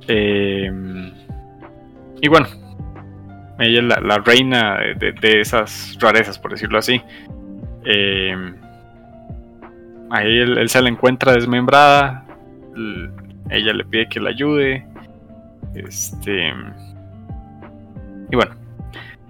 [0.08, 0.72] Eh,
[2.22, 2.48] y bueno,
[3.60, 7.02] ella es la, reina de, esas rarezas, por decirlo así.
[7.86, 8.54] Eh,
[10.10, 12.26] ahí él, él se la encuentra desmembrada.
[13.50, 14.86] Ella le pide que la ayude.
[15.74, 16.54] Este.
[18.32, 18.56] Y bueno,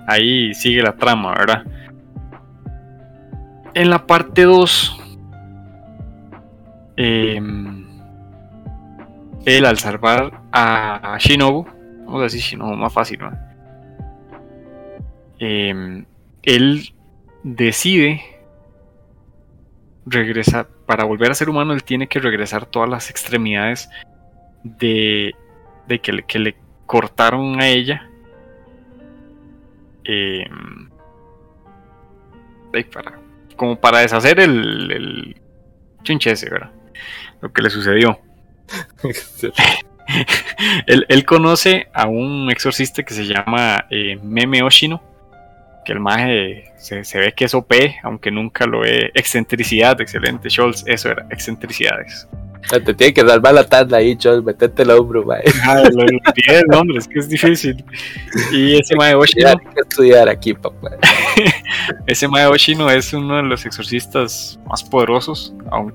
[0.08, 1.64] ahí sigue la trama, ¿verdad?
[3.76, 5.02] En la parte 2,
[9.46, 11.66] él al salvar a Shinobu,
[12.06, 13.32] vamos a decir Shinobu más fácil, ¿no?
[15.40, 16.06] Em,
[16.44, 16.94] él
[17.44, 18.22] decide
[20.06, 23.90] regresar, para volver a ser humano, él tiene que regresar todas las extremidades
[24.64, 25.34] de,
[25.88, 28.10] de que, le, cortaron a ella.
[30.06, 30.90] Em,
[32.72, 33.20] de- para,
[33.56, 35.42] como para deshacer el, el
[36.04, 36.72] chinche ese, ¿verdad?
[37.42, 38.20] Lo que le sucedió.
[40.88, 45.02] él, él conoce a un exorcista que se llama eh, Meme Oshino.
[45.86, 47.72] Que el maje se, se ve que es OP,
[48.04, 49.12] aunque nunca lo ve.
[49.14, 50.84] Excentricidad, excelente, Scholz.
[50.88, 52.28] Eso era, excentricidades.
[52.70, 55.44] Te tiene que salvar la tanda ahí, Chol, metete el hombro, mae.
[55.64, 57.84] Ah, lo lo el es que es difícil.
[58.52, 60.92] Y ese Mae Oshino, Hay que estudiar aquí, papá.
[62.08, 65.54] ese Mae Oshino es uno de los exorcistas más poderosos.
[65.70, 65.94] Aún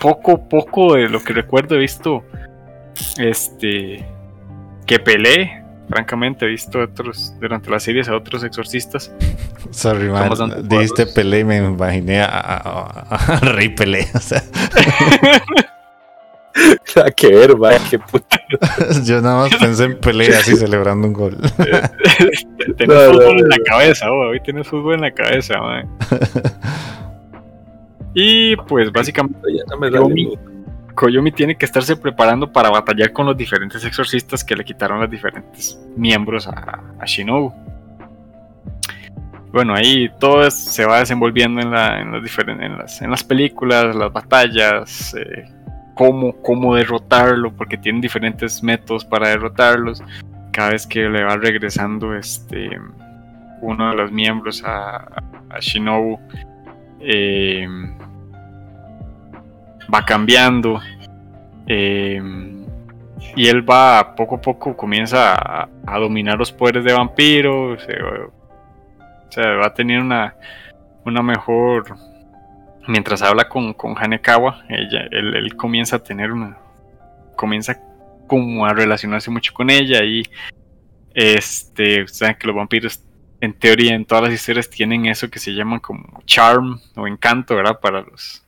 [0.00, 2.22] poco, poco de lo que recuerdo he visto
[3.18, 4.06] este
[4.86, 5.64] que peleé.
[5.88, 9.12] Francamente, he visto otros durante las series a otros exorcistas.
[9.70, 10.30] Sorry, man.
[10.68, 11.06] Dijiste.
[11.06, 14.06] Pelé y me imaginé a, a- a- a Rey Pelé.
[14.14, 14.42] O sea,
[16.96, 18.40] Nada que ver, mae, qué puta.
[19.04, 21.36] yo nada más pensé en Pelé así celebrando un gol.
[21.56, 25.84] Tienes No, no, fútbol en la cabeza, oh, hoy tienes fútbol en la cabeza, mae.
[28.14, 30.38] Y pues básicamente Ya no me sale.
[30.96, 35.10] Koyomi tiene que estarse preparando para batallar con los diferentes exorcistas que le quitaron los
[35.10, 37.52] diferentes miembros a, Shinobu.
[39.52, 44.12] Bueno, ahí todo se va desenvolviendo en, la- en las, en, en las películas, las
[44.12, 45.44] batallas, eh,
[45.94, 50.02] cómo, cómo derrotarlo, porque tienen diferentes métodos para derrotarlos.
[50.50, 52.70] Cada vez que le va regresando este
[53.60, 54.96] uno de los miembros a,
[55.50, 56.18] a Shinobu,
[57.00, 57.66] eh,
[59.92, 60.80] va cambiando.
[61.66, 62.20] eh,
[63.36, 67.78] y él va poco a poco comienza a, dominar los poderes de vampiro.
[67.78, 68.32] Se, o
[69.30, 70.34] sea, va a tener una,
[71.04, 71.96] una mejor.
[72.88, 76.56] Mientras habla con, con Hanekawa, ella, él, comienza a tener una.
[77.36, 77.78] Comienza
[78.26, 80.02] como a relacionarse mucho con ella.
[80.02, 80.22] Y
[81.12, 82.08] este.
[82.08, 83.02] Saben que los vampiros,
[83.42, 87.54] en teoría, en todas las historias, tienen eso que se llaman como charm o encanto,
[87.54, 87.80] ¿verdad?
[87.80, 88.45] Para los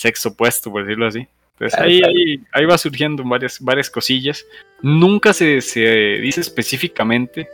[0.00, 1.28] sexo opuesto, por decirlo así.
[1.52, 4.46] Entonces ahí, ahí, ahí va surgiendo varias, varias cosillas.
[4.80, 5.80] Nunca se, se
[6.20, 7.48] dice específicamente,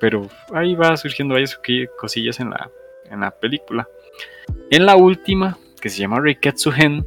[0.00, 1.58] pero ahí va surgiendo varias
[1.96, 2.68] cosillas en la,
[3.08, 3.88] en la película.
[4.70, 7.06] En la última, que se llama Reiketsu Gen,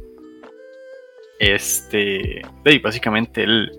[1.38, 2.40] este,
[2.82, 3.70] básicamente él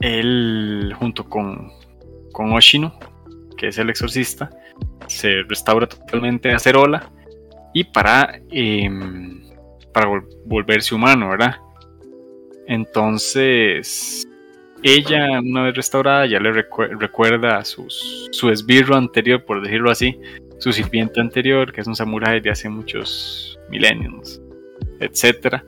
[0.00, 1.70] él junto con,
[2.32, 2.98] con Oshino,
[3.56, 4.50] que es el exorcista,
[5.06, 7.08] se restaura totalmente a Cerola
[7.74, 9.42] y para, em,
[9.92, 11.56] para vol- volverse humano, ¿verdad?
[12.66, 14.26] Entonces,
[14.82, 20.18] ella, una vez restaurada, ya le recue- recuerda sus, su esbirro anterior, por decirlo así,
[20.58, 24.40] su sirviente anterior, que es un samurái de hace muchos milenios,
[25.00, 25.64] etcétera.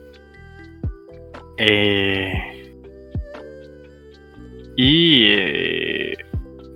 [1.57, 2.73] Eh,
[4.75, 6.17] y eh,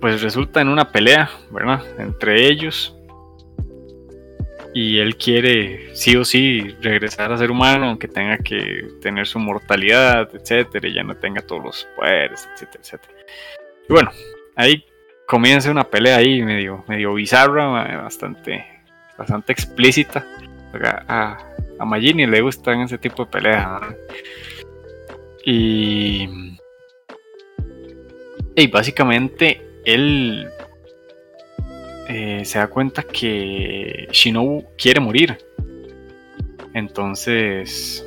[0.00, 1.82] pues resulta en una pelea, ¿verdad?
[1.98, 2.96] Entre ellos.
[4.72, 9.38] Y él quiere sí o sí regresar a ser humano, aunque tenga que tener su
[9.38, 13.12] mortalidad, etcétera, y ya no tenga todos los poderes, etcétera, etcétera.
[13.88, 14.10] Y bueno,
[14.54, 14.84] ahí
[15.26, 17.68] comienza una pelea ahí medio, medio bizarra,
[18.02, 18.64] bastante,
[19.18, 20.24] bastante explícita.
[21.08, 21.38] A,
[21.78, 23.80] a, Magini le gustan ese tipo de peleas.
[23.80, 23.96] ¿verdad?
[25.44, 26.28] Y,
[28.54, 30.48] y básicamente él
[32.12, 35.38] eh, se da cuenta que Shinobu quiere morir.
[36.74, 38.04] Entonces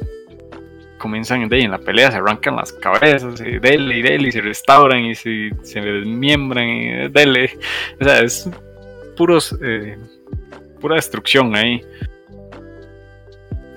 [0.97, 4.41] comienzan de en la pelea, se arrancan las cabezas, y dele y dele, y se
[4.41, 7.57] restauran y se, se desmiembran y dele.
[8.01, 8.49] O sea, es
[9.15, 9.97] puros, eh,
[10.81, 11.81] pura destrucción ahí.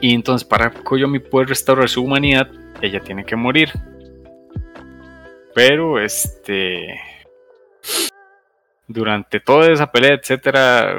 [0.01, 2.51] Y entonces para Koyomi poder restaurar su humanidad,
[2.82, 3.70] ella tiene que morir.
[5.55, 6.98] Pero este
[8.89, 10.97] durante toda esa pelea, etcétera,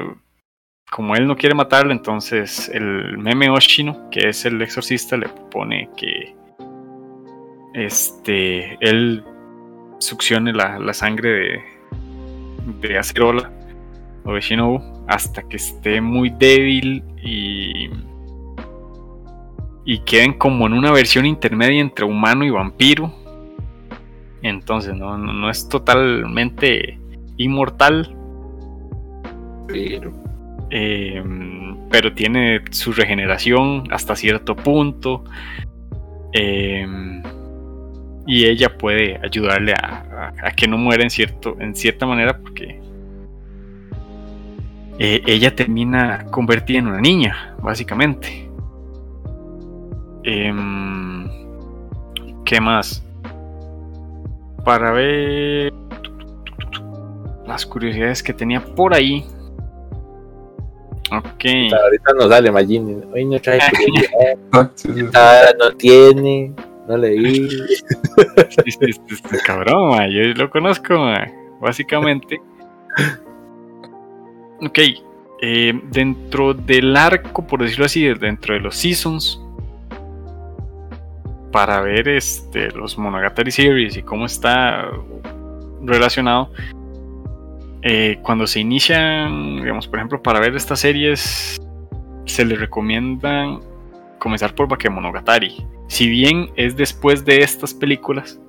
[0.90, 5.88] como él no quiere matarla, entonces el meme Oshino, que es el exorcista, le propone
[5.96, 6.34] que
[7.74, 9.22] este él
[9.98, 11.62] succione la, la sangre de,
[12.80, 13.50] de Acerola
[14.24, 17.90] o de Shinobu hasta que esté muy débil y
[19.84, 23.10] y queden como en una versión intermedia entre humano y vampiro.
[24.42, 26.97] Entonces no, no es totalmente
[27.38, 28.14] inmortal,
[29.66, 30.12] Pero,
[30.70, 31.22] eh,
[31.90, 35.24] pero tiene su regeneración hasta cierto punto.
[36.32, 36.86] eh,
[38.26, 42.38] y ella puede ayudarle a, a- a que no muera en, cierto, en cierta manera
[42.38, 42.80] porque
[44.98, 48.48] eh, ella termina convertida en una niña, básicamente.
[50.24, 51.28] Em,
[52.44, 53.04] ¿Qué más?
[54.64, 55.72] Para ver
[57.48, 59.24] las curiosidades que tenía por ahí.
[61.10, 61.44] Ok.
[61.72, 63.00] ahorita no sale Magini.
[63.12, 63.58] Hoy no trae
[64.52, 66.52] curiosidad, Ah, no tiene,
[66.86, 67.48] no leí.
[67.48, 68.92] Sí, sí,
[69.44, 71.26] cabrón, ma, yo lo conozco, ma,
[71.60, 72.38] básicamente.
[74.60, 74.78] Ok,
[75.40, 79.40] eh, dentro del arco, por decirlo así, dentro de los seasons,
[81.50, 84.90] para ver este, los Monogatari Series y cómo está
[85.80, 86.50] relacionado,
[87.82, 91.60] eh, cuando se inician, digamos, por ejemplo, para ver estas series,
[92.24, 93.60] se les recomiendan
[94.18, 95.64] comenzar por Bakemonogatari.
[95.86, 98.40] Si bien es después de estas películas,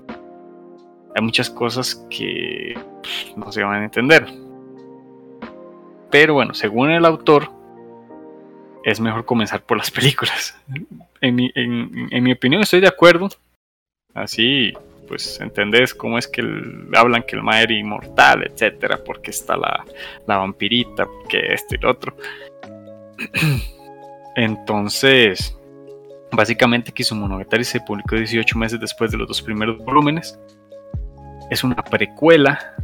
[1.15, 2.77] hay muchas cosas que
[3.35, 4.25] no se van a entender.
[6.09, 7.51] Pero bueno, según el autor,
[8.83, 10.57] es mejor comenzar por las películas.
[11.21, 13.29] En mi, en mi opinión estoy de acuerdo.
[14.13, 14.73] Así,
[15.09, 16.41] pues entendés cómo es que
[16.95, 19.83] hablan que el ma era inmortal, etcétera, porque está la,
[20.25, 22.15] la vampirita, que esto y lo otro.
[24.35, 25.57] Entonces,
[26.31, 30.39] básicamente Kisumonogatari se publicó 18 meses después de los dos primeros volúmenes.
[31.49, 32.75] Es una precuela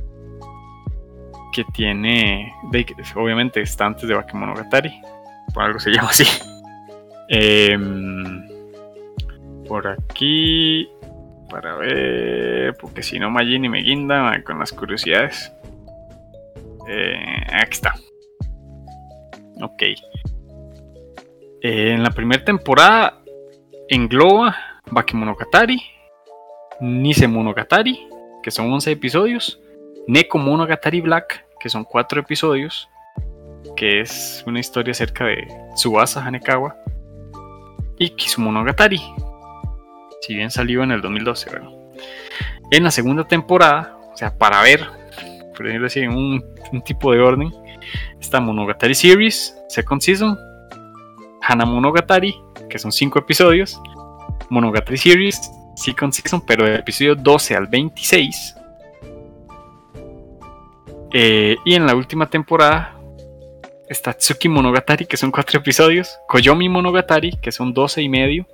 [1.54, 2.86] que tiene, de-
[3.16, 4.92] obviamente está antes de Bakemonogatari,
[5.54, 6.26] por algo se llama así.
[7.30, 8.44] Em,
[9.68, 10.88] por aquí,
[11.50, 15.52] para ver, porque si no Magini me guinda con las curiosidades.
[16.88, 17.96] Eh, aquí está.
[19.62, 19.82] Ok.
[19.82, 19.98] Eh,
[21.62, 23.22] en la primera temporada
[23.90, 24.56] engloba
[24.92, 25.82] Bakemonogatari,
[26.80, 28.08] Nise Monogatari,
[28.44, 29.60] que son 11 episodios,
[30.08, 32.90] Neko Monogatari Black, que son 4 episodios,
[33.76, 36.76] que es una historia acerca de Tsubasa Hanekawa,
[37.98, 39.02] y Kisumonogatari,
[40.26, 41.70] si bien salió en el 2012, ¿verdad?
[42.72, 44.84] En la segunda temporada, o sea, para ver,
[45.56, 47.54] por decirlo así, un, un tipo de orden,
[48.20, 50.36] está Monogatari Series, Second Season,
[51.42, 52.36] Hana Monogatari,
[52.70, 53.80] que son 5 episodios,
[54.50, 58.56] Monogatari Series, Second Season, pero del episodio 12 al 26.
[61.14, 63.00] Eh, y en la última temporada
[63.88, 68.48] está Tsuki Monogatari, que son 4 episodios, Koyomi Monogatari, que son 12 y medio,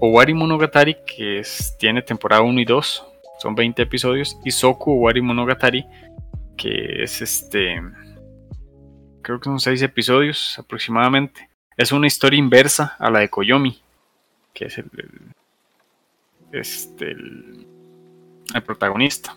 [0.00, 3.04] Owari Monogatari, que es- tiene temporada 1 y 2,
[3.38, 5.84] son 20 episodios, y Soku Owari Monogatari,
[6.56, 7.80] que es este,
[9.22, 11.48] creo que son 6 episodios aproximadamente.
[11.76, 13.80] Es una historia inversa a la de Koyomi,
[14.52, 14.90] que es el,
[16.52, 17.66] este, el,
[18.54, 19.36] el protagonista.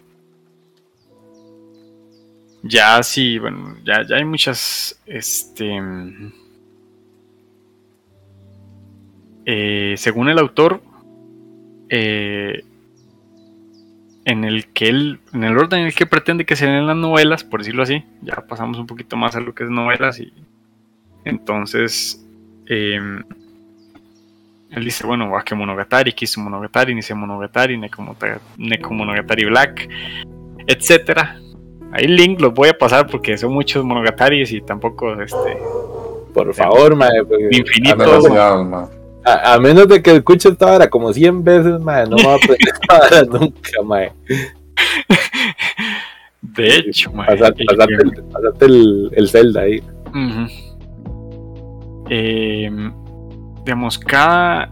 [2.64, 5.81] Ya sí, bueno, ya, ya hay muchas, este,
[9.45, 10.82] eh, según el autor,
[11.90, 12.64] eh,
[14.26, 16.95] en el que él, en el orden en el que pretende que se den las
[16.95, 20.32] novelas, por decirlo así, ya pasamos un poquito más a lo que es novelas y
[21.26, 22.26] entonces
[22.68, 22.99] eh,
[24.72, 29.90] él dice, bueno, Wake Monogatari, Kisu Monogatari, Nise Monogatari, Nekomota- Nekomonogatari Black,
[30.68, 31.38] etcétera.
[31.91, 35.57] Ahí el link los voy a pasar porque son muchos Monogataris y tampoco este
[36.34, 36.98] Por favor,
[37.28, 37.94] porque Infinito.
[39.26, 42.36] A menos, a- de que escuche esta vara como 100 veces, no me voy a
[42.36, 42.58] aprender
[42.90, 44.14] esta nunca,
[46.41, 49.82] de hecho, mae, Pasate, pasate el, pasate el, el Zelda ahí.
[52.10, 52.70] Eh,
[53.66, 54.70] digamos, cada,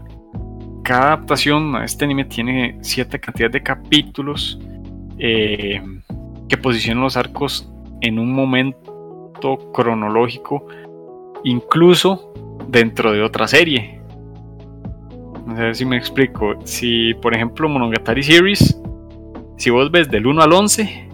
[0.84, 4.60] cada adaptación a este anime tiene cierta cantidad de capítulos
[5.18, 5.82] eh,
[6.48, 7.68] que posicionan los arcos
[8.02, 10.66] en un momento cronológico,
[11.42, 12.32] incluso
[12.68, 14.01] dentro de otra serie.
[15.52, 16.54] No sé si me explico.
[16.64, 18.80] Si, por ejemplo, Monogatari Series,
[19.58, 21.08] si vos ves del 1 al 11,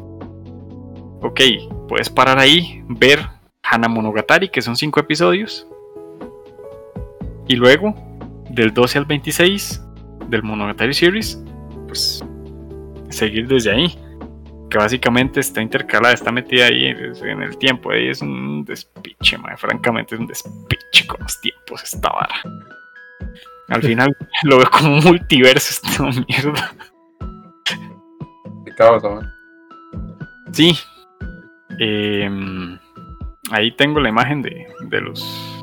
[1.22, 1.40] ok,
[1.88, 3.20] puedes parar ahí, ver
[3.64, 5.66] Hana Monogatari, que son 5 episodios.
[7.48, 7.96] Y luego,
[8.50, 9.84] del 12 al 26
[10.28, 11.42] del Monogatari Series,
[11.88, 12.24] pues
[13.08, 13.98] seguir desde ahí.
[14.70, 17.90] Que básicamente está intercalada, está metida ahí en el tiempo.
[17.90, 22.36] Ahí es un despiche, mae, francamente es un despiche con los tiempos esta vara.
[23.68, 26.72] Al final lo veo como un multiverso esta mierda.
[30.52, 30.78] Sí.
[31.78, 32.78] Em,
[33.50, 35.58] ahí tengo la imagen de, de los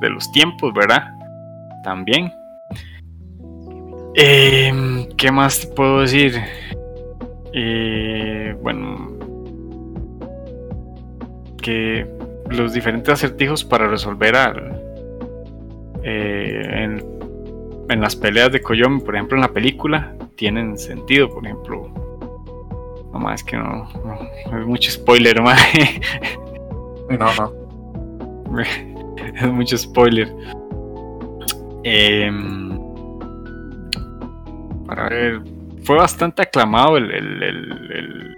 [0.00, 1.12] de los tiempos, ¿verdad?
[1.82, 2.32] También.
[4.14, 6.40] Em, ¿Qué más te puedo decir?
[7.52, 9.12] Eh, bueno,
[11.62, 12.06] que
[12.50, 14.77] los diferentes acertijos para resolver al,
[16.04, 17.04] eh, en,
[17.88, 21.28] en las peleas de Koyomi, por ejemplo, en la película, tienen sentido.
[21.28, 21.88] Por ejemplo,
[23.12, 25.40] no más que no, no, es mucho spoiler.
[27.10, 28.58] Sí, no, no.
[29.34, 30.30] es mucho spoiler.
[31.84, 32.78] Em,
[34.86, 35.40] para ver,
[35.84, 38.36] fue bastante aclamado el, el- el- el-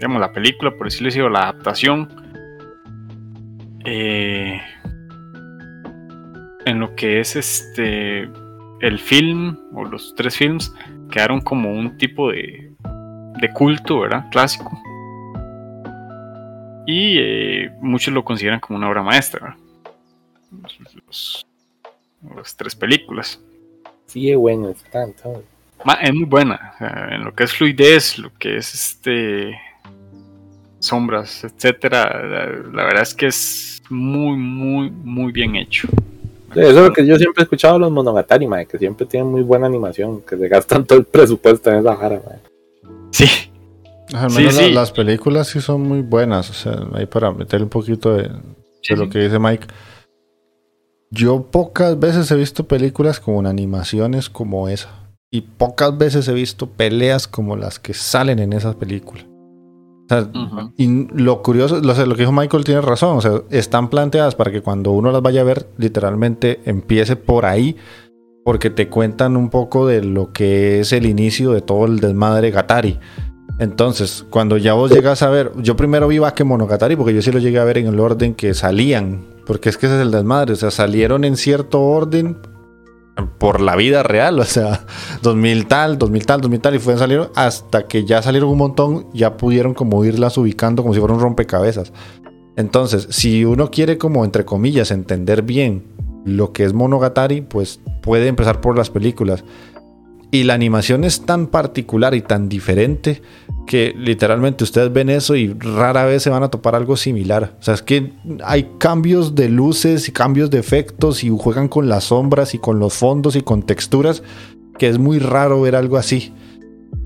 [0.00, 2.08] digamos, la película, por decirlo así, o la adaptación.
[3.84, 4.60] Eh,
[6.66, 8.28] en lo que es este
[8.80, 10.74] el film o los tres films
[11.10, 12.72] quedaron como un tipo de,
[13.40, 14.28] de culto, ¿verdad?
[14.30, 14.70] Clásico.
[16.86, 19.56] Y eh, muchos lo consideran como una obra maestra.
[20.50, 20.70] ¿verdad?
[21.06, 21.46] Los-
[22.36, 23.40] las tres películas.
[24.06, 25.04] Sí, es bueno, está,
[26.00, 26.72] es muy buena.
[26.74, 29.56] o sea, en lo que es fluidez, lo que es este
[30.78, 32.04] sombras, etcétera.
[32.26, 35.88] La, la verdad es que es muy, muy, muy bien hecho.
[36.54, 39.06] Sí, eso es lo que yo siempre he escuchado de los Monogatari, mae, que siempre
[39.06, 42.20] tienen muy buena animación, que se gastan todo el presupuesto en esa mae.
[43.10, 43.26] Sí,
[44.14, 44.72] Al Sí, menos la- sí.
[44.72, 46.50] las películas sí son muy buenas.
[46.50, 48.30] O sea, ahí para meterle un poquito de, de
[48.82, 49.66] Sí, lo que dice Mike.
[51.10, 54.88] Yo pocas veces he visto películas con animaciones como esa.
[55.30, 59.24] Y pocas veces he visto peleas como las que salen en esas películas.
[60.76, 63.16] Y lo curioso, lo, que dijo Michael tiene razón.
[63.16, 67.46] O sea, están planteadas para que cuando uno las vaya a ver, literalmente empiece por
[67.46, 67.76] ahí.
[68.44, 72.50] Porque te cuentan un poco de lo que es el inicio de todo el desmadre
[72.50, 72.98] Gatari.
[73.58, 77.38] Entonces, cuando ya vos llegas a ver, yo primero vi Bakemonogatari porque yo sí lo
[77.38, 80.54] llegué a ver en el orden que salían, porque es que ese es el desmadre,
[80.54, 82.38] o sea, salieron en cierto orden
[83.38, 84.86] por la vida real, o sea,
[85.22, 89.06] 2000 tal, 2000 tal, 2000 tal, y fueron salieron hasta que ya salieron un montón,
[89.12, 91.92] ya pudieron como irlas ubicando como si fuera un rompecabezas.
[92.56, 95.84] Entonces, si uno quiere como entre comillas entender bien
[96.24, 99.44] lo que es Monogatari, pues puede empezar por las películas.
[100.32, 103.20] Y la animación es tan particular y tan diferente
[103.66, 107.54] que literalmente ustedes ven eso y rara vez se van a topar algo similar.
[107.60, 111.90] O sea, es que hay cambios de luces y cambios de efectos y juegan con
[111.90, 114.22] las sombras y con los fondos y con texturas
[114.78, 116.32] que es muy raro ver algo así.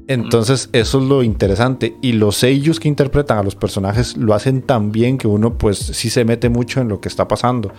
[0.07, 1.97] Entonces, eso es lo interesante.
[2.01, 5.79] Y los sellos que interpretan a los personajes lo hacen tan bien que uno, pues,
[5.79, 7.73] sí se mete mucho en lo que está pasando.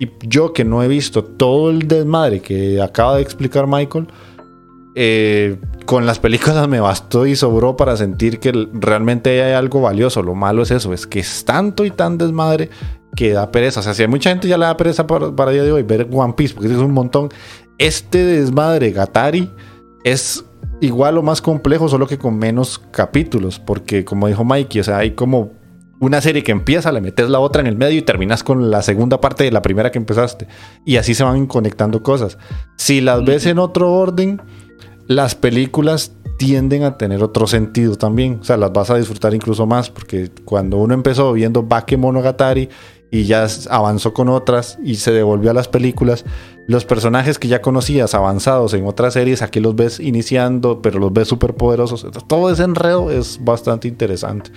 [0.00, 4.08] Y yo que no he visto todo el desmadre que acaba de explicar Michael,
[4.98, 10.22] eh, con las películas me bastó y sobró para sentir que realmente hay algo valioso.
[10.22, 12.70] Lo malo es eso, es que es tanto y tan desmadre
[13.14, 13.80] que da pereza.
[13.80, 15.82] O sea, si hay mucha gente ya le da pereza para, para día de hoy
[15.82, 17.28] ver One Piece, porque es un montón.
[17.78, 19.50] Este desmadre Gatari
[20.02, 20.44] es
[20.80, 24.98] igual o más complejo, solo que con menos capítulos, porque como dijo Mikey, o sea,
[24.98, 25.52] hay como
[26.00, 28.82] una serie que empieza, le metes la otra en el medio y terminas con la
[28.82, 30.46] segunda parte de la primera que empezaste.
[30.84, 32.38] Y así se van conectando cosas.
[32.76, 34.40] Si las ves en otro orden,
[35.08, 38.38] las películas tienden a tener otro sentido también.
[38.40, 42.68] O sea, las vas a disfrutar incluso más, porque cuando uno empezó viendo Bakemonogatari
[43.10, 46.24] y ya avanzó con otras y se devolvió a las películas,
[46.66, 51.12] los personajes que ya conocías avanzados en otras series, aquí los ves iniciando, pero los
[51.12, 52.06] ves súper poderosos.
[52.26, 54.50] Todo ese enredo es bastante interesante.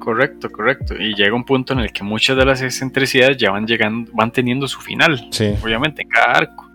[0.00, 0.94] Correcto, correcto.
[0.98, 4.32] Y llega un punto en el que muchas de las excentricidades ya van llegando, van
[4.32, 5.28] teniendo su final.
[5.30, 5.54] Sí.
[5.62, 6.69] Obviamente, en cada arco.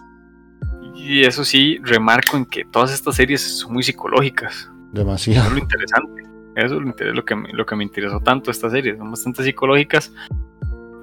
[0.96, 4.54] Y eso sí, remarco en que todas estas series son muy psicológicas.
[4.56, 5.48] Eso Demasiado.
[5.48, 6.24] es lo interesante.
[6.56, 8.98] Eso es lo, que, me, lo que me interesó tanto estas series.
[8.98, 10.14] Son bastante psicológicas.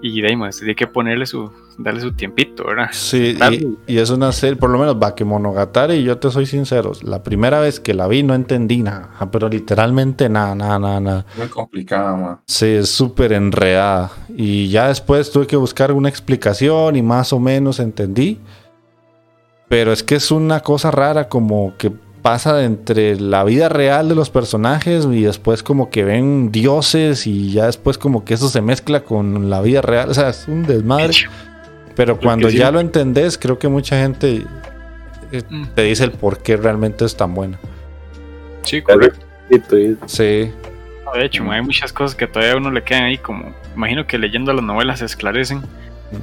[0.05, 2.89] Y de ahí, más, hay que ponerle su, darle su tiempito, ¿verdad?
[2.91, 3.39] Sí,
[3.87, 7.61] y, y es una serie, por lo menos Bakemonogatari, yo te soy sincero, la primera
[7.61, 11.27] vez que la vi no entendí nada, pero literalmente nada, nada, nada, nada.
[11.37, 12.41] Muy complicada, man.
[12.49, 14.11] Sí, es súper enredada.
[14.37, 18.41] Y ya después tuve que buscar una explicación y más o menos entendí.
[19.73, 21.91] Pero es que es una cosa rara como que
[22.21, 27.53] pasa entre la vida real de los personajes y después como que ven dioses y
[27.53, 30.11] ya después como que eso se mezcla con la vida real.
[30.11, 31.15] O sea, es un desmadre.
[31.97, 34.45] Pero cuando sí- ya lo entendés, creo que mucha gente
[35.33, 35.69] eh, Mm.
[35.75, 37.59] te dice el por qué realmente es tan buena.
[38.65, 39.25] Sí, correcto.
[40.05, 40.51] Sí,
[41.15, 44.19] De hecho, hay muchas cosas que todavía a uno le quedan ahí como, imagino que
[44.19, 45.63] leyendo las novelas se esclarecen,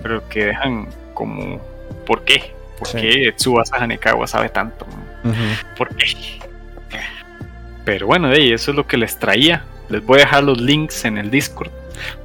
[0.04, 1.60] pero que dejan como,
[2.06, 2.54] ¿por qué?
[2.80, 2.98] ¿Por Sí.
[3.00, 4.88] qué Tsubasa Hanekawa sabe tanto?
[5.78, 6.06] ¿Por qué?
[7.86, 9.64] Pero bueno, de ahí, eso es lo que les traía.
[9.90, 11.72] Les voy a dejar los links en el Discord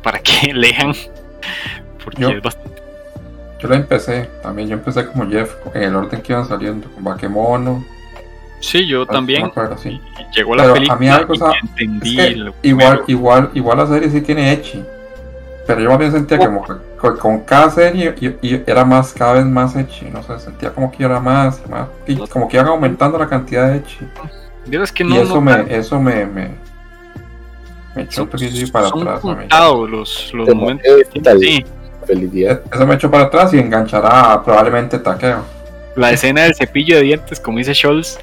[0.03, 0.95] para que lean,
[2.03, 2.83] porque Yo- es bastante...
[3.61, 7.03] Yo la empecé, también yo empecé como Jeff, en el orden que iban saliendo, con
[7.03, 7.83] Bakemono.
[8.61, 9.45] Sí, yo no me también.
[9.47, 9.89] acuerdo, sí.
[10.21, 12.37] Y llegó la Pero a película mí algo, y o sea, ya entendí Es que
[12.37, 14.85] lo igual, igual, igual la serie sí tiene Echi.
[15.67, 19.13] Pero yo más bien sentía como que con, con cada serie y, y era más,
[19.15, 20.07] cada vez más Echi.
[20.07, 23.71] No sé, sentía como que era más, más y como que iban aumentando la cantidad
[23.71, 23.99] de Echi.
[24.67, 26.51] Vieras que y no, eso no tan- me, eso me, me,
[27.95, 29.21] me echó un poquito para son atrás.
[29.21, 30.87] contados los, los Te momentos
[31.23, 31.39] tal-.
[31.41, 31.65] Sí.
[32.07, 32.61] Felicidad.
[32.71, 35.43] Eso me echó para atrás y enganchará probablemente Takeo.
[35.97, 38.19] La escena del cepillo de dientes, como dice Scholz,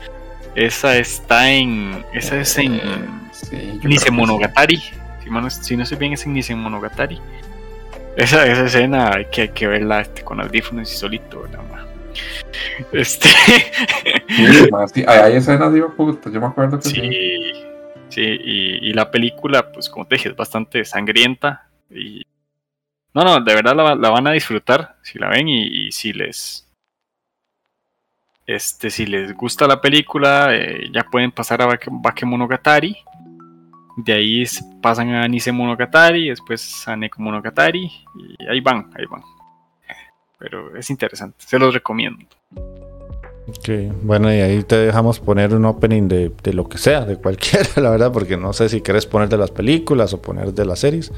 [0.53, 2.05] esa está en.
[2.13, 2.81] Esa es en Eh,
[3.31, 4.83] sí, yo creo Nise que Monogatari.
[5.23, 7.19] Si, mano- si no sé bien, es en Monogatari.
[8.17, 11.61] Esa, esa escena hay que, hay que verla este, con audífonos y solito, ¿verdad?
[11.69, 11.85] ma?
[12.91, 13.29] Este.
[14.27, 16.95] Sí, más, sí, hay, escenas, digo, puta, yo me acuerdo que sí.
[16.95, 17.53] sí.
[18.09, 21.69] Sí, y, y la película, pues como te dije, es bastante sangrienta.
[21.89, 22.23] Y.
[23.13, 26.11] No, no, de verdad la, la van a disfrutar si la ven y, y si
[26.13, 26.67] les.
[28.47, 32.97] Este, si les gusta la película, eh, ya pueden pasar a Bake- Bakemonogatari.
[34.05, 34.43] De ahí
[34.81, 37.91] pasan a Nise Monogatari, después a Neko Monogatari.
[38.15, 39.21] Y ahí van, ahí van.
[40.37, 42.25] Pero es interesante, se los recomiendo.
[43.47, 43.69] Ok,
[44.03, 47.69] bueno, y ahí te dejamos poner un opening de, de lo que sea, de cualquiera,
[47.77, 50.79] la verdad, porque no sé si quieres poner de las películas o poner de las
[50.79, 51.11] series.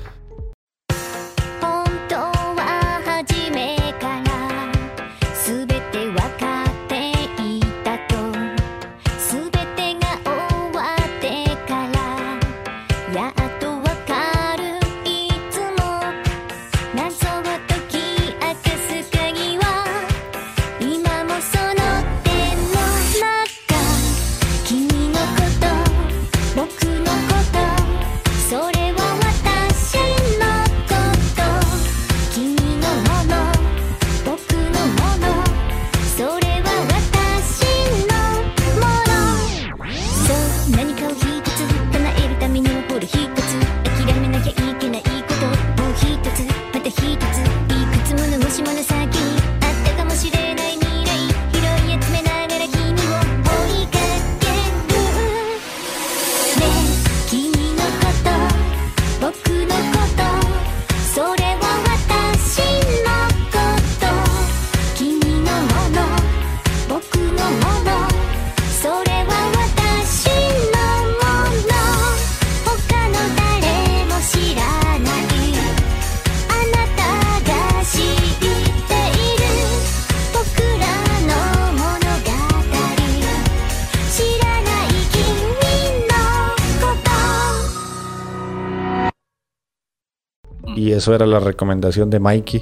[91.03, 92.61] Eso era la recomendación de Mikey.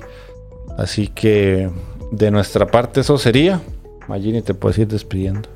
[0.76, 1.70] Así que
[2.12, 3.62] de nuestra parte eso sería.
[4.08, 5.48] Magini, te puedes ir despidiendo.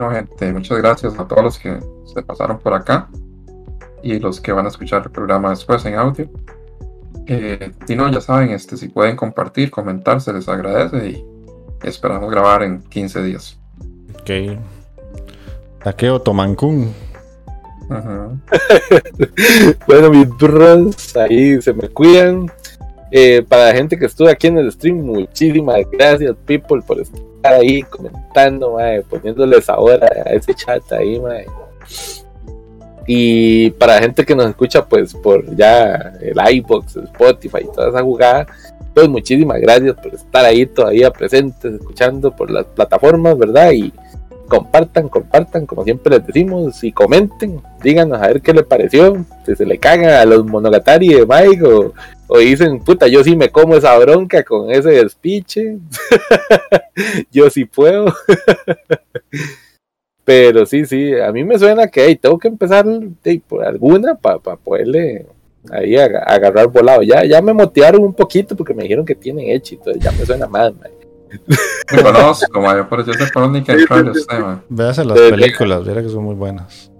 [0.00, 1.78] No, gente, muchas gracias a todos los que
[2.12, 3.08] se pasaron por acá
[4.02, 6.28] y los que van a escuchar el programa después en audio.
[7.28, 11.24] Eh, y no, ya saben, este, si pueden compartir, comentar, se les agradece y
[11.84, 13.60] esperamos grabar en 15 días.
[14.20, 14.58] Ok.
[15.84, 16.92] Takeo Tomankun.
[19.86, 22.50] Bueno, mis bros, ahí se me cuidan.
[23.10, 27.54] Eh, para la gente que estuvo aquí en el stream, muchísimas gracias, people, por estar
[27.54, 28.76] ahí comentando,
[29.08, 31.46] poniéndoles ahora a ese chat ahí, mae.
[33.06, 37.72] Y para la gente que nos escucha, pues por ya el iBox, el Spotify y
[37.72, 38.46] toda esa jugada,
[38.94, 43.72] pues muchísimas gracias por estar ahí todavía presentes, escuchando por las plataformas, ¿verdad?
[43.72, 43.92] Y
[44.48, 49.54] compartan, compartan, como siempre les decimos, y comenten, díganos a ver qué les pareció, si
[49.54, 51.62] se le cagan a los monogatari de Mike
[52.28, 55.78] o, dicen, puta, yo sí me como esa bronca con ese despiche,
[57.32, 58.06] yo sí puedo.
[60.24, 62.86] Pero sí, sí, a mí me suena que hey, tengo que empezar
[63.22, 65.26] hey, por alguna para poderle
[65.70, 67.02] ahí ag- agarrar volado.
[67.02, 70.24] Ya, ya me motivaron un poquito porque me dijeron que tienen hecho, entonces ya me
[70.24, 70.72] suena más.
[70.76, 71.03] mae.
[71.92, 74.56] Me conozco, mae, pero yo sé por dónde hay que entrar usted, mae.
[74.68, 76.90] Véase las películas, verá que son muy buenas.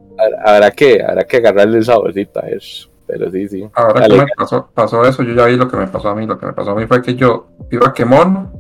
[0.45, 2.89] Habrá- que, habrá que agarrarle el saborcito a eso.
[3.07, 3.69] Pero sí, sí.
[3.75, 4.15] Ahora Dale.
[4.15, 6.27] que me pasó, pasó eso, yo ya vi lo que me pasó a mí.
[6.27, 8.51] Lo que me pasó a mí fue que yo vi Bakemono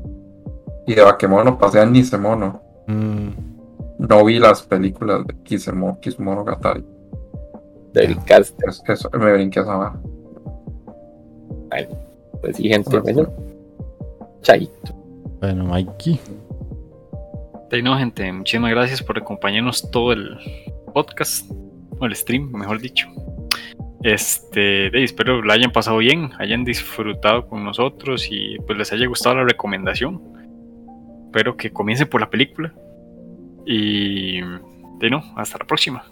[0.86, 2.60] y de Bakemono pasé a Nisemono.
[2.86, 3.28] Mm,
[4.00, 6.84] No vi las películas de Kisemo- Kisumonogatari.
[7.94, 8.60] Del cast.
[8.68, 9.98] Es- Eso, me brinqué esa barra.
[12.40, 12.98] Pues sí, gente.
[12.98, 13.28] Bueno,
[14.42, 14.94] chaito.
[15.44, 16.20] Bueno, Mikey.
[17.82, 20.38] No, gente, muchísimas gracias por acompañarnos todo el
[20.94, 21.50] podcast,
[21.98, 23.08] o el stream, mejor dicho.
[24.02, 29.36] Este, espero lo hayan pasado bien, hayan disfrutado con nosotros y pues les haya gustado
[29.36, 30.22] la recomendación.
[31.26, 32.72] Espero que comiencen por la película.
[33.66, 36.04] Y de no, hasta la próxima.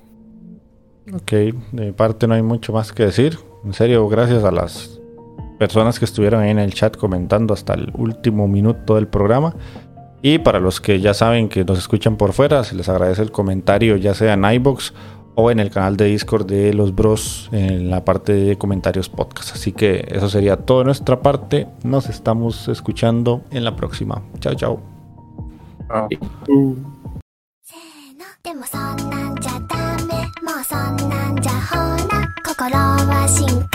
[1.12, 3.38] Ok, de mi parte no hay mucho más que decir.
[3.64, 5.01] En serio, gracias a las
[5.62, 9.54] personas que estuvieron ahí en el chat comentando hasta el último minuto del programa.
[10.20, 13.30] Y para los que ya saben que nos escuchan por fuera, se les agradece el
[13.30, 14.92] comentario, ya sea en iBox
[15.36, 19.54] o en el canal de Discord de los Bros en la parte de comentarios podcast.
[19.54, 21.68] Así que eso sería todo de nuestra parte.
[21.84, 24.20] Nos estamos escuchando en la próxima.
[24.40, 24.80] Chao, chao.
[25.88, 26.08] Ah,
[33.28, 33.71] せ